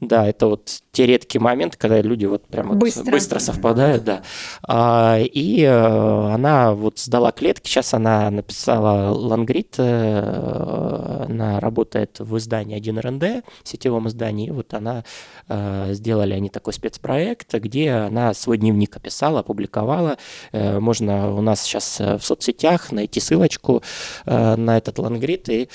Да, 0.00 0.26
это 0.28 0.46
вот 0.46 0.82
те 0.92 1.06
редкие 1.06 1.42
моменты, 1.42 1.76
когда 1.76 2.00
люди 2.00 2.24
вот 2.24 2.46
прям 2.46 2.78
быстро, 2.78 3.02
вот 3.02 3.12
быстро 3.12 3.38
совпадают, 3.40 4.04
да. 4.04 4.22
А, 4.62 5.18
и 5.18 5.62
э, 5.62 6.32
она 6.32 6.72
вот 6.72 7.00
сдала 7.00 7.32
клетки, 7.32 7.68
сейчас 7.68 7.94
она 7.94 8.30
написала 8.30 9.10
лангрид, 9.12 9.74
э, 9.78 11.24
она 11.28 11.58
работает 11.58 12.20
в 12.20 12.36
издании 12.36 12.78
1РНД, 12.78 13.42
сетевом 13.64 14.06
издании, 14.06 14.48
и 14.48 14.50
вот 14.52 14.72
она, 14.72 15.04
э, 15.48 15.88
сделали 15.92 16.34
они 16.34 16.48
такой 16.48 16.72
спецпроект, 16.72 17.52
где 17.54 17.90
она 17.90 18.32
свой 18.34 18.58
дневник 18.58 18.96
описала, 18.96 19.40
опубликовала, 19.40 20.16
можно 20.52 21.34
у 21.34 21.40
нас 21.40 21.62
сейчас 21.62 21.98
в 21.98 22.20
соцсетях 22.20 22.92
найти 22.92 23.20
ссылочку 23.20 23.82
на 24.26 24.76
этот 24.76 24.98
лангрид 24.98 25.48
и 25.48 25.68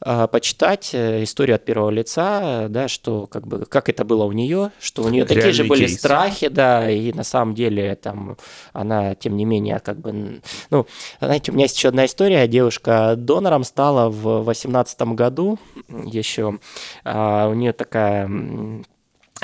почитать 0.00 0.94
историю 0.94 1.56
от 1.56 1.64
первого 1.64 1.90
лица, 1.90 2.23
да, 2.68 2.88
что 2.88 3.26
как 3.26 3.46
бы, 3.46 3.66
как 3.66 3.88
это 3.88 4.04
было 4.04 4.24
у 4.24 4.32
нее, 4.32 4.70
что 4.80 5.02
у 5.02 5.08
нее 5.08 5.24
такие 5.24 5.52
же 5.52 5.64
были 5.64 5.86
кейс. 5.86 5.98
страхи, 5.98 6.48
да, 6.48 6.90
и 6.90 7.12
на 7.12 7.24
самом 7.24 7.54
деле 7.54 7.94
там 7.96 8.36
она, 8.72 9.14
тем 9.14 9.36
не 9.36 9.44
менее, 9.44 9.80
как 9.80 9.98
бы, 9.98 10.40
ну, 10.70 10.86
знаете, 11.20 11.52
у 11.52 11.54
меня 11.54 11.64
есть 11.64 11.76
еще 11.76 11.88
одна 11.88 12.04
история, 12.06 12.46
девушка 12.48 13.14
донором 13.16 13.64
стала 13.64 14.08
в 14.08 14.44
восемнадцатом 14.44 15.16
году 15.16 15.58
еще, 15.88 16.58
а, 17.04 17.48
у 17.48 17.54
нее 17.54 17.72
такая 17.72 18.28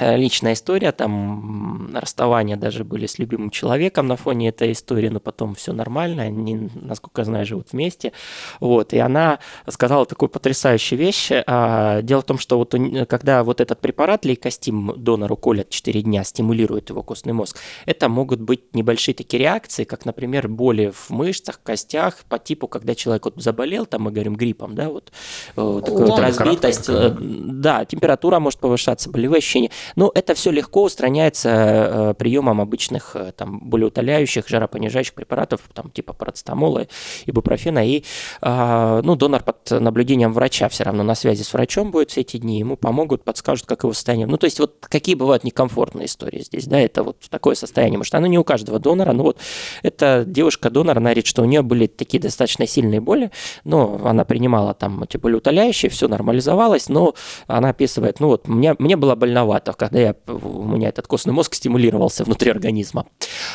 личная 0.00 0.54
история, 0.54 0.92
там 0.92 1.90
расставания 1.94 2.56
даже 2.56 2.84
были 2.84 3.06
с 3.06 3.18
любимым 3.18 3.50
человеком 3.50 4.06
на 4.06 4.16
фоне 4.16 4.48
этой 4.48 4.72
истории, 4.72 5.08
но 5.08 5.20
потом 5.20 5.54
все 5.54 5.72
нормально, 5.72 6.22
они, 6.22 6.68
насколько 6.74 7.20
я 7.20 7.24
знаю, 7.24 7.46
живут 7.46 7.72
вместе. 7.72 8.12
Вот, 8.60 8.92
и 8.92 8.98
она 8.98 9.38
сказала 9.68 10.06
такую 10.06 10.28
потрясающую 10.28 10.98
вещь. 10.98 11.30
А, 11.46 12.02
дело 12.02 12.22
в 12.22 12.24
том, 12.24 12.38
что 12.38 12.58
вот 12.58 12.74
когда 13.08 13.44
вот 13.44 13.60
этот 13.60 13.80
препарат 13.80 14.24
лейкостим 14.24 14.94
донору 14.96 15.36
колят 15.36 15.70
4 15.70 16.02
дня, 16.02 16.24
стимулирует 16.24 16.90
его 16.90 17.02
костный 17.02 17.32
мозг, 17.32 17.58
это 17.86 18.08
могут 18.08 18.40
быть 18.40 18.74
небольшие 18.74 19.14
такие 19.14 19.40
реакции, 19.40 19.84
как, 19.84 20.04
например, 20.04 20.48
боли 20.48 20.92
в 20.94 21.10
мышцах, 21.10 21.60
костях, 21.62 22.18
по 22.28 22.38
типу, 22.38 22.68
когда 22.68 22.94
человек 22.94 23.24
вот 23.24 23.34
заболел, 23.36 23.86
там 23.86 24.02
мы 24.02 24.12
говорим 24.12 24.34
гриппом, 24.34 24.74
да, 24.74 24.88
вот, 24.88 25.12
вот 25.56 25.84
такая 25.84 26.06
вот 26.06 26.18
разбитость, 26.18 26.88
э, 26.88 27.14
да, 27.20 27.84
температура 27.84 28.38
может 28.38 28.60
повышаться, 28.60 29.10
болевые 29.10 29.38
ощущения. 29.38 29.70
Ну, 29.96 30.10
это 30.14 30.34
все 30.34 30.50
легко 30.50 30.82
устраняется 30.82 31.48
э, 31.50 32.14
приемом 32.14 32.60
обычных 32.60 33.14
э, 33.14 33.32
там 33.36 33.60
болеутоляющих, 33.60 34.48
жаропонижающих 34.48 35.14
препаратов, 35.14 35.60
там 35.74 35.90
типа 35.90 36.12
парацетамола, 36.12 36.86
ибупрофена. 37.26 37.86
И, 37.86 38.04
э, 38.42 39.00
ну, 39.04 39.16
донор 39.16 39.42
под 39.42 39.70
наблюдением 39.70 40.32
врача 40.32 40.68
все 40.68 40.84
равно 40.84 41.02
на 41.02 41.14
связи 41.14 41.42
с 41.42 41.52
врачом 41.52 41.90
будет 41.90 42.10
все 42.10 42.22
эти 42.22 42.36
дни, 42.36 42.58
ему 42.58 42.76
помогут, 42.76 43.24
подскажут, 43.24 43.66
как 43.66 43.82
его 43.82 43.92
состояние. 43.92 44.26
Ну, 44.26 44.36
то 44.36 44.44
есть 44.44 44.58
вот 44.60 44.86
какие 44.88 45.14
бывают 45.14 45.44
некомфортные 45.44 46.06
истории 46.06 46.42
здесь, 46.42 46.66
да, 46.66 46.80
это 46.80 47.02
вот 47.02 47.16
такое 47.28 47.54
состояние. 47.54 47.98
Может, 47.98 48.14
оно 48.14 48.26
не 48.26 48.38
у 48.38 48.44
каждого 48.44 48.78
донора, 48.78 49.12
но 49.12 49.24
вот 49.24 49.38
эта 49.82 50.24
девушка-донор, 50.26 50.96
она 50.96 51.10
говорит, 51.10 51.26
что 51.26 51.42
у 51.42 51.44
нее 51.44 51.62
были 51.62 51.86
такие 51.86 52.20
достаточно 52.20 52.66
сильные 52.66 53.00
боли, 53.00 53.30
но 53.64 54.00
она 54.04 54.24
принимала 54.24 54.74
там 54.74 55.02
эти 55.02 55.16
болеутоляющие, 55.16 55.90
все 55.90 56.08
нормализовалось, 56.08 56.88
но 56.88 57.14
она 57.46 57.70
описывает, 57.70 58.20
ну 58.20 58.28
вот, 58.28 58.48
мне, 58.48 58.74
мне 58.78 58.96
было 58.96 59.14
больновато, 59.14 59.72
когда 59.80 59.98
я, 59.98 60.14
у 60.26 60.64
меня 60.64 60.90
этот 60.90 61.06
костный 61.06 61.32
мозг 61.32 61.54
стимулировался 61.54 62.22
внутри 62.22 62.50
организма. 62.50 63.06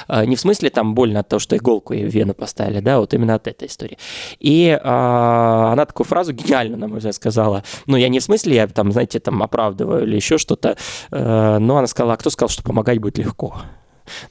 А, 0.07 0.25
не 0.25 0.35
в 0.35 0.39
смысле 0.39 0.71
там 0.71 0.95
больно 0.95 1.19
от 1.19 1.29
того, 1.29 1.39
что 1.39 1.55
иголку 1.55 1.93
и 1.93 2.01
вену 2.03 2.33
поставили, 2.33 2.79
да, 2.79 2.99
вот 2.99 3.13
именно 3.13 3.35
от 3.35 3.47
этой 3.47 3.67
истории. 3.67 3.99
И 4.39 4.77
а, 4.83 5.71
она 5.73 5.85
такую 5.85 6.07
фразу 6.07 6.33
гениально, 6.33 6.77
на 6.77 6.87
мой 6.87 6.97
взгляд, 6.97 7.13
сказала. 7.13 7.63
Ну, 7.85 7.95
я 7.95 8.09
не 8.09 8.19
в 8.19 8.23
смысле, 8.23 8.55
я 8.55 8.67
там, 8.67 8.91
знаете, 8.91 9.19
там 9.19 9.43
оправдываю 9.43 10.03
или 10.03 10.15
еще 10.15 10.39
что-то, 10.39 10.77
а, 11.11 11.59
но 11.59 11.77
она 11.77 11.85
сказала, 11.85 12.13
а 12.13 12.17
кто 12.17 12.31
сказал, 12.31 12.49
что 12.49 12.63
помогать 12.63 12.97
будет 12.97 13.19
легко? 13.19 13.55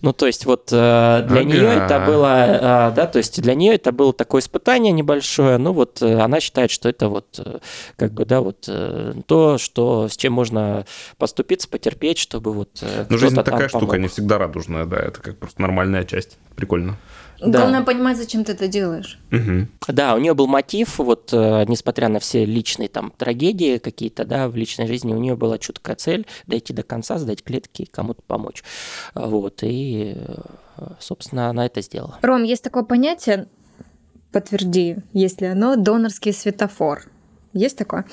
Ну, 0.02 0.12
то 0.12 0.26
есть 0.26 0.46
вот 0.46 0.68
э, 0.72 1.24
для 1.28 1.40
ага. 1.40 1.44
нее 1.44 1.66
это 1.66 2.04
было, 2.06 2.90
э, 2.90 2.92
да, 2.94 3.06
то 3.06 3.18
есть 3.18 3.40
для 3.40 3.54
нее 3.54 3.74
это 3.74 3.92
было 3.92 4.12
такое 4.12 4.40
испытание 4.40 4.92
небольшое, 4.92 5.58
ну 5.58 5.72
вот 5.72 6.02
э, 6.02 6.18
она 6.20 6.40
считает, 6.40 6.70
что 6.70 6.88
это 6.88 7.08
вот 7.08 7.40
как 7.96 8.12
бы, 8.12 8.24
да, 8.24 8.40
вот 8.40 8.68
то, 9.26 9.58
что, 9.58 10.08
с 10.08 10.16
чем 10.16 10.32
можно 10.32 10.86
поступиться, 11.18 11.68
потерпеть, 11.68 12.18
чтобы 12.18 12.52
вот 12.52 12.82
Ну, 13.08 13.18
жизнь 13.18 13.34
такая 13.36 13.68
штука, 13.68 13.86
помог. 13.86 13.98
не 13.98 14.08
всегда 14.08 14.38
радужная, 14.38 14.84
да, 14.84 14.96
это 14.96 15.20
как 15.20 15.38
просто 15.38 15.60
нормальная 15.60 16.04
часть, 16.04 16.38
прикольно. 16.56 16.96
Да. 17.45 17.61
Главное 17.61 17.82
понимать, 17.82 18.16
зачем 18.16 18.45
ты 18.45 18.53
это 18.53 18.68
делаешь. 18.68 19.18
Угу. 19.30 19.68
Да, 19.88 20.14
у 20.14 20.18
нее 20.18 20.34
был 20.34 20.47
мотив, 20.47 20.99
вот 20.99 21.30
э, 21.32 21.64
несмотря 21.68 22.09
на 22.09 22.18
все 22.18 22.45
личные 22.45 22.88
там 22.88 23.12
трагедии 23.16 23.78
какие-то, 23.78 24.24
да, 24.24 24.49
в 24.49 24.57
личной 24.57 24.86
жизни, 24.86 25.12
у 25.12 25.18
нее 25.18 25.36
была 25.36 25.59
чуткая 25.59 25.97
цель 25.97 26.26
дойти 26.47 26.72
до 26.72 26.82
конца, 26.82 27.18
сдать 27.18 27.42
клетки 27.42 27.82
и 27.82 27.86
кому-то 27.86 28.22
помочь. 28.26 28.64
Вот, 29.14 29.62
и, 29.62 30.14
э, 30.16 30.86
собственно, 31.01 31.49
она 31.51 31.66
это 31.66 31.82
сделала. 31.82 32.18
Ром, 32.22 32.45
есть 32.45 32.64
такое 32.64 32.82
понятие, 32.82 33.49
подтверди, 34.32 34.97
если 35.12 35.47
оно, 35.47 35.76
донорский 35.76 36.32
светофор. 36.32 37.05
Есть 37.53 37.78
такое? 37.78 38.07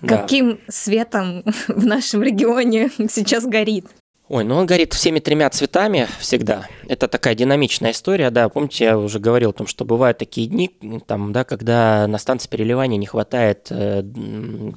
Да. 0.00 0.18
Каким 0.18 0.60
светом 0.68 1.42
в 1.68 1.84
нашем 1.84 2.22
регионе 2.22 2.90
сейчас 3.10 3.44
горит? 3.44 3.86
Ой, 4.28 4.44
ну 4.44 4.56
он 4.56 4.66
горит 4.66 4.92
всеми 4.92 5.20
тремя 5.20 5.48
цветами 5.48 6.06
всегда. 6.18 6.66
Это 6.86 7.08
такая 7.08 7.34
динамичная 7.34 7.92
история, 7.92 8.30
да. 8.30 8.50
Помните, 8.50 8.84
я 8.84 8.98
уже 8.98 9.20
говорил 9.20 9.50
о 9.50 9.52
том, 9.54 9.66
что 9.66 9.86
бывают 9.86 10.18
такие 10.18 10.46
дни, 10.46 10.70
там, 11.06 11.32
да, 11.32 11.44
когда 11.44 12.06
на 12.06 12.18
станции 12.18 12.48
переливания 12.48 12.98
не 12.98 13.06
хватает 13.06 13.68
э, 13.70 14.02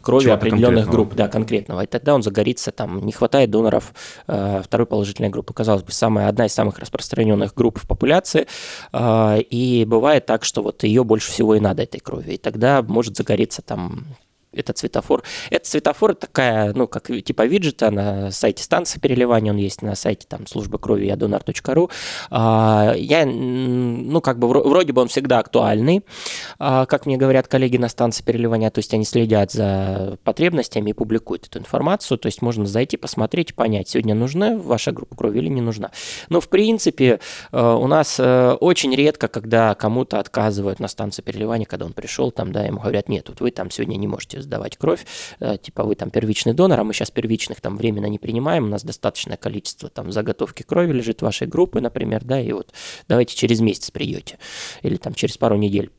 крови 0.02 0.24
Чего 0.24 0.34
определенных 0.36 0.90
групп, 0.90 1.16
да, 1.16 1.28
конкретного. 1.28 1.82
И 1.82 1.86
тогда 1.86 2.16
он 2.16 2.24
загорится, 2.24 2.72
там, 2.72 3.06
не 3.06 3.12
хватает 3.12 3.50
доноров 3.50 3.94
э, 4.28 4.62
второй 4.64 4.88
положительной 4.88 5.30
группы. 5.30 5.54
Казалось 5.54 5.84
бы, 5.84 5.92
самая, 5.92 6.30
одна 6.30 6.46
из 6.46 6.54
самых 6.54 6.80
распространенных 6.80 7.54
групп 7.54 7.78
в 7.78 7.88
популяции. 7.88 8.48
Э, 8.94 9.40
и 9.42 9.84
бывает 9.84 10.26
так, 10.26 10.46
что 10.46 10.64
вот 10.64 10.84
ее 10.84 11.04
больше 11.04 11.30
всего 11.30 11.56
и 11.56 11.60
надо, 11.60 11.84
этой 11.84 12.00
крови. 12.00 12.34
И 12.34 12.38
тогда 12.38 12.82
может 12.82 13.18
загореться 13.18 13.62
там 13.62 14.06
этот 14.54 14.78
светофор. 14.78 15.24
Этот 15.50 15.68
светофор 15.68 16.14
такая, 16.14 16.74
ну, 16.74 16.88
как 16.88 17.08
типа 17.08 17.46
виджета 17.46 17.90
на 17.90 18.32
сайте 18.32 18.64
станции 18.64 19.00
переливания, 19.00 19.52
он 19.52 19.58
есть 19.58 19.82
на 19.82 19.96
сайте 19.96 20.28
там 20.28 20.46
службы 20.46 20.78
крови 20.78 21.06
ядонар.ру. 21.06 21.90
А, 22.30 22.94
я, 22.96 23.26
ну, 23.26 24.20
как 24.22 24.40
бы 24.40 24.48
вроде 24.48 24.92
бы 24.92 25.02
он 25.02 25.08
всегда 25.08 25.40
актуальный, 25.40 26.04
а, 26.60 26.86
как 26.86 27.06
мне 27.06 27.18
говорят 27.18 27.48
коллеги 27.48 27.78
на 27.78 27.88
станции 27.88 28.24
переливания, 28.24 28.70
то 28.70 28.80
есть 28.80 28.94
они 28.94 29.06
следят 29.06 29.52
за 29.52 30.18
потребностями 30.24 30.90
и 30.90 30.94
публикуют 30.94 31.48
эту 31.48 31.60
информацию, 31.60 32.18
то 32.18 32.28
есть 32.28 32.42
можно 32.42 32.66
зайти, 32.66 32.98
посмотреть, 32.98 33.56
понять, 33.56 33.90
сегодня 33.90 34.16
нужна 34.16 34.58
ваша 34.58 34.92
группа 34.92 35.16
крови 35.16 35.40
или 35.40 35.48
не 35.50 35.62
нужна. 35.62 35.92
Но, 36.30 36.42
в 36.42 36.50
принципе, 36.50 37.20
э, 37.52 37.74
у 37.74 37.88
нас 37.88 38.20
э, 38.20 38.52
очень 38.60 38.94
редко, 38.96 39.28
когда 39.28 39.76
кому-то 39.76 40.20
отказывают 40.20 40.80
на 40.80 40.88
станции 40.88 41.22
переливания, 41.22 41.66
когда 41.66 41.86
он 41.86 41.94
пришел, 41.94 42.32
там, 42.32 42.52
да, 42.52 42.64
ему 42.64 42.82
говорят, 42.82 43.08
нет, 43.08 43.30
вот 43.30 43.40
вы 43.40 43.52
там 43.52 43.72
сегодня 43.72 43.96
не 43.96 44.08
можете 44.08 44.41
сдавать 44.42 44.78
кровь, 44.78 45.06
э, 45.40 45.58
типа 45.58 45.84
вы 45.84 45.96
там 45.96 46.10
первичный 46.10 46.54
донор, 46.54 46.80
а 46.80 46.84
мы 46.84 46.94
сейчас 46.94 47.12
первичных 47.12 47.62
там 47.62 47.78
временно 47.78 48.08
не 48.08 48.20
принимаем, 48.20 48.66
у 48.66 48.68
нас 48.68 48.84
достаточное 48.84 49.38
количество 49.38 49.90
там 49.90 50.12
заготовки 50.12 50.64
крови 50.64 50.94
лежит 50.94 51.22
вашей 51.22 51.48
группы, 51.48 51.82
например, 51.82 52.24
да, 52.24 52.40
и 52.40 52.52
вот 52.52 52.74
давайте 53.08 53.36
через 53.36 53.60
месяц 53.60 53.92
придете 53.92 54.38
или 54.82 54.98
там 54.98 55.14
через 55.14 55.38
пару 55.38 55.58
недель. 55.58 55.92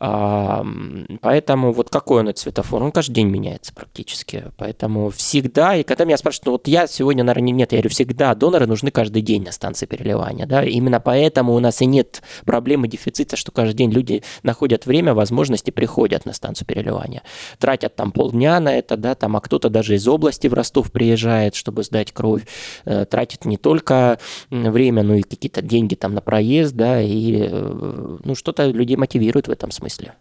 Поэтому 0.00 1.72
вот 1.72 1.90
какой 1.90 2.20
он 2.20 2.28
этот 2.28 2.38
светофор? 2.38 2.82
Он 2.82 2.92
каждый 2.92 3.14
день 3.14 3.28
меняется 3.28 3.74
практически. 3.74 4.44
Поэтому 4.56 5.10
всегда, 5.10 5.74
и 5.74 5.82
когда 5.82 6.04
меня 6.04 6.16
спрашивают, 6.16 6.46
ну 6.46 6.52
вот 6.52 6.68
я 6.68 6.86
сегодня, 6.86 7.24
наверное, 7.24 7.50
нет, 7.50 7.72
я 7.72 7.78
говорю, 7.78 7.90
всегда 7.90 8.34
доноры 8.34 8.66
нужны 8.66 8.90
каждый 8.90 9.22
день 9.22 9.44
на 9.44 9.50
станции 9.50 9.86
переливания. 9.86 10.46
Да? 10.46 10.62
Именно 10.62 11.00
поэтому 11.00 11.54
у 11.54 11.58
нас 11.58 11.82
и 11.82 11.86
нет 11.86 12.22
проблемы 12.44 12.86
дефицита, 12.86 13.36
что 13.36 13.50
каждый 13.50 13.74
день 13.74 13.90
люди 13.90 14.22
находят 14.42 14.86
время, 14.86 15.14
возможности, 15.14 15.72
приходят 15.72 16.26
на 16.26 16.32
станцию 16.32 16.68
переливания. 16.68 17.22
Тратят 17.68 17.96
там 17.96 18.12
полдня 18.12 18.60
на 18.60 18.78
это, 18.78 18.96
да, 18.96 19.14
там, 19.14 19.36
а 19.36 19.40
кто-то 19.40 19.68
даже 19.68 19.94
из 19.94 20.08
области 20.08 20.46
в 20.46 20.54
Ростов 20.54 20.90
приезжает, 20.90 21.54
чтобы 21.54 21.82
сдать 21.82 22.12
кровь. 22.12 22.46
Э, 22.86 23.04
тратит 23.04 23.44
не 23.44 23.58
только 23.58 24.18
время, 24.48 25.02
но 25.02 25.16
и 25.16 25.22
какие-то 25.22 25.60
деньги 25.60 25.94
там 25.94 26.14
на 26.14 26.22
проезд, 26.22 26.74
да, 26.74 27.02
и 27.02 27.48
э, 27.50 28.18
ну, 28.24 28.34
что-то 28.34 28.70
людей 28.70 28.96
мотивирует 28.96 29.48
в 29.48 29.50
этом 29.50 29.70
смысле 29.70 29.98
смысле. 29.98 30.14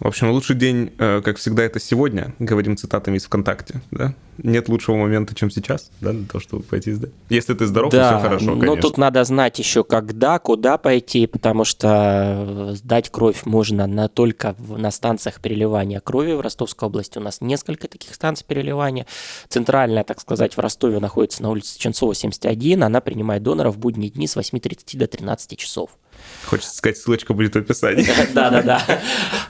В 0.00 0.06
общем, 0.06 0.30
лучший 0.30 0.56
день, 0.56 0.92
э, 0.98 1.20
как 1.22 1.36
всегда, 1.36 1.62
это 1.62 1.78
сегодня, 1.78 2.34
говорим 2.38 2.74
цитатами 2.74 3.18
из 3.18 3.26
ВКонтакте, 3.26 3.82
да? 3.90 4.14
Нет 4.38 4.70
лучшего 4.70 4.96
момента, 4.96 5.34
чем 5.34 5.50
сейчас, 5.50 5.90
да, 6.00 6.12
для 6.12 6.26
того, 6.26 6.40
чтобы 6.40 6.62
пойти 6.62 6.92
сдать. 6.92 7.10
Если 7.28 7.52
ты 7.52 7.66
здоров, 7.66 7.92
да, 7.92 8.16
все 8.16 8.26
хорошо, 8.26 8.46
конечно. 8.46 8.66
Но 8.66 8.76
тут 8.76 8.96
надо 8.96 9.22
знать 9.24 9.58
еще, 9.58 9.84
когда, 9.84 10.38
куда 10.38 10.78
пойти, 10.78 11.26
потому 11.26 11.64
что 11.64 12.72
сдать 12.74 13.10
кровь 13.10 13.44
можно 13.44 13.86
на, 13.86 14.08
только 14.08 14.56
на 14.58 14.90
станциях 14.90 15.38
переливания 15.40 16.00
крови 16.00 16.32
в 16.32 16.40
Ростовской 16.40 16.88
области. 16.88 17.18
У 17.18 17.20
нас 17.20 17.42
несколько 17.42 17.86
таких 17.86 18.14
станций 18.14 18.46
переливания. 18.48 19.06
Центральная, 19.48 20.04
так 20.04 20.18
сказать, 20.20 20.56
в 20.56 20.60
Ростове 20.60 20.98
находится 20.98 21.42
на 21.42 21.50
улице 21.50 21.78
Ченцова, 21.78 22.14
71. 22.14 22.82
Она 22.82 23.02
принимает 23.02 23.42
доноров 23.42 23.76
в 23.76 23.78
будние 23.78 24.08
дни 24.08 24.26
с 24.26 24.34
8.30 24.34 24.96
до 24.96 25.06
13 25.06 25.58
часов. 25.58 25.90
Хочется 26.44 26.74
сказать, 26.74 26.96
ссылочка 26.96 27.34
будет 27.34 27.54
в 27.54 27.58
описании. 27.58 28.06
Да, 28.34 28.50
да, 28.50 28.62
да. 28.62 28.82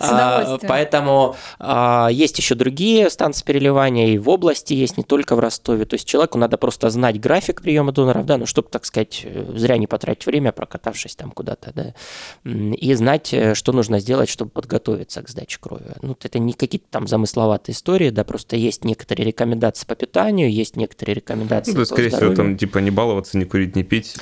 А, 0.00 0.58
поэтому 0.66 1.36
а, 1.58 2.08
есть 2.10 2.38
еще 2.38 2.54
другие 2.54 3.10
станции 3.10 3.44
переливания, 3.44 4.08
и 4.08 4.18
в 4.18 4.28
области 4.28 4.74
есть, 4.74 4.96
не 4.96 5.04
только 5.04 5.36
в 5.36 5.40
Ростове. 5.40 5.84
То 5.84 5.94
есть 5.94 6.06
человеку 6.06 6.38
надо 6.38 6.56
просто 6.56 6.90
знать 6.90 7.20
график 7.20 7.62
приема 7.62 7.92
доноров, 7.92 8.26
да, 8.26 8.38
ну, 8.38 8.46
чтобы, 8.46 8.68
так 8.68 8.84
сказать, 8.84 9.26
зря 9.54 9.76
не 9.76 9.86
потратить 9.86 10.26
время, 10.26 10.52
прокатавшись 10.52 11.16
там 11.16 11.30
куда-то, 11.30 11.72
да, 11.74 11.94
и 12.44 12.94
знать, 12.94 13.32
э, 13.32 13.54
что 13.54 13.72
нужно 13.72 13.98
сделать, 14.00 14.28
чтобы 14.28 14.50
подготовиться 14.50 15.22
к 15.22 15.28
сдаче 15.28 15.58
крови. 15.60 15.84
Ну, 16.02 16.16
это 16.22 16.38
не 16.38 16.52
какие-то 16.52 16.86
там 16.90 17.06
замысловатые 17.06 17.74
истории, 17.74 18.10
да, 18.10 18.24
просто 18.24 18.56
есть 18.56 18.84
некоторые 18.84 19.26
рекомендации 19.26 19.86
по 19.86 19.94
питанию, 19.94 20.50
есть 20.50 20.76
некоторые 20.76 21.16
рекомендации 21.16 21.72
ну, 21.72 21.78
да, 21.78 21.84
скорее 21.84 22.10
всего, 22.10 22.34
там, 22.34 22.56
типа, 22.56 22.78
не 22.78 22.90
баловаться, 22.90 23.38
не 23.38 23.44
курить, 23.44 23.76
не 23.76 23.84
пить, 23.84 24.16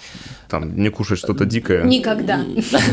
там, 0.49 0.77
не 0.77 0.91
кушать 0.91 1.19
что-то 1.19 1.45
дикое. 1.45 1.85
Никогда. 1.85 2.38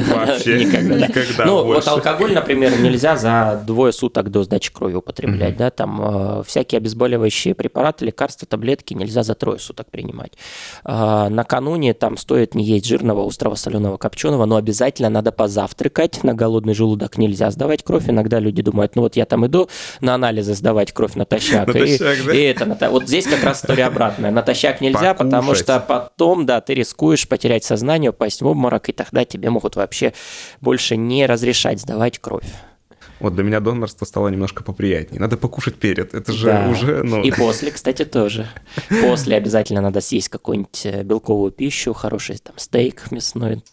Вообще 0.09 0.65
никогда. 0.65 0.95
никогда 0.95 1.45
ну, 1.45 1.63
больше. 1.63 1.89
вот 1.89 1.97
алкоголь, 1.97 2.33
например, 2.33 2.79
нельзя 2.79 3.15
за 3.15 3.63
двое 3.65 3.91
суток 3.93 4.31
до 4.31 4.43
сдачи 4.43 4.71
крови 4.71 4.95
употреблять, 4.95 5.55
mm-hmm. 5.55 5.57
да, 5.57 5.69
там 5.69 6.39
э, 6.39 6.43
всякие 6.45 6.77
обезболивающие 6.77 7.55
препараты, 7.55 8.05
лекарства, 8.05 8.47
таблетки 8.47 8.93
нельзя 8.93 9.23
за 9.23 9.35
трое 9.35 9.59
суток 9.59 9.89
принимать. 9.91 10.33
Э, 10.83 11.27
накануне 11.29 11.93
там 11.93 12.17
стоит 12.17 12.55
не 12.55 12.63
есть 12.63 12.85
жирного, 12.85 13.27
острого, 13.27 13.55
соленого, 13.55 13.97
копченого, 13.97 14.45
но 14.45 14.55
обязательно 14.55 15.09
надо 15.09 15.31
позавтракать, 15.31 16.23
на 16.23 16.33
голодный 16.33 16.73
желудок 16.73 17.17
нельзя 17.17 17.51
сдавать 17.51 17.83
кровь. 17.83 18.09
Иногда 18.09 18.39
люди 18.39 18.61
думают, 18.61 18.95
ну 18.95 19.03
вот 19.03 19.15
я 19.15 19.25
там 19.25 19.45
иду 19.45 19.69
на 20.01 20.15
анализы 20.15 20.53
сдавать 20.53 20.91
кровь 20.91 21.15
натощак. 21.15 21.67
натощак 21.67 22.17
и, 22.19 22.25
да? 22.25 22.33
и 22.33 22.41
это, 22.41 22.89
вот 22.89 23.07
здесь 23.07 23.25
как 23.25 23.43
раз 23.43 23.59
история 23.59 23.85
обратная. 23.85 24.31
Натощак 24.31 24.81
нельзя, 24.81 25.13
Покушать. 25.13 25.17
потому 25.17 25.55
что 25.55 25.79
потом, 25.79 26.45
да, 26.45 26.61
ты 26.61 26.73
рискуешь 26.73 27.27
потерять 27.27 27.63
сознание, 27.63 28.11
упасть 28.11 28.41
в 28.41 28.47
обморок, 28.47 28.89
и 28.89 28.91
тогда 28.91 29.25
тебе 29.36 29.49
могут 29.49 29.75
вообще 29.75 30.13
больше 30.61 30.97
не 30.97 31.25
разрешать 31.25 31.79
сдавать 31.79 32.19
кровь. 32.19 32.47
Вот 33.19 33.33
для 33.33 33.43
меня 33.43 33.59
донорство 33.59 34.05
стало 34.05 34.27
немножко 34.27 34.63
поприятнее. 34.63 35.21
Надо 35.21 35.38
покушать 35.38 35.75
перед. 35.75 36.13
Это 36.13 36.33
же 36.33 36.47
да. 36.47 36.69
уже... 36.69 37.03
Ну... 37.03 37.23
И 37.23 37.31
после, 37.31 37.71
кстати, 37.71 38.03
тоже. 38.03 38.47
После 39.01 39.38
обязательно 39.38 39.81
надо 39.81 40.01
съесть 40.01 40.29
какую-нибудь 40.29 40.86
э, 40.86 41.03
белковую 41.03 41.51
пищу, 41.51 41.93
хороший 41.93 42.38
там 42.38 42.57
стейк 42.57 43.11
мясной. 43.11 43.63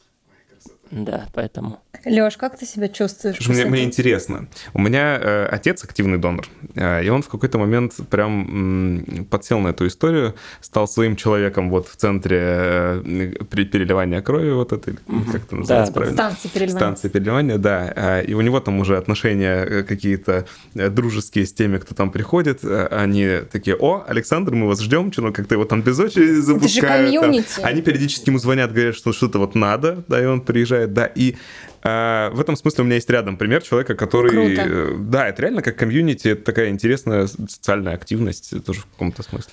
Да, 0.90 1.26
поэтому... 1.34 1.81
Лёш, 2.04 2.36
как 2.36 2.58
ты 2.58 2.66
себя 2.66 2.88
чувствуешь? 2.88 3.46
Мне, 3.46 3.64
мне 3.64 3.84
интересно. 3.84 4.48
У 4.74 4.80
меня 4.80 5.18
э, 5.20 5.46
отец 5.46 5.84
активный 5.84 6.18
донор, 6.18 6.46
э, 6.74 7.04
и 7.04 7.08
он 7.10 7.22
в 7.22 7.28
какой-то 7.28 7.58
момент 7.58 7.94
прям 8.10 9.04
м, 9.06 9.24
подсел 9.26 9.60
на 9.60 9.68
эту 9.68 9.86
историю, 9.86 10.34
стал 10.60 10.88
своим 10.88 11.14
человеком 11.16 11.70
вот 11.70 11.86
в 11.86 11.94
центре 11.96 12.38
э, 12.40 13.34
переливания 13.50 14.20
крови, 14.20 14.50
вот 14.50 14.72
это, 14.72 14.90
угу. 15.06 15.30
как 15.30 15.44
это 15.44 15.54
называется 15.54 15.92
да, 15.92 16.00
правильно? 16.00 16.16
Станции 16.16 16.48
переливания. 16.48 16.78
Станции 16.78 17.08
переливания, 17.08 17.58
да. 17.58 17.92
Э, 17.94 18.24
и 18.24 18.34
у 18.34 18.40
него 18.40 18.58
там 18.58 18.80
уже 18.80 18.96
отношения 18.96 19.64
э, 19.64 19.82
какие-то 19.84 20.46
э, 20.74 20.88
дружеские 20.88 21.46
с 21.46 21.52
теми, 21.52 21.78
кто 21.78 21.94
там 21.94 22.10
приходит. 22.10 22.64
Они 22.64 23.40
такие, 23.50 23.76
о, 23.76 24.04
Александр, 24.08 24.54
мы 24.54 24.66
вас 24.66 24.80
ждем, 24.80 25.12
что, 25.12 25.22
ну, 25.22 25.32
как-то 25.32 25.54
его 25.54 25.66
там 25.66 25.82
без 25.82 26.00
очереди 26.00 26.40
запускают. 26.40 26.84
Это 26.84 27.12
же 27.12 27.20
комьюнити. 27.20 27.56
Там. 27.56 27.66
Они 27.66 27.82
периодически 27.82 28.30
ему 28.30 28.38
звонят, 28.38 28.72
говорят, 28.72 28.96
что 28.96 29.12
что-то 29.12 29.38
вот 29.38 29.54
надо, 29.54 30.04
да, 30.08 30.20
и 30.20 30.24
он 30.24 30.40
приезжает, 30.40 30.94
да, 30.94 31.06
и 31.06 31.36
в 31.82 32.40
этом 32.40 32.56
смысле 32.56 32.82
у 32.82 32.84
меня 32.84 32.96
есть 32.96 33.10
рядом 33.10 33.36
пример 33.36 33.62
человека, 33.62 33.94
который... 33.94 34.30
Круто. 34.30 34.62
Э, 34.68 34.96
да, 34.98 35.28
это 35.28 35.42
реально 35.42 35.62
как 35.62 35.76
комьюнити, 35.76 36.28
это 36.28 36.44
такая 36.44 36.68
интересная 36.68 37.26
социальная 37.26 37.94
активность 37.94 38.64
тоже 38.64 38.80
в 38.80 38.86
каком-то 38.86 39.22
смысле. 39.22 39.52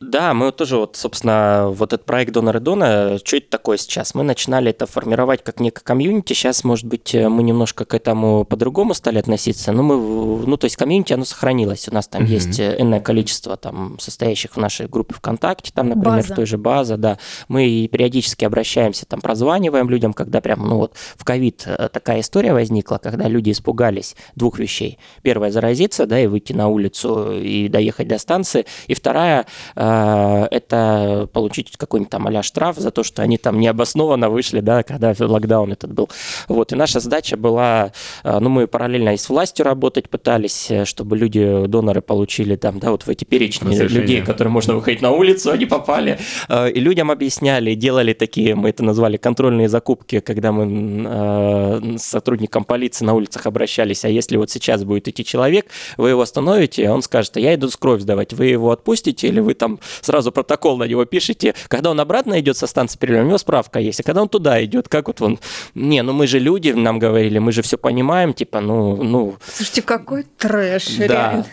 Да, 0.00 0.32
мы 0.32 0.52
тоже 0.52 0.78
вот, 0.78 0.96
собственно, 0.96 1.68
вот 1.70 1.92
этот 1.92 2.06
проект 2.06 2.32
Доноры 2.32 2.60
Дона, 2.60 3.18
что 3.22 3.36
это 3.36 3.50
такое 3.50 3.76
сейчас? 3.76 4.14
Мы 4.14 4.22
начинали 4.22 4.70
это 4.70 4.86
формировать 4.86 5.44
как 5.44 5.60
некое 5.60 5.82
комьюнити, 5.82 6.32
сейчас, 6.32 6.64
может 6.64 6.86
быть, 6.86 7.14
мы 7.14 7.42
немножко 7.42 7.84
к 7.84 7.92
этому 7.92 8.44
по-другому 8.44 8.94
стали 8.94 9.18
относиться, 9.18 9.72
но 9.72 9.82
мы, 9.82 10.46
ну, 10.46 10.56
то 10.56 10.64
есть 10.64 10.76
комьюнити, 10.76 11.12
оно 11.12 11.26
сохранилось, 11.26 11.88
у 11.88 11.94
нас 11.94 12.08
там 12.08 12.22
mm-hmm. 12.22 12.26
есть 12.26 12.60
энное 12.60 13.00
количество 13.00 13.56
там 13.58 13.98
состоящих 13.98 14.56
в 14.56 14.58
нашей 14.58 14.88
группе 14.88 15.14
ВКонтакте, 15.14 15.72
там, 15.74 15.90
например, 15.90 16.18
база. 16.18 16.32
в 16.32 16.36
той 16.36 16.46
же 16.46 16.56
база, 16.56 16.96
да, 16.96 17.18
мы 17.48 17.88
периодически 17.92 18.46
обращаемся, 18.46 19.04
там, 19.04 19.20
прозваниваем 19.20 19.90
людям, 19.90 20.14
когда 20.14 20.40
прям, 20.40 20.66
ну, 20.66 20.78
вот 20.78 20.94
в 21.16 21.24
ковид 21.24 21.64
э, 21.66 21.90
такая 21.92 22.20
история 22.20 22.54
возникла, 22.54 22.96
когда 22.96 23.28
люди 23.28 23.50
испугались 23.50 24.16
двух 24.36 24.58
вещей. 24.58 24.98
Первое, 25.20 25.50
заразиться, 25.50 26.06
да, 26.06 26.18
и 26.18 26.26
выйти 26.26 26.54
на 26.54 26.68
улицу 26.68 27.32
и 27.32 27.68
доехать 27.68 28.08
до 28.08 28.16
станции, 28.18 28.64
и 28.86 28.94
вторая, 28.94 29.46
Э, 29.65 29.65
это 29.74 31.28
получить 31.32 31.76
какой-нибудь 31.76 32.10
там 32.10 32.26
а 32.26 32.42
штраф 32.42 32.76
за 32.76 32.90
то, 32.90 33.02
что 33.02 33.22
они 33.22 33.38
там 33.38 33.58
необоснованно 33.60 34.28
вышли, 34.28 34.60
да, 34.60 34.82
когда 34.82 35.14
локдаун 35.18 35.72
этот 35.72 35.92
был. 35.92 36.08
Вот, 36.48 36.72
и 36.72 36.76
наша 36.76 37.00
задача 37.00 37.36
была, 37.36 37.92
э, 38.24 38.38
ну, 38.38 38.48
мы 38.48 38.66
параллельно 38.66 39.14
и 39.14 39.16
с 39.16 39.28
властью 39.28 39.64
работать 39.64 40.08
пытались, 40.08 40.70
э, 40.70 40.84
чтобы 40.84 41.16
люди, 41.16 41.66
доноры 41.66 42.00
получили 42.00 42.56
там, 42.56 42.78
да, 42.78 42.90
вот 42.90 43.04
в 43.04 43.08
эти 43.08 43.24
перечни 43.24 43.74
людей, 43.76 44.22
которые 44.22 44.52
можно 44.52 44.74
выходить 44.74 45.02
на 45.02 45.10
улицу, 45.10 45.50
они 45.50 45.66
попали. 45.66 46.18
И 46.50 46.80
людям 46.80 47.10
объясняли, 47.10 47.74
делали 47.74 48.12
такие, 48.12 48.54
мы 48.54 48.70
это 48.70 48.84
назвали 48.84 49.16
контрольные 49.16 49.68
закупки, 49.68 50.20
когда 50.20 50.52
мы 50.52 51.98
с 51.98 52.02
сотрудником 52.02 52.64
полиции 52.64 53.04
на 53.04 53.14
улицах 53.14 53.46
обращались, 53.46 54.04
а 54.04 54.08
если 54.08 54.36
вот 54.36 54.50
сейчас 54.50 54.84
будет 54.84 55.08
идти 55.08 55.24
человек, 55.24 55.66
вы 55.96 56.10
его 56.10 56.22
остановите, 56.22 56.90
он 56.90 57.02
скажет, 57.02 57.36
я 57.36 57.54
иду 57.54 57.68
с 57.68 57.76
кровь 57.76 58.00
сдавать, 58.02 58.32
вы 58.32 58.46
его 58.46 58.70
отпустите 58.70 59.28
или 59.28 59.40
вы 59.40 59.54
там 59.58 59.80
сразу 60.00 60.32
протокол 60.32 60.76
на 60.76 60.84
него 60.84 61.04
пишете. 61.04 61.54
Когда 61.68 61.90
он 61.90 62.00
обратно 62.00 62.38
идет 62.40 62.56
со 62.56 62.66
станции 62.66 62.98
переливания, 62.98 63.26
у 63.26 63.28
него 63.28 63.38
справка 63.38 63.78
есть. 63.78 64.00
А 64.00 64.02
когда 64.02 64.22
он 64.22 64.28
туда 64.28 64.64
идет, 64.64 64.88
как 64.88 65.08
вот 65.08 65.20
он... 65.22 65.38
Не, 65.74 66.02
ну 66.02 66.12
мы 66.12 66.26
же 66.26 66.38
люди, 66.38 66.70
нам 66.70 66.98
говорили, 66.98 67.38
мы 67.38 67.52
же 67.52 67.62
все 67.62 67.76
понимаем, 67.78 68.32
типа, 68.32 68.60
ну... 68.60 69.02
ну... 69.02 69.36
Слушайте, 69.54 69.82
какой 69.82 70.24
трэш, 70.38 70.96
да. 70.96 71.06
реально. 71.06 71.46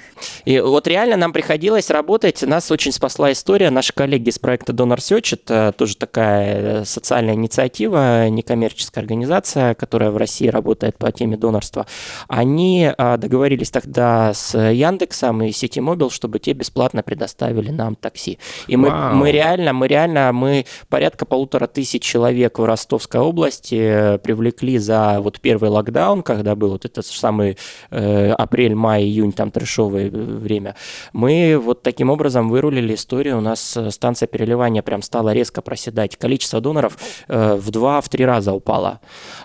И 0.45 0.59
вот 0.59 0.87
реально 0.87 1.17
нам 1.17 1.33
приходилось 1.33 1.89
работать, 1.89 2.41
нас 2.43 2.71
очень 2.71 2.91
спасла 2.91 3.31
история. 3.31 3.69
Наши 3.69 3.93
коллеги 3.93 4.29
из 4.29 4.39
проекта 4.39 4.73
Donor 4.73 4.97
Search, 4.97 5.33
это 5.33 5.73
тоже 5.77 5.97
такая 5.97 6.81
э, 6.81 6.85
социальная 6.85 7.33
инициатива, 7.33 8.29
некоммерческая 8.29 9.03
организация, 9.03 9.73
которая 9.75 10.11
в 10.11 10.17
России 10.17 10.47
работает 10.47 10.97
по 10.97 11.11
теме 11.11 11.37
донорства. 11.37 11.85
Они 12.27 12.91
а, 12.97 13.17
договорились 13.17 13.71
тогда 13.71 14.33
с 14.33 14.57
Яндексом 14.57 15.41
и 15.43 15.51
Сити 15.51 15.79
Мобил, 15.79 16.09
чтобы 16.09 16.39
те 16.39 16.53
бесплатно 16.53 17.03
предоставили 17.03 17.69
нам 17.69 17.95
такси. 17.95 18.39
И 18.67 18.77
мы, 18.77 18.91
мы 18.91 19.31
реально, 19.31 19.73
мы 19.73 19.87
реально, 19.87 20.31
мы 20.31 20.65
порядка 20.89 21.25
полутора 21.25 21.67
тысяч 21.67 22.03
человек 22.03 22.59
в 22.59 22.65
Ростовской 22.65 23.21
области 23.21 23.75
э, 23.75 24.17
привлекли 24.17 24.77
за 24.77 25.17
вот 25.19 25.39
первый 25.39 25.69
локдаун, 25.69 26.23
когда 26.23 26.55
был 26.55 26.69
вот 26.71 26.85
этот 26.85 27.05
самый 27.05 27.57
э, 27.91 28.31
апрель, 28.31 28.75
май, 28.75 29.03
июнь, 29.03 29.31
там 29.31 29.51
трешовое 29.51 30.09
время. 30.13 30.75
Мы 31.13 31.59
вот 31.63 31.83
таким 31.83 32.09
образом 32.09 32.49
вырулили 32.49 32.93
историю. 32.95 33.37
У 33.37 33.41
нас 33.41 33.75
э, 33.77 33.91
станция 33.91 34.27
переливания 34.27 34.81
прям 34.81 35.01
стала 35.01 35.33
резко 35.33 35.61
проседать. 35.61 36.17
Количество 36.17 36.61
доноров 36.61 36.97
э, 37.27 37.55
в 37.55 37.71
два, 37.71 38.01
в 38.01 38.09
три 38.09 38.25
раза 38.25 38.53
упало. 38.53 38.99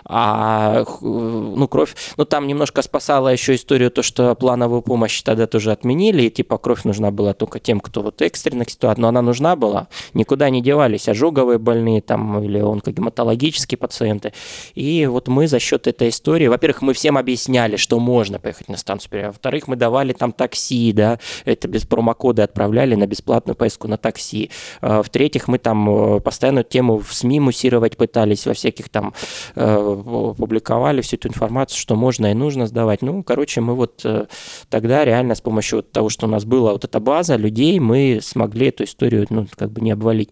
А 0.05 0.85
ну, 1.01 1.67
кровь, 1.67 1.95
ну 2.17 2.25
там 2.25 2.47
немножко 2.47 2.81
спасала 2.81 3.29
еще 3.29 3.55
историю 3.55 3.91
то, 3.91 4.01
что 4.03 4.35
плановую 4.35 4.81
помощь 4.81 5.21
тогда 5.21 5.47
тоже 5.47 5.71
отменили, 5.71 6.23
и 6.23 6.29
типа 6.29 6.57
кровь 6.57 6.83
нужна 6.83 7.11
была 7.11 7.33
только 7.33 7.59
тем, 7.59 7.79
кто 7.79 8.01
вот 8.01 8.21
экстренных 8.21 8.69
ситуаций, 8.69 9.01
но 9.01 9.07
она 9.07 9.21
нужна 9.21 9.55
была, 9.55 9.87
никуда 10.13 10.49
не 10.49 10.61
девались 10.61 11.07
ожоговые 11.09 11.59
больные 11.59 12.01
там 12.01 12.41
или 12.43 12.59
онкогематологические 12.59 13.77
пациенты. 13.77 14.33
И 14.75 15.05
вот 15.05 15.27
мы 15.27 15.47
за 15.47 15.59
счет 15.59 15.87
этой 15.87 16.09
истории, 16.09 16.47
во-первых, 16.47 16.81
мы 16.81 16.93
всем 16.93 17.17
объясняли, 17.17 17.75
что 17.75 17.99
можно 17.99 18.39
поехать 18.39 18.69
на 18.69 18.77
станцию, 18.77 19.27
во-вторых, 19.27 19.67
мы 19.67 19.75
давали 19.75 20.13
там 20.13 20.31
такси, 20.31 20.58
да, 20.95 21.19
это 21.45 21.67
без 21.67 21.85
промокода 21.85 22.43
отправляли 22.43 22.95
на 22.95 23.07
бесплатную 23.07 23.55
поездку 23.55 23.87
на 23.87 23.97
такси. 23.97 24.51
А, 24.81 25.01
в-третьих, 25.01 25.47
мы 25.47 25.57
там 25.57 25.89
э, 25.89 26.19
постоянно 26.19 26.63
тему 26.63 26.99
в 26.99 27.13
СМИ 27.13 27.39
муссировать 27.39 27.97
пытались, 27.97 28.45
во 28.45 28.53
всяких 28.53 28.89
там 28.89 29.13
э, 29.55 30.33
публиковали 30.37 31.01
всю 31.01 31.17
эту 31.17 31.27
информацию, 31.27 31.79
что 31.79 31.95
можно 31.95 32.31
и 32.31 32.33
нужно 32.33 32.67
сдавать. 32.67 33.01
Ну, 33.01 33.23
короче, 33.23 33.61
мы 33.61 33.75
вот 33.75 34.01
э, 34.03 34.25
тогда 34.69 35.05
реально 35.05 35.35
с 35.35 35.41
помощью 35.41 35.83
того, 35.83 36.09
что 36.09 36.27
у 36.27 36.29
нас 36.29 36.45
была 36.45 36.73
вот 36.73 36.85
эта 36.85 36.99
база 36.99 37.35
людей, 37.35 37.79
мы 37.79 38.19
смогли 38.21 38.67
эту 38.67 38.83
историю, 38.83 39.25
ну, 39.29 39.47
как 39.55 39.71
бы 39.71 39.81
не 39.81 39.91
обвалить. 39.91 40.29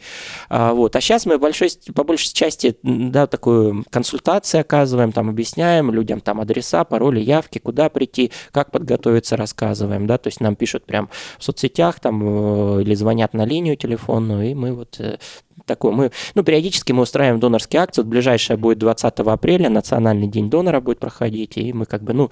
А, 0.50 0.74
вот. 0.74 0.96
а 0.96 1.02
сейчас 1.02 1.26
мы 1.26 1.38
большой, 1.38 1.70
по 1.94 2.04
большей 2.04 2.34
части, 2.34 2.78
да, 2.84 3.28
такую 3.28 3.86
консультацию 3.90 4.62
оказываем, 4.62 5.12
там 5.12 5.30
объясняем 5.30 5.92
людям 5.92 6.22
там 6.22 6.40
адреса, 6.40 6.84
пароли, 6.84 7.20
явки, 7.20 7.60
куда 7.60 7.90
прийти, 7.90 8.32
как 8.52 8.72
подготовиться, 8.72 9.38
рассказываем, 9.38 10.07
да, 10.08 10.18
то 10.18 10.28
есть 10.28 10.42
нам 10.42 10.56
пишут 10.56 10.86
прям 10.86 11.10
в 11.38 11.44
соцсетях 11.44 12.00
там 12.00 12.22
э, 12.78 12.82
или 12.82 12.96
звонят 12.96 13.34
на 13.34 13.46
линию 13.46 13.76
телефонную, 13.76 14.52
и 14.52 14.54
мы 14.54 14.74
вот 14.74 15.00
э, 15.00 15.18
такое. 15.68 15.92
Мы, 15.92 16.12
ну, 16.34 16.44
периодически 16.44 16.92
мы 16.94 17.04
устраиваем 17.04 17.40
донорские 17.40 17.84
акции. 17.84 18.02
Вот 18.02 18.10
ближайшая 18.10 18.58
будет 18.58 18.80
20 18.80 19.20
апреля, 19.20 19.70
Национальный 19.70 20.28
день 20.28 20.50
донора 20.50 20.82
будет 20.82 21.00
проходить, 21.00 21.58
и 21.58 21.74
мы 21.74 21.86
как 21.86 22.04
бы, 22.04 22.14
ну, 22.14 22.30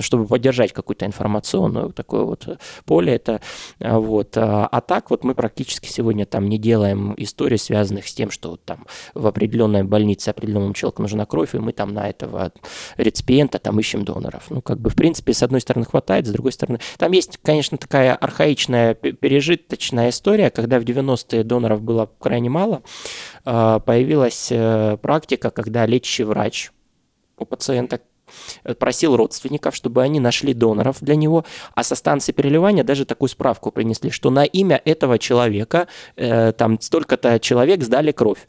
чтобы 0.00 0.26
поддержать 0.26 0.72
какую-то 0.72 1.06
информационную 1.06 1.92
такое 1.92 2.24
вот 2.24 2.58
поле 2.84 3.14
это, 3.14 3.40
а, 3.78 3.98
вот. 3.98 4.36
А, 4.36 4.66
а 4.66 4.80
так 4.80 5.10
вот 5.10 5.22
мы 5.24 5.34
практически 5.34 5.88
сегодня 5.88 6.26
там 6.26 6.48
не 6.48 6.58
делаем 6.58 7.14
историй, 7.16 7.58
связанных 7.58 8.08
с 8.08 8.14
тем, 8.14 8.30
что 8.30 8.50
вот 8.50 8.64
там 8.64 8.86
в 9.14 9.26
определенной 9.26 9.84
больнице 9.84 10.30
определенному 10.30 10.74
человеку 10.74 11.02
нужна 11.02 11.26
кровь, 11.26 11.54
и 11.54 11.58
мы 11.58 11.72
там 11.72 11.92
на 11.94 12.08
этого 12.08 12.52
реципиента 12.96 13.58
там 13.58 13.78
ищем 13.78 14.04
доноров. 14.04 14.44
Ну, 14.50 14.62
как 14.62 14.80
бы, 14.80 14.90
в 14.90 14.94
принципе, 14.94 15.32
с 15.32 15.42
одной 15.42 15.60
стороны 15.60 15.86
хватает, 15.86 16.26
с 16.26 16.30
другой 16.30 16.52
стороны... 16.52 16.80
Там 16.98 17.12
есть, 17.12 17.38
конечно, 17.42 17.76
такая 17.78 18.14
архаичная, 18.14 18.94
пережиточная 18.94 20.10
история, 20.10 20.50
когда 20.50 20.78
в 20.78 20.84
90-е 20.84 21.44
доноров 21.44 21.82
было 21.82 22.10
крайне 22.18 22.48
мало, 22.48 22.69
мало, 22.70 22.82
а, 23.44 23.78
появилась 23.80 24.48
э, 24.50 24.96
практика, 25.00 25.50
когда 25.50 25.86
лечащий 25.86 26.24
врач 26.24 26.70
у 27.38 27.44
пациента 27.44 28.00
просил 28.78 29.16
родственников, 29.16 29.74
чтобы 29.74 30.02
они 30.02 30.20
нашли 30.20 30.54
доноров 30.54 30.98
для 31.00 31.16
него, 31.16 31.44
а 31.74 31.82
со 31.82 31.96
станции 31.96 32.30
переливания 32.30 32.84
даже 32.84 33.04
такую 33.04 33.28
справку 33.28 33.72
принесли, 33.72 34.10
что 34.10 34.30
на 34.30 34.44
имя 34.44 34.80
этого 34.84 35.18
человека 35.18 35.88
э, 36.14 36.52
там 36.52 36.80
столько-то 36.80 37.40
человек 37.40 37.82
сдали 37.82 38.12
кровь. 38.12 38.46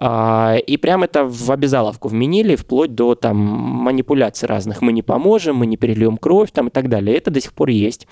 Э, 0.00 0.58
и 0.60 0.76
прям 0.76 1.02
это 1.02 1.24
в 1.24 1.50
обязаловку 1.50 2.08
вменили, 2.08 2.54
вплоть 2.54 2.94
до 2.94 3.16
там 3.16 3.36
манипуляций 3.36 4.46
разных. 4.46 4.82
Мы 4.82 4.92
не 4.92 5.02
поможем, 5.02 5.56
мы 5.56 5.66
не 5.66 5.76
перельем 5.76 6.16
кровь 6.16 6.52
там 6.52 6.68
и 6.68 6.70
так 6.70 6.88
далее. 6.88 7.16
Это 7.16 7.32
до 7.32 7.40
сих 7.40 7.52
пор 7.54 7.70
есть. 7.70 8.06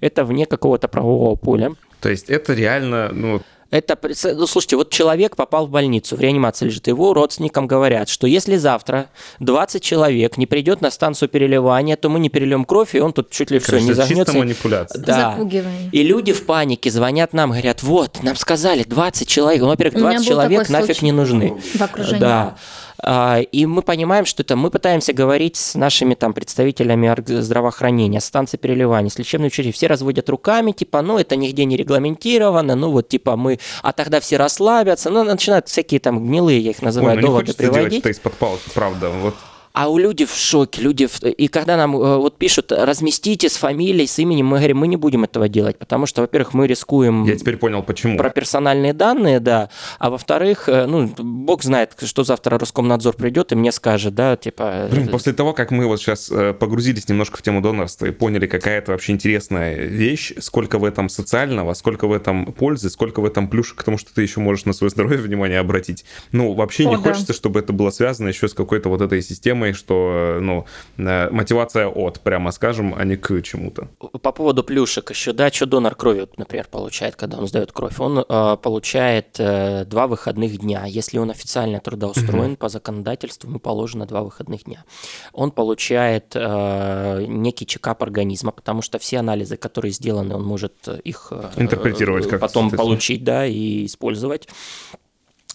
Это 0.00 0.24
вне 0.24 0.46
какого-то 0.46 0.86
правового 0.86 1.34
поля. 1.34 1.72
То 2.00 2.08
есть 2.08 2.30
это 2.30 2.54
реально, 2.54 3.10
ну, 3.12 3.40
это, 3.70 3.98
ну, 4.34 4.46
слушайте, 4.46 4.76
вот 4.76 4.90
человек 4.90 5.36
попал 5.36 5.66
в 5.66 5.70
больницу, 5.70 6.16
в 6.16 6.20
реанимации 6.20 6.66
лежит, 6.66 6.86
его 6.86 7.12
родственникам 7.12 7.66
говорят, 7.66 8.08
что 8.08 8.26
если 8.26 8.56
завтра 8.56 9.10
20 9.40 9.82
человек 9.82 10.38
не 10.38 10.46
придет 10.46 10.80
на 10.80 10.90
станцию 10.90 11.28
переливания, 11.28 11.96
то 11.96 12.08
мы 12.08 12.18
не 12.18 12.30
перельем 12.30 12.64
кровь, 12.64 12.94
и 12.94 13.00
он 13.00 13.12
тут 13.12 13.30
чуть 13.30 13.50
ли 13.50 13.58
все 13.58 13.78
не 13.78 13.92
загнется. 13.92 14.32
Чисто 14.32 14.38
манипуляция. 14.38 15.02
Да. 15.02 15.32
Запугивание. 15.32 15.90
И 15.92 16.02
люди 16.02 16.32
в 16.32 16.46
панике 16.46 16.90
звонят 16.90 17.32
нам, 17.32 17.50
говорят, 17.50 17.82
вот, 17.82 18.22
нам 18.22 18.36
сказали 18.36 18.84
20 18.84 19.28
человек, 19.28 19.60
ну, 19.60 19.68
во-первых, 19.68 19.98
20 19.98 20.26
человек 20.26 20.68
нафиг 20.68 21.02
не 21.02 21.12
нужны. 21.12 21.60
В 21.74 21.82
окружении. 21.82 22.20
Да. 22.20 22.56
А, 23.02 23.40
и 23.40 23.66
мы 23.66 23.82
понимаем, 23.82 24.24
что 24.24 24.42
это 24.42 24.56
мы 24.56 24.70
пытаемся 24.70 25.12
говорить 25.12 25.56
с 25.56 25.74
нашими 25.74 26.14
там 26.14 26.32
представителями 26.32 27.14
здравоохранения, 27.40 28.20
станции 28.20 28.56
переливания, 28.56 29.10
с 29.10 29.18
лечебной 29.18 29.48
учреждений. 29.48 29.72
Все 29.72 29.86
разводят 29.86 30.28
руками, 30.28 30.72
типа, 30.72 31.02
ну, 31.02 31.18
это 31.18 31.36
нигде 31.36 31.64
не 31.64 31.76
регламентировано, 31.76 32.74
ну, 32.74 32.90
вот, 32.90 33.08
типа, 33.08 33.36
мы, 33.36 33.58
а 33.82 33.92
тогда 33.92 34.20
все 34.20 34.36
расслабятся. 34.36 35.10
Ну, 35.10 35.22
начинают 35.22 35.68
всякие 35.68 36.00
там 36.00 36.24
гнилые, 36.24 36.60
я 36.60 36.70
их 36.70 36.82
называю, 36.82 37.16
Ой, 37.16 37.22
ну 37.22 37.28
доводы 37.28 37.54
приводить. 37.54 37.90
Делать 37.90 37.94
это 37.98 38.08
из-под 38.10 38.34
палки, 38.34 38.70
правда. 38.74 39.10
Вот 39.10 39.34
а 39.78 39.88
у 39.88 39.96
людей 39.96 40.26
в 40.26 40.34
шоке, 40.34 40.82
люди, 40.82 41.06
в... 41.06 41.22
и 41.22 41.46
когда 41.46 41.76
нам 41.76 41.96
э, 41.96 42.16
вот 42.16 42.36
пишут, 42.36 42.72
разместите 42.72 43.48
с 43.48 43.56
фамилией, 43.56 44.08
с 44.08 44.18
именем, 44.18 44.46
мы 44.46 44.56
говорим, 44.56 44.78
мы 44.78 44.88
не 44.88 44.96
будем 44.96 45.22
этого 45.22 45.48
делать, 45.48 45.78
потому 45.78 46.06
что, 46.06 46.22
во-первых, 46.22 46.52
мы 46.52 46.66
рискуем... 46.66 47.22
Я 47.22 47.36
теперь 47.36 47.58
понял, 47.58 47.84
почему. 47.84 48.18
Про 48.18 48.30
персональные 48.30 48.92
данные, 48.92 49.38
да, 49.38 49.70
а 50.00 50.10
во-вторых, 50.10 50.68
э, 50.68 50.86
ну, 50.86 51.06
бог 51.16 51.62
знает, 51.62 51.92
что 52.02 52.24
завтра 52.24 52.58
Роскомнадзор 52.58 53.14
придет 53.14 53.52
и 53.52 53.54
мне 53.54 53.70
скажет, 53.70 54.16
да, 54.16 54.36
типа... 54.36 54.88
Блин, 54.90 55.06
после 55.10 55.32
того, 55.32 55.52
как 55.52 55.70
мы 55.70 55.86
вот 55.86 56.00
сейчас 56.00 56.28
э, 56.28 56.54
погрузились 56.54 57.08
немножко 57.08 57.36
в 57.36 57.42
тему 57.42 57.60
донорства 57.60 58.06
и 58.06 58.10
поняли, 58.10 58.48
какая 58.48 58.78
это 58.78 58.90
вообще 58.90 59.12
интересная 59.12 59.76
вещь, 59.76 60.32
сколько 60.40 60.80
в 60.80 60.84
этом 60.84 61.08
социального, 61.08 61.72
сколько 61.74 62.08
в 62.08 62.12
этом 62.12 62.52
пользы, 62.52 62.90
сколько 62.90 63.20
в 63.20 63.24
этом 63.24 63.46
плюшек 63.46 63.78
к 63.78 63.84
тому, 63.84 63.96
что 63.96 64.12
ты 64.12 64.22
еще 64.22 64.40
можешь 64.40 64.64
на 64.64 64.72
свое 64.72 64.90
здоровье 64.90 65.18
внимание 65.18 65.60
обратить. 65.60 66.04
Ну, 66.32 66.54
вообще 66.54 66.84
О, 66.84 66.90
не 66.90 66.96
да. 66.96 67.02
хочется, 67.02 67.32
чтобы 67.32 67.60
это 67.60 67.72
было 67.72 67.90
связано 67.90 68.26
еще 68.26 68.48
с 68.48 68.54
какой-то 68.54 68.88
вот 68.88 69.02
этой 69.02 69.22
системой, 69.22 69.67
системой, 69.68 69.72
что, 69.72 70.38
ну, 70.40 70.64
э, 70.98 71.30
мотивация 71.30 71.88
от, 71.88 72.20
прямо 72.20 72.52
скажем, 72.52 72.94
а 72.96 73.04
не 73.04 73.16
к 73.16 73.42
чему-то. 73.42 73.88
По 74.22 74.32
поводу 74.32 74.62
плюшек 74.62 75.10
еще, 75.10 75.32
да, 75.32 75.50
что 75.50 75.66
донор 75.66 75.94
крови, 75.94 76.26
например, 76.36 76.66
получает, 76.70 77.16
когда 77.16 77.38
он 77.38 77.46
сдает 77.46 77.72
кровь? 77.72 78.00
Он 78.00 78.18
э, 78.18 78.56
получает 78.62 79.36
э, 79.38 79.84
два 79.84 80.06
выходных 80.06 80.58
дня. 80.58 80.84
Если 80.86 81.18
он 81.18 81.30
официально 81.30 81.80
трудоустроен, 81.80 82.56
по 82.56 82.68
законодательству 82.68 83.48
ему 83.48 83.58
положено 83.58 84.06
два 84.06 84.22
выходных 84.22 84.64
дня. 84.64 84.84
Он 85.32 85.50
получает 85.50 86.32
э, 86.34 87.24
некий 87.28 87.66
чекап 87.66 88.02
организма, 88.02 88.52
потому 88.52 88.82
что 88.82 88.98
все 88.98 89.18
анализы, 89.18 89.56
которые 89.56 89.92
сделаны, 89.92 90.34
он 90.34 90.44
может 90.44 90.88
их 91.04 91.28
э, 91.30 91.50
интерпретировать, 91.56 92.28
как 92.28 92.40
потом 92.40 92.70
получить, 92.70 93.24
да, 93.24 93.46
и 93.46 93.86
использовать. 93.86 94.48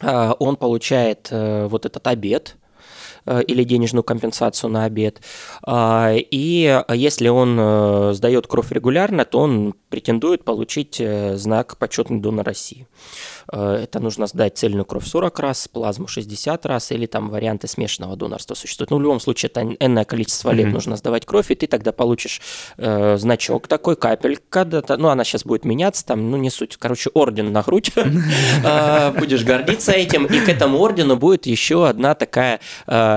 Э, 0.02 0.34
он 0.40 0.56
получает 0.56 1.28
э, 1.32 1.68
вот 1.68 1.86
этот 1.86 2.08
обед, 2.08 2.56
Э, 2.56 2.63
или 3.26 3.64
денежную 3.64 4.04
компенсацию 4.04 4.70
на 4.70 4.86
обед. 4.86 5.22
А, 5.66 6.14
и 6.14 6.84
если 6.90 7.30
он 7.30 7.58
э, 7.60 8.14
сдает 8.14 8.48
кровь 8.48 8.72
регулярно, 8.72 9.26
то 9.26 9.40
он 9.40 9.74
претендует 9.90 10.44
получить 10.44 11.00
э, 11.00 11.36
знак 11.38 11.78
«Почетный 11.78 12.20
донор 12.20 12.46
России». 12.46 12.88
Э, 13.52 13.80
это 13.84 14.00
нужно 14.00 14.28
сдать 14.28 14.58
цельную 14.58 14.86
кровь 14.86 15.06
40 15.06 15.40
раз, 15.40 15.68
плазму 15.68 16.08
60 16.08 16.66
раз, 16.66 16.92
или 16.92 17.06
там 17.06 17.30
варианты 17.30 17.68
смешанного 17.68 18.16
донорства 18.16 18.56
существуют. 18.56 18.92
Ну, 18.92 18.98
в 18.98 19.02
любом 19.02 19.20
случае, 19.20 19.50
это 19.50 19.62
энное 19.80 20.06
количество 20.06 20.52
лет 20.52 20.68
mm-hmm. 20.68 20.72
нужно 20.72 20.96
сдавать 20.98 21.26
кровь, 21.26 21.52
и 21.52 21.56
ты 21.56 21.68
тогда 21.68 21.92
получишь 21.92 22.42
э, 22.78 23.18
значок 23.18 23.68
такой, 23.68 23.96
капелька, 23.96 24.68
ну, 24.98 25.10
она 25.10 25.24
сейчас 25.24 25.46
будет 25.46 25.66
меняться, 25.66 26.06
там, 26.06 26.32
ну, 26.32 26.38
не 26.38 26.50
суть, 26.50 26.78
короче, 26.78 27.10
орден 27.14 27.52
на 27.52 27.62
грудь, 27.62 27.92
э, 27.96 29.14
будешь 29.18 29.44
гордиться 29.44 29.92
этим, 29.92 30.26
и 30.26 30.40
к 30.40 30.50
этому 30.50 30.80
ордену 30.80 31.18
будет 31.18 31.46
еще 31.46 31.88
одна 31.88 32.16
такая 32.16 32.60
э, 32.88 33.13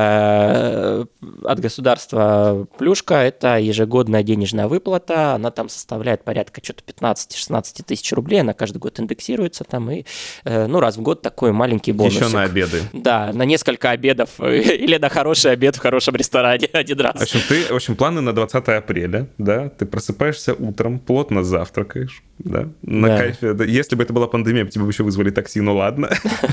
от 1.44 1.60
государства 1.60 2.66
плюшка, 2.78 3.14
это 3.16 3.58
ежегодная 3.58 4.22
денежная 4.22 4.68
выплата, 4.68 5.34
она 5.34 5.50
там 5.50 5.68
составляет 5.68 6.24
порядка 6.24 6.60
что-то 6.62 6.82
15-16 6.84 7.84
тысяч 7.84 8.12
рублей, 8.12 8.40
она 8.40 8.52
каждый 8.52 8.78
год 8.78 8.98
индексируется 9.00 9.64
там, 9.64 9.90
и 9.90 10.04
Э, 10.44 10.66
ну, 10.66 10.80
раз 10.80 10.96
в 10.96 11.02
год 11.02 11.22
такой 11.22 11.52
маленький 11.52 11.92
бонус. 11.92 12.14
Еще 12.14 12.28
на 12.28 12.44
обеды. 12.44 12.82
Да, 12.92 13.32
на 13.32 13.42
несколько 13.42 13.90
обедов 13.90 14.30
или 14.40 14.96
на 14.96 15.08
хороший 15.08 15.52
обед 15.52 15.76
в 15.76 15.80
хорошем 15.80 16.14
ресторане 16.16 16.66
один 16.72 17.00
раз. 17.00 17.18
В 17.18 17.22
общем, 17.22 17.40
ты, 17.48 17.62
в 17.64 17.76
общем, 17.76 17.96
планы 17.96 18.20
на 18.20 18.32
20 18.32 18.68
апреля, 18.68 19.28
да, 19.38 19.68
ты 19.68 19.86
просыпаешься 19.86 20.54
утром, 20.54 20.98
плотно 20.98 21.42
завтракаешь, 21.42 22.22
да, 22.38 22.68
на 22.82 23.08
да. 23.08 23.18
кайфе. 23.18 23.52
Да. 23.54 23.64
Если 23.64 23.96
бы 23.96 24.02
это 24.02 24.12
была 24.12 24.26
пандемия, 24.26 24.66
тебе 24.66 24.84
бы 24.84 24.90
еще 24.90 25.02
вызвали 25.02 25.30
такси, 25.30 25.60
ну 25.60 25.76
ладно. 25.76 26.10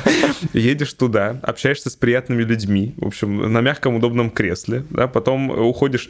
Едешь 0.54 0.94
туда, 0.94 1.40
общаешься 1.44 1.90
с 1.90 1.96
приятными 1.96 2.44
людьми, 2.44 2.94
в 2.98 3.08
общем, 3.08 3.52
на 3.52 3.62
мягком 3.62 3.96
удобном 3.96 4.30
кресле, 4.30 4.86
да, 4.90 5.08
потом 5.08 5.50
уходишь, 5.50 6.10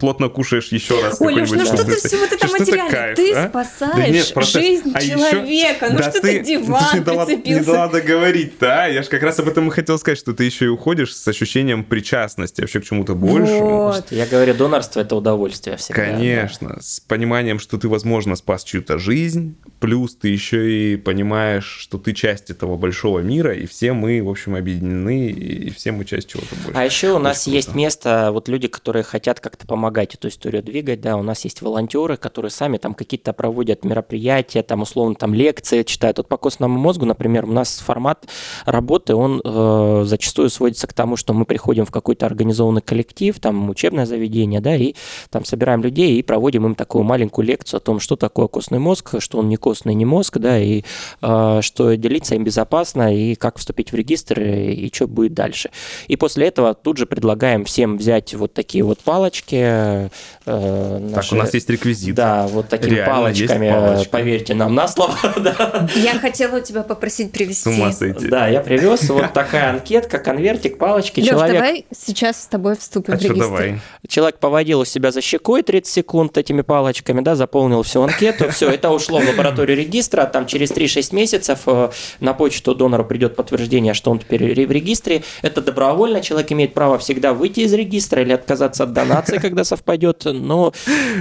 плотно 0.00 0.28
кушаешь 0.28 0.68
еще 0.68 1.00
раз. 1.00 1.20
Ой, 1.20 1.34
Леш, 1.34 1.50
ну 1.50 1.64
что 1.64 1.84
ты 1.84 1.96
все 1.96 2.18
вот 2.18 2.32
это 2.32 2.46
материально? 2.48 3.14
Ты 3.14 3.32
а? 3.32 3.48
спасаешь 3.48 4.52
жизнь 4.52 4.92
человека, 4.92 5.88
ну 5.90 5.98
что 6.02 6.20
ты 6.20 6.40
диван 6.40 7.04
прицепился? 7.04 7.60
Не 7.60 7.64
дала 7.64 7.88
договорить, 7.88 8.54
да? 8.60 8.86
Я 8.86 9.02
же 9.02 9.08
как 9.08 9.22
раз 9.22 9.38
об 9.38 9.48
этом 9.48 9.68
и 9.68 9.70
хотел 9.70 9.98
сказать, 9.98 10.18
что 10.18 10.32
ты 10.34 10.44
еще 10.44 10.66
и 10.66 10.68
уходишь 10.68 11.14
с 11.14 11.28
ощущением 11.28 11.84
причастности 11.84 12.60
вообще 12.60 12.80
к 12.80 12.84
чему-то 12.84 13.14
большему. 13.14 13.94
Я 14.10 14.26
говорю, 14.26 14.54
донорство– 14.54 15.00
это 15.02 15.14
удовольствие 15.14 15.76
всегда. 15.76 16.02
Конечно, 16.02 16.78
с 16.80 17.00
пониманием, 17.00 17.58
что 17.58 17.78
ты, 17.78 17.88
возможно, 17.88 18.36
спас 18.36 18.64
чью-то 18.64 18.98
жизнь, 18.98 19.11
жизнь, 19.12 19.56
плюс 19.78 20.14
ты 20.14 20.28
еще 20.28 20.92
и 20.92 20.96
понимаешь, 20.96 21.66
что 21.66 21.98
ты 21.98 22.12
часть 22.12 22.50
этого 22.50 22.76
большого 22.76 23.18
мира, 23.18 23.52
и 23.52 23.66
все 23.66 23.92
мы, 23.92 24.22
в 24.22 24.30
общем, 24.30 24.54
объединены, 24.54 25.28
и 25.28 25.70
все 25.70 25.92
мы 25.92 26.04
часть 26.04 26.28
чего-то 26.28 26.54
больше. 26.64 26.78
А 26.80 26.84
еще 26.84 27.12
у 27.12 27.18
нас 27.18 27.42
круто. 27.42 27.56
есть 27.56 27.74
место, 27.74 28.30
вот 28.32 28.48
люди, 28.48 28.68
которые 28.68 29.02
хотят 29.02 29.40
как-то 29.40 29.66
помогать 29.66 30.14
эту 30.14 30.28
историю 30.28 30.62
двигать, 30.62 31.00
да, 31.00 31.16
у 31.16 31.22
нас 31.22 31.44
есть 31.44 31.60
волонтеры, 31.60 32.16
которые 32.16 32.50
сами 32.50 32.78
там 32.78 32.94
какие-то 32.94 33.32
проводят 33.32 33.84
мероприятия, 33.84 34.62
там 34.62 34.82
условно 34.82 35.14
там 35.14 35.34
лекции 35.34 35.82
читают. 35.82 36.18
Вот 36.18 36.28
по 36.28 36.36
костному 36.36 36.78
мозгу, 36.78 37.04
например, 37.04 37.44
у 37.44 37.52
нас 37.52 37.80
формат 37.80 38.28
работы, 38.64 39.14
он 39.14 39.42
э, 39.44 40.04
зачастую 40.06 40.48
сводится 40.48 40.86
к 40.86 40.92
тому, 40.92 41.16
что 41.16 41.34
мы 41.34 41.44
приходим 41.44 41.84
в 41.84 41.90
какой-то 41.90 42.24
организованный 42.24 42.82
коллектив, 42.82 43.38
там 43.40 43.68
учебное 43.68 44.06
заведение, 44.06 44.60
да, 44.60 44.76
и 44.76 44.94
там 45.28 45.44
собираем 45.44 45.82
людей 45.82 46.18
и 46.18 46.22
проводим 46.22 46.66
им 46.66 46.74
такую 46.76 47.02
маленькую 47.02 47.46
лекцию 47.46 47.78
о 47.78 47.80
том, 47.80 47.98
что 47.98 48.14
такое 48.14 48.46
костный 48.46 48.78
мозг, 48.78 49.01
что 49.18 49.38
он 49.38 49.48
не 49.48 49.56
костный, 49.56 49.94
не 49.94 50.04
мозг, 50.04 50.38
да, 50.38 50.58
и 50.58 50.82
э, 51.20 51.58
что 51.62 51.94
делиться 51.96 52.34
им 52.34 52.44
безопасно, 52.44 53.14
и 53.14 53.34
как 53.34 53.58
вступить 53.58 53.92
в 53.92 53.94
регистр, 53.94 54.40
и, 54.40 54.86
и 54.86 54.94
что 54.94 55.06
будет 55.06 55.34
дальше. 55.34 55.70
И 56.08 56.16
после 56.16 56.48
этого 56.48 56.74
тут 56.74 56.98
же 56.98 57.06
предлагаем 57.06 57.64
всем 57.64 57.96
взять 57.96 58.34
вот 58.34 58.52
такие 58.54 58.84
вот 58.84 59.00
палочки. 59.00 59.56
Э, 59.56 60.08
наши, 60.46 61.30
так, 61.30 61.38
у 61.38 61.42
нас 61.42 61.54
есть 61.54 61.68
реквизит. 61.70 62.14
Да, 62.14 62.46
вот 62.46 62.68
такими 62.68 62.96
Реально 62.96 63.14
палочками, 63.14 64.04
поверьте 64.10 64.54
нам 64.54 64.74
на 64.74 64.88
слово. 64.88 65.16
да. 65.38 65.88
Я 65.94 66.18
хотела 66.18 66.58
у 66.58 66.60
тебя 66.60 66.82
попросить 66.82 67.32
привезти. 67.32 67.62
С 67.62 67.66
ума 67.66 67.92
сойти. 67.92 68.28
Да, 68.28 68.48
я 68.48 68.60
привез. 68.60 69.08
Вот 69.08 69.32
такая 69.32 69.70
анкетка, 69.70 70.18
конвертик, 70.18 70.78
палочки. 70.78 71.20
Лёш, 71.20 71.30
Человек... 71.30 71.54
давай 71.54 71.86
сейчас 71.94 72.42
с 72.42 72.46
тобой 72.46 72.76
вступим 72.76 73.14
а 73.14 73.16
в 73.16 73.20
регистр. 73.20 73.40
Давай? 73.40 73.80
Человек 74.06 74.38
поводил 74.38 74.80
у 74.80 74.84
себя 74.84 75.10
за 75.10 75.20
щекой 75.20 75.62
30 75.62 75.92
секунд 75.92 76.36
этими 76.38 76.62
палочками, 76.62 77.20
да, 77.20 77.34
заполнил 77.34 77.82
всю 77.82 78.02
анкету, 78.02 78.48
все, 78.50 78.70
это 78.70 78.90
ушло 78.94 79.20
в 79.20 79.28
лабораторию 79.28 79.76
регистра, 79.76 80.24
там 80.24 80.46
через 80.46 80.70
3-6 80.72 81.14
месяцев 81.14 81.60
э, 81.66 81.90
на 82.20 82.34
почту 82.34 82.74
донору 82.74 83.04
придет 83.04 83.36
подтверждение, 83.36 83.94
что 83.94 84.10
он 84.10 84.18
теперь 84.18 84.66
в 84.66 84.70
регистре. 84.70 85.22
Это 85.42 85.60
добровольно, 85.60 86.20
человек 86.20 86.52
имеет 86.52 86.74
право 86.74 86.98
всегда 86.98 87.32
выйти 87.32 87.60
из 87.60 87.72
регистра 87.72 88.22
или 88.22 88.32
отказаться 88.32 88.84
от 88.84 88.92
донации, 88.92 89.38
когда 89.42 89.64
совпадет. 89.64 90.24
Но 90.24 90.72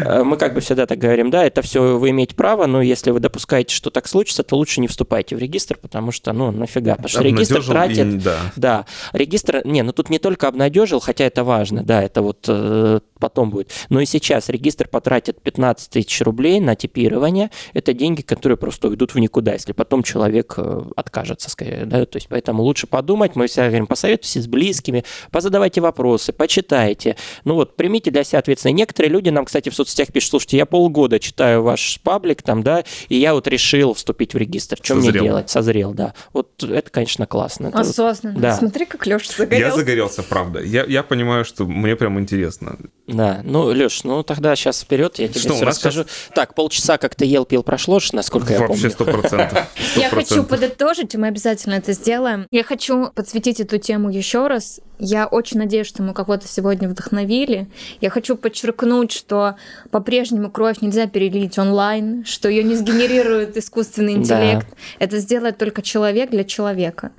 э, 0.05 0.23
мы 0.23 0.37
как 0.37 0.53
бы 0.53 0.61
всегда 0.61 0.85
так 0.85 0.97
говорим, 0.97 1.31
да, 1.31 1.45
это 1.45 1.61
все 1.61 1.97
вы 1.97 2.09
имеете 2.09 2.35
право, 2.35 2.65
но 2.65 2.81
если 2.81 3.11
вы 3.11 3.19
допускаете, 3.19 3.73
что 3.73 3.89
так 3.89 4.07
случится, 4.07 4.43
то 4.43 4.55
лучше 4.55 4.81
не 4.81 4.87
вступайте 4.87 5.35
в 5.35 5.39
регистр, 5.39 5.77
потому 5.81 6.11
что, 6.11 6.33
ну, 6.33 6.51
нафига, 6.51 6.95
потому 6.95 7.09
что 7.09 7.21
регистр 7.21 7.63
тратит... 7.63 8.07
И, 8.07 8.17
да. 8.17 8.37
да, 8.55 8.85
регистр, 9.13 9.61
не, 9.65 9.83
ну 9.83 9.91
тут 9.91 10.09
не 10.09 10.19
только 10.19 10.47
обнадежил, 10.47 10.99
хотя 10.99 11.25
это 11.25 11.43
важно, 11.43 11.83
да, 11.83 12.01
это 12.01 12.21
вот 12.21 12.45
э, 12.47 12.99
потом 13.19 13.51
будет, 13.51 13.71
но 13.89 14.01
и 14.01 14.05
сейчас 14.05 14.49
регистр 14.49 14.87
потратит 14.87 15.41
15 15.41 15.89
тысяч 15.89 16.21
рублей 16.21 16.59
на 16.59 16.75
типирование, 16.75 17.49
это 17.73 17.93
деньги, 17.93 18.21
которые 18.21 18.57
просто 18.57 18.87
уйдут 18.87 19.13
в 19.13 19.19
никуда, 19.19 19.53
если 19.53 19.73
потом 19.73 20.03
человек 20.03 20.55
э, 20.57 20.83
откажется, 20.95 21.49
скорее, 21.49 21.85
да, 21.85 22.05
то 22.05 22.17
есть 22.17 22.27
поэтому 22.29 22.63
лучше 22.63 22.87
подумать, 22.87 23.35
мы 23.35 23.47
всегда 23.47 23.67
говорим, 23.67 23.87
посоветуйтесь 23.87 24.43
с 24.43 24.47
близкими, 24.47 25.03
позадавайте 25.31 25.81
вопросы, 25.81 26.33
почитайте, 26.33 27.15
ну 27.43 27.55
вот, 27.55 27.75
примите 27.75 28.11
для 28.11 28.23
себя 28.23 28.39
ответственность. 28.39 28.77
Некоторые 28.77 29.11
люди 29.11 29.29
нам, 29.29 29.45
кстати, 29.45 29.69
в 29.69 29.75
соцсетях 29.75 30.11
пишут, 30.11 30.31
слушайте, 30.31 30.57
я 30.57 30.65
полгода 30.65 31.19
читаю 31.19 31.63
ваш 31.63 31.99
паблик 32.03 32.41
там, 32.41 32.63
да, 32.63 32.83
и 33.09 33.17
я 33.17 33.33
вот 33.33 33.47
решил 33.47 33.93
вступить 33.93 34.33
в 34.33 34.37
регистр, 34.37 34.77
что 34.81 34.95
мне 34.95 35.11
делать? 35.11 35.49
Созрел, 35.49 35.93
да. 35.93 36.13
Вот 36.33 36.63
это, 36.63 36.89
конечно, 36.89 37.25
классно. 37.25 37.67
Это 37.67 37.79
Осознанно. 37.79 38.39
Да. 38.39 38.55
Смотри, 38.55 38.85
как 38.85 39.05
Леша 39.05 39.31
загорелся. 39.35 39.65
Я 39.65 39.75
загорелся, 39.75 40.23
правда. 40.23 40.61
Я, 40.61 40.85
я 40.85 41.03
понимаю, 41.03 41.45
что 41.45 41.65
мне 41.65 41.95
прям 41.95 42.19
интересно. 42.19 42.77
Да, 43.07 43.41
ну, 43.43 43.65
Леш, 43.65 44.03
ну 44.03 44.23
тогда 44.23 44.55
сейчас 44.55 44.81
вперед, 44.81 45.19
я 45.19 45.27
тебе 45.27 45.39
что, 45.39 45.55
все 45.55 45.65
расскажу. 45.65 46.03
Сейчас... 46.03 46.31
Так, 46.33 46.55
полчаса 46.55 46.97
как 46.97 47.15
ты 47.15 47.25
ел, 47.25 47.45
пил, 47.51 47.63
прошло, 47.63 47.99
насколько 48.13 48.53
я 48.53 48.59
помню. 48.59 48.75
Вообще 48.75 48.89
сто 48.89 49.03
процентов. 49.03 49.67
Я 49.97 50.09
хочу 50.09 50.45
подытожить, 50.45 51.13
и 51.15 51.17
мы 51.17 51.27
обязательно 51.27 51.73
это 51.73 51.91
сделаем. 51.91 52.47
Я 52.49 52.63
хочу 52.63 53.09
подсветить 53.13 53.59
эту 53.59 53.77
тему 53.77 54.09
еще 54.09 54.47
раз. 54.47 54.79
Я 54.99 55.27
очень 55.27 55.57
надеюсь, 55.57 55.85
что 55.85 56.01
мы 56.01 56.13
кого-то 56.13 56.47
сегодня 56.47 56.87
вдохновили. 56.87 57.67
Я 57.99 58.09
хочу 58.09 58.37
подчеркнуть, 58.37 59.11
что 59.11 59.55
по-прежнему 59.89 60.49
кровь 60.49 60.79
нельзя 60.79 61.07
перелить 61.07 61.59
онлайн, 61.59 62.23
что 62.23 62.47
ее 62.47 62.63
не 62.63 62.75
сгенерирует 62.75 63.57
искусственный 63.57 64.13
интеллект. 64.19 64.67
Да. 64.69 64.75
Это 64.99 65.17
сделает 65.17 65.57
только 65.57 65.81
человек 65.81 66.29
для 66.29 66.45
человека. 66.45 67.11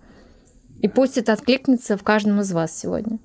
И 0.81 0.89
пусть 0.89 1.19
это 1.19 1.35
откликнется 1.35 1.99
в 1.99 2.03
каждом 2.03 2.41
из 2.41 2.51
вас 2.53 2.75
сегодня. 2.75 3.19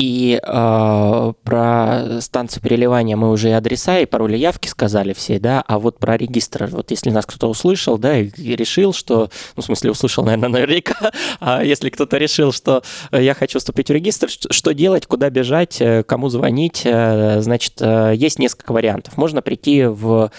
И 0.00 0.40
э, 0.42 1.32
про 1.44 2.20
станцию 2.20 2.62
переливания 2.62 3.18
мы 3.18 3.30
уже 3.30 3.50
и 3.50 3.52
адреса, 3.52 3.98
и 3.98 4.06
пароли 4.06 4.38
явки 4.38 4.66
сказали 4.66 5.12
все, 5.12 5.38
да, 5.38 5.62
а 5.66 5.78
вот 5.78 5.98
про 5.98 6.16
регистр, 6.16 6.68
вот 6.70 6.90
если 6.90 7.10
нас 7.10 7.26
кто-то 7.26 7.48
услышал, 7.48 7.98
да, 7.98 8.18
и 8.18 8.56
решил, 8.56 8.94
что, 8.94 9.28
ну, 9.56 9.62
в 9.62 9.66
смысле, 9.66 9.90
услышал, 9.90 10.24
наверное, 10.24 10.48
наверняка, 10.48 11.12
а 11.40 11.62
если 11.62 11.90
кто-то 11.90 12.16
решил, 12.16 12.50
что 12.50 12.82
я 13.12 13.34
хочу 13.34 13.58
вступить 13.58 13.88
в 13.88 13.92
регистр, 13.92 14.30
что 14.30 14.72
делать, 14.72 15.06
куда 15.06 15.28
бежать, 15.28 15.82
э, 15.82 16.02
кому 16.02 16.30
звонить, 16.30 16.80
э, 16.86 17.42
значит, 17.42 17.74
э, 17.80 18.14
есть 18.16 18.38
несколько 18.38 18.72
вариантов. 18.72 19.18
Можно 19.18 19.42
прийти 19.42 19.84
в 19.84 20.30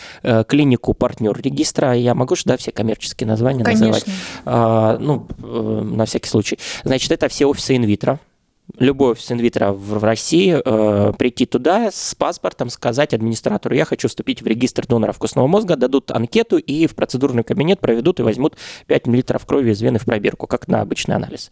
клинику 0.48 0.96
партнер 0.96 1.40
регистра, 1.40 1.94
я 1.94 2.16
могу 2.16 2.36
же, 2.36 2.44
да, 2.46 2.58
все 2.58 2.72
коммерческие 2.72 3.28
названия 3.28 3.64
Конечно. 3.64 3.86
называть? 3.86 4.06
А, 4.44 4.98
ну, 4.98 5.28
на 5.38 6.06
всякий 6.06 6.30
случай. 6.30 6.58
Значит, 6.84 7.12
это 7.12 7.28
все 7.28 7.46
офисы 7.46 7.76
инвитро, 7.76 8.20
любой 8.78 9.12
офис 9.12 9.32
инвитро 9.32 9.72
в 9.72 10.04
России, 10.04 10.60
э, 10.64 11.14
прийти 11.18 11.46
туда 11.46 11.90
с 11.92 12.16
паспортом, 12.16 12.70
сказать 12.70 13.14
администратору, 13.14 13.76
я 13.76 13.86
хочу 13.86 14.08
вступить 14.08 14.42
в 14.42 14.48
регистр 14.48 14.88
доноров 14.88 15.18
костного 15.20 15.48
мозга, 15.48 15.76
дадут 15.76 16.12
анкету 16.12 16.58
и 16.58 16.88
в 16.88 16.96
процедурный 16.96 17.44
кабинет 17.44 17.80
проведут 17.80 18.20
и 18.20 18.24
возьмут 18.24 18.56
5 18.88 19.08
мл 19.08 19.22
крови 19.46 19.72
из 19.72 19.82
вены 19.82 20.00
в 20.00 20.06
пробирку, 20.06 20.48
как 20.48 20.68
на 20.68 20.82
обычный 20.82 21.16
анализ. 21.16 21.52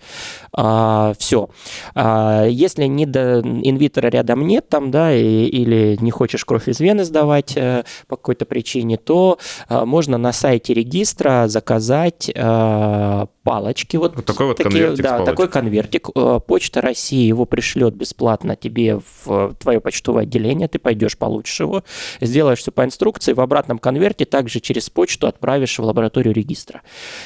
А, 0.53 1.13
все. 1.17 1.49
А, 1.95 2.45
если 2.45 2.85
не 2.85 3.05
до 3.05 3.41
инвитро 3.41 4.07
рядом 4.07 4.47
нет 4.47 4.69
там, 4.69 4.91
да, 4.91 5.13
и, 5.13 5.45
или 5.45 5.97
не 5.99 6.11
хочешь 6.11 6.45
кровь 6.45 6.67
из 6.67 6.79
вены 6.79 7.03
сдавать 7.03 7.53
э, 7.55 7.83
по 8.07 8.15
какой-то 8.15 8.45
причине, 8.45 8.97
то 8.97 9.37
а, 9.67 9.85
можно 9.85 10.17
на 10.17 10.31
сайте 10.31 10.73
регистра 10.73 11.47
заказать 11.47 12.31
а, 12.35 13.27
палочки. 13.43 13.97
Вот, 13.97 14.15
вот 14.15 14.25
такой 14.25 14.47
вот 14.47 14.57
такие, 14.57 14.71
конвертик. 14.71 15.03
Да, 15.03 15.25
такой 15.25 15.47
конвертик. 15.47 16.09
Э, 16.15 16.39
Почта 16.45 16.81
России 16.81 17.25
его 17.25 17.45
пришлет 17.45 17.95
бесплатно 17.95 18.55
тебе 18.55 18.99
в 19.23 19.55
твое 19.55 19.79
почтовое 19.79 20.23
отделение. 20.23 20.67
Ты 20.67 20.79
пойдешь, 20.79 21.17
получишь 21.17 21.59
его, 21.59 21.83
сделаешь 22.21 22.59
все 22.59 22.71
по 22.71 22.83
инструкции. 22.83 23.33
В 23.33 23.41
обратном 23.41 23.79
конверте 23.79 24.25
также 24.25 24.59
через 24.59 24.89
почту 24.89 25.27
отправишь 25.27 25.79
в 25.79 25.83
лабораторию 25.83 26.33
регистра. 26.33 26.81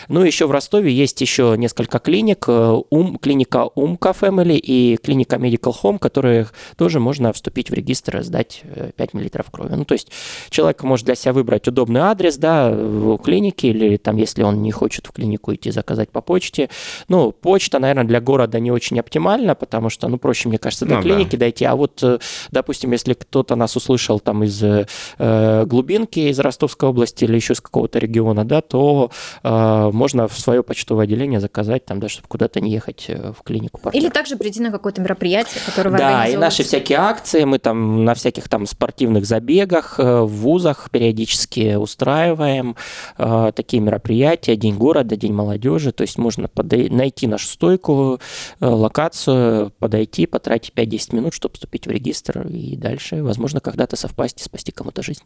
Ну, 0.07 0.23
еще 0.23 0.47
в 0.47 0.51
Ростове 0.51 0.91
есть 0.91 1.19
еще 1.21 1.55
несколько 1.57 1.99
клиник. 1.99 2.45
Э, 2.47 2.81
ум, 2.89 3.17
клиника 3.17 3.69
Умка 3.75 4.11
Family 4.11 4.57
и 4.57 4.97
клиника 4.97 5.35
Medical 5.35 5.73
Home, 5.83 5.99
которые 5.99 6.47
тоже 6.77 6.99
можно 6.99 7.33
вступить 7.33 7.69
в 7.69 7.73
регистр 7.73 8.17
и 8.17 8.23
сдать 8.23 8.63
5 8.97 9.09
э, 9.13 9.17
мл 9.17 9.29
крови. 9.51 9.75
Ну, 9.75 9.85
то 9.85 9.93
есть 9.93 10.11
человек 10.49 10.83
может 10.83 11.05
для 11.05 11.15
себя 11.15 11.33
выбрать 11.33 11.67
удобный 11.67 12.01
адрес, 12.01 12.37
да, 12.37 12.71
в 12.71 13.17
клинике, 13.17 13.69
или 13.69 13.97
там, 13.97 14.17
если 14.17 14.43
он 14.43 14.61
не 14.61 14.71
хочет 14.71 15.07
в 15.07 15.11
клинику 15.11 15.53
идти 15.53 15.71
заказать 15.71 16.09
по 16.13 16.21
почте. 16.21 16.69
Ну, 17.09 17.31
почта, 17.31 17.79
наверное, 17.79 18.05
для 18.05 18.21
города 18.21 18.59
не 18.59 18.71
очень 18.71 18.99
оптимальна, 18.99 19.55
потому 19.55 19.89
что, 19.89 20.07
ну, 20.07 20.17
проще, 20.17 20.47
мне 20.47 20.57
кажется, 20.57 20.85
до 20.85 20.95
ну, 20.95 21.01
клиники 21.01 21.35
да. 21.35 21.39
дойти. 21.39 21.65
А 21.65 21.75
вот, 21.75 22.01
э, 22.03 22.19
допустим, 22.51 22.91
если 22.91 23.13
кто-то 23.13 23.55
нас 23.55 23.75
услышал 23.75 24.19
там 24.19 24.43
из 24.43 24.63
э, 24.63 25.65
глубинки, 25.65 26.19
из 26.19 26.39
Ростовской 26.39 26.89
области 26.89 27.25
или 27.25 27.35
еще 27.35 27.53
из 27.53 27.61
какого-то 27.61 27.99
региона, 27.99 28.45
да, 28.45 28.61
то 28.61 29.11
э, 29.43 29.89
можно 29.91 30.27
в 30.27 30.39
свое 30.39 30.63
почтовое 30.63 31.03
отделение 31.05 31.39
заказать 31.39 31.85
там, 31.85 31.99
да, 31.99 32.09
чтобы 32.09 32.27
куда-то 32.27 32.61
не 32.61 32.71
ехать 32.71 33.05
э, 33.07 33.33
в 33.37 33.43
клинику. 33.43 33.79
Партнер. 33.79 34.01
Или 34.01 34.09
также 34.09 34.37
прийти 34.37 34.61
на 34.61 34.71
какое-то 34.71 35.01
мероприятие, 35.01 35.61
которое 35.65 35.89
вы 35.89 35.97
Да, 35.97 36.27
и 36.27 36.35
наши 36.37 36.63
всякие 36.63 36.99
акции, 36.99 37.43
мы 37.43 37.59
там 37.59 38.05
на 38.05 38.13
всяких 38.13 38.47
там 38.49 38.65
спортивных 38.65 39.25
забегах, 39.25 39.99
э, 39.99 40.21
в 40.21 40.27
вузах 40.27 40.89
периодически 40.91 41.75
устраиваем 41.75 42.75
э, 43.17 43.51
такие 43.55 43.81
мероприятия, 43.81 44.55
День 44.55 44.75
города, 44.75 45.15
День 45.15 45.33
молодежи, 45.33 45.91
то 45.95 46.01
есть 46.01 46.17
можно 46.17 46.47
подой- 46.47 46.89
найти 46.89 47.27
нашу 47.27 47.47
стойку, 47.47 48.19
э, 48.59 48.65
локацию, 48.65 49.71
подойти, 49.79 50.25
потратить 50.25 50.73
5-10 50.73 51.13
минут, 51.13 51.33
чтобы 51.33 51.53
вступить 51.55 51.87
в 51.87 51.91
регистр 51.91 52.47
и 52.47 52.75
дальше, 52.75 53.23
возможно, 53.23 53.59
когда-то 53.59 53.95
совпасть 53.95 54.41
и 54.41 54.43
спасти 54.43 54.71
кому-то 54.71 55.01
жизнь. 55.01 55.23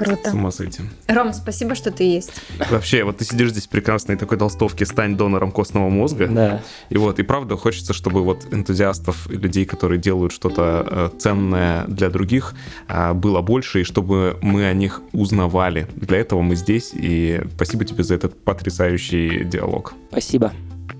Круто. 0.00 0.30
С 0.30 0.32
ума 0.32 0.50
сойти. 0.50 0.82
Ром, 1.08 1.34
спасибо, 1.34 1.74
что 1.74 1.90
ты 1.90 2.04
есть. 2.04 2.32
Вообще, 2.70 3.04
вот 3.04 3.18
ты 3.18 3.26
сидишь 3.26 3.50
здесь 3.50 3.66
в 3.66 3.68
прекрасной 3.68 4.16
такой 4.16 4.38
толстовке 4.38 4.86
«Стань 4.86 5.14
донором 5.14 5.52
костного 5.52 5.90
мозга». 5.90 6.26
Да. 6.26 6.62
И 6.88 6.96
вот, 6.96 7.18
и 7.18 7.22
правда 7.22 7.58
хочется, 7.58 7.92
чтобы 7.92 8.24
вот 8.24 8.46
энтузиастов, 8.50 9.28
людей, 9.28 9.66
которые 9.66 10.00
делают 10.00 10.32
что-то 10.32 10.86
э, 10.90 11.10
ценное 11.18 11.84
для 11.84 12.08
других, 12.08 12.54
э, 12.88 13.12
было 13.12 13.42
больше, 13.42 13.82
и 13.82 13.84
чтобы 13.84 14.38
мы 14.40 14.64
о 14.64 14.72
них 14.72 15.02
узнавали. 15.12 15.86
Для 15.96 16.16
этого 16.16 16.40
мы 16.40 16.56
здесь, 16.56 16.92
и 16.94 17.42
спасибо 17.54 17.84
тебе 17.84 18.02
за 18.02 18.14
этот 18.14 18.42
потрясающий 18.42 19.44
диалог. 19.44 19.92
Спасибо, 20.08 20.54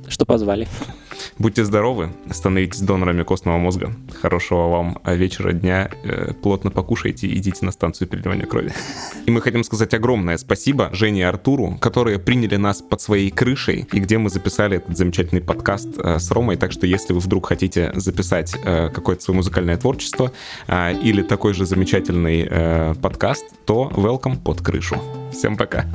что 0.09 0.26
позвали. 0.26 0.68
Будьте 1.39 1.64
здоровы, 1.64 2.11
становитесь 2.31 2.81
донорами 2.81 3.23
костного 3.23 3.59
мозга. 3.59 3.95
Хорошего 4.21 4.68
вам 4.68 4.99
вечера, 5.07 5.53
дня, 5.53 5.91
э, 6.05 6.33
плотно 6.35 6.71
покушайте, 6.71 7.27
идите 7.35 7.64
на 7.64 7.73
станцию 7.73 8.09
переливания 8.09 8.47
крови. 8.47 8.73
И 9.27 9.31
мы 9.31 9.41
хотим 9.41 9.64
сказать 9.64 9.95
огромное 9.95 10.39
спасибо 10.39 10.91
Жене 10.93 11.21
и 11.21 11.23
Артуру, 11.23 11.79
которые 11.81 12.18
приняли 12.18 12.57
нас 12.57 12.83
под 12.83 13.01
своей 13.01 13.31
крышей, 13.31 13.87
и 13.93 14.01
где 14.01 14.18
мы 14.18 14.31
записали 14.31 14.77
этот 14.79 14.97
замечательный 14.97 15.43
подкаст 15.43 15.89
э, 15.99 16.18
с 16.18 16.31
Ромой. 16.31 16.57
Так 16.57 16.73
что 16.73 16.87
если 16.87 17.12
вы 17.12 17.21
вдруг 17.21 17.47
хотите 17.47 17.93
записать 17.95 18.55
э, 18.64 18.89
какое-то 18.89 19.23
свое 19.23 19.37
музыкальное 19.37 19.77
творчество 19.77 20.33
или 20.68 21.23
такой 21.23 21.55
же 21.55 21.66
замечательный 21.66 22.95
подкаст, 22.97 23.45
то 23.64 23.91
welcome 23.95 24.39
под 24.43 24.61
крышу. 24.61 24.97
Всем 25.33 25.57
пока. 25.57 25.87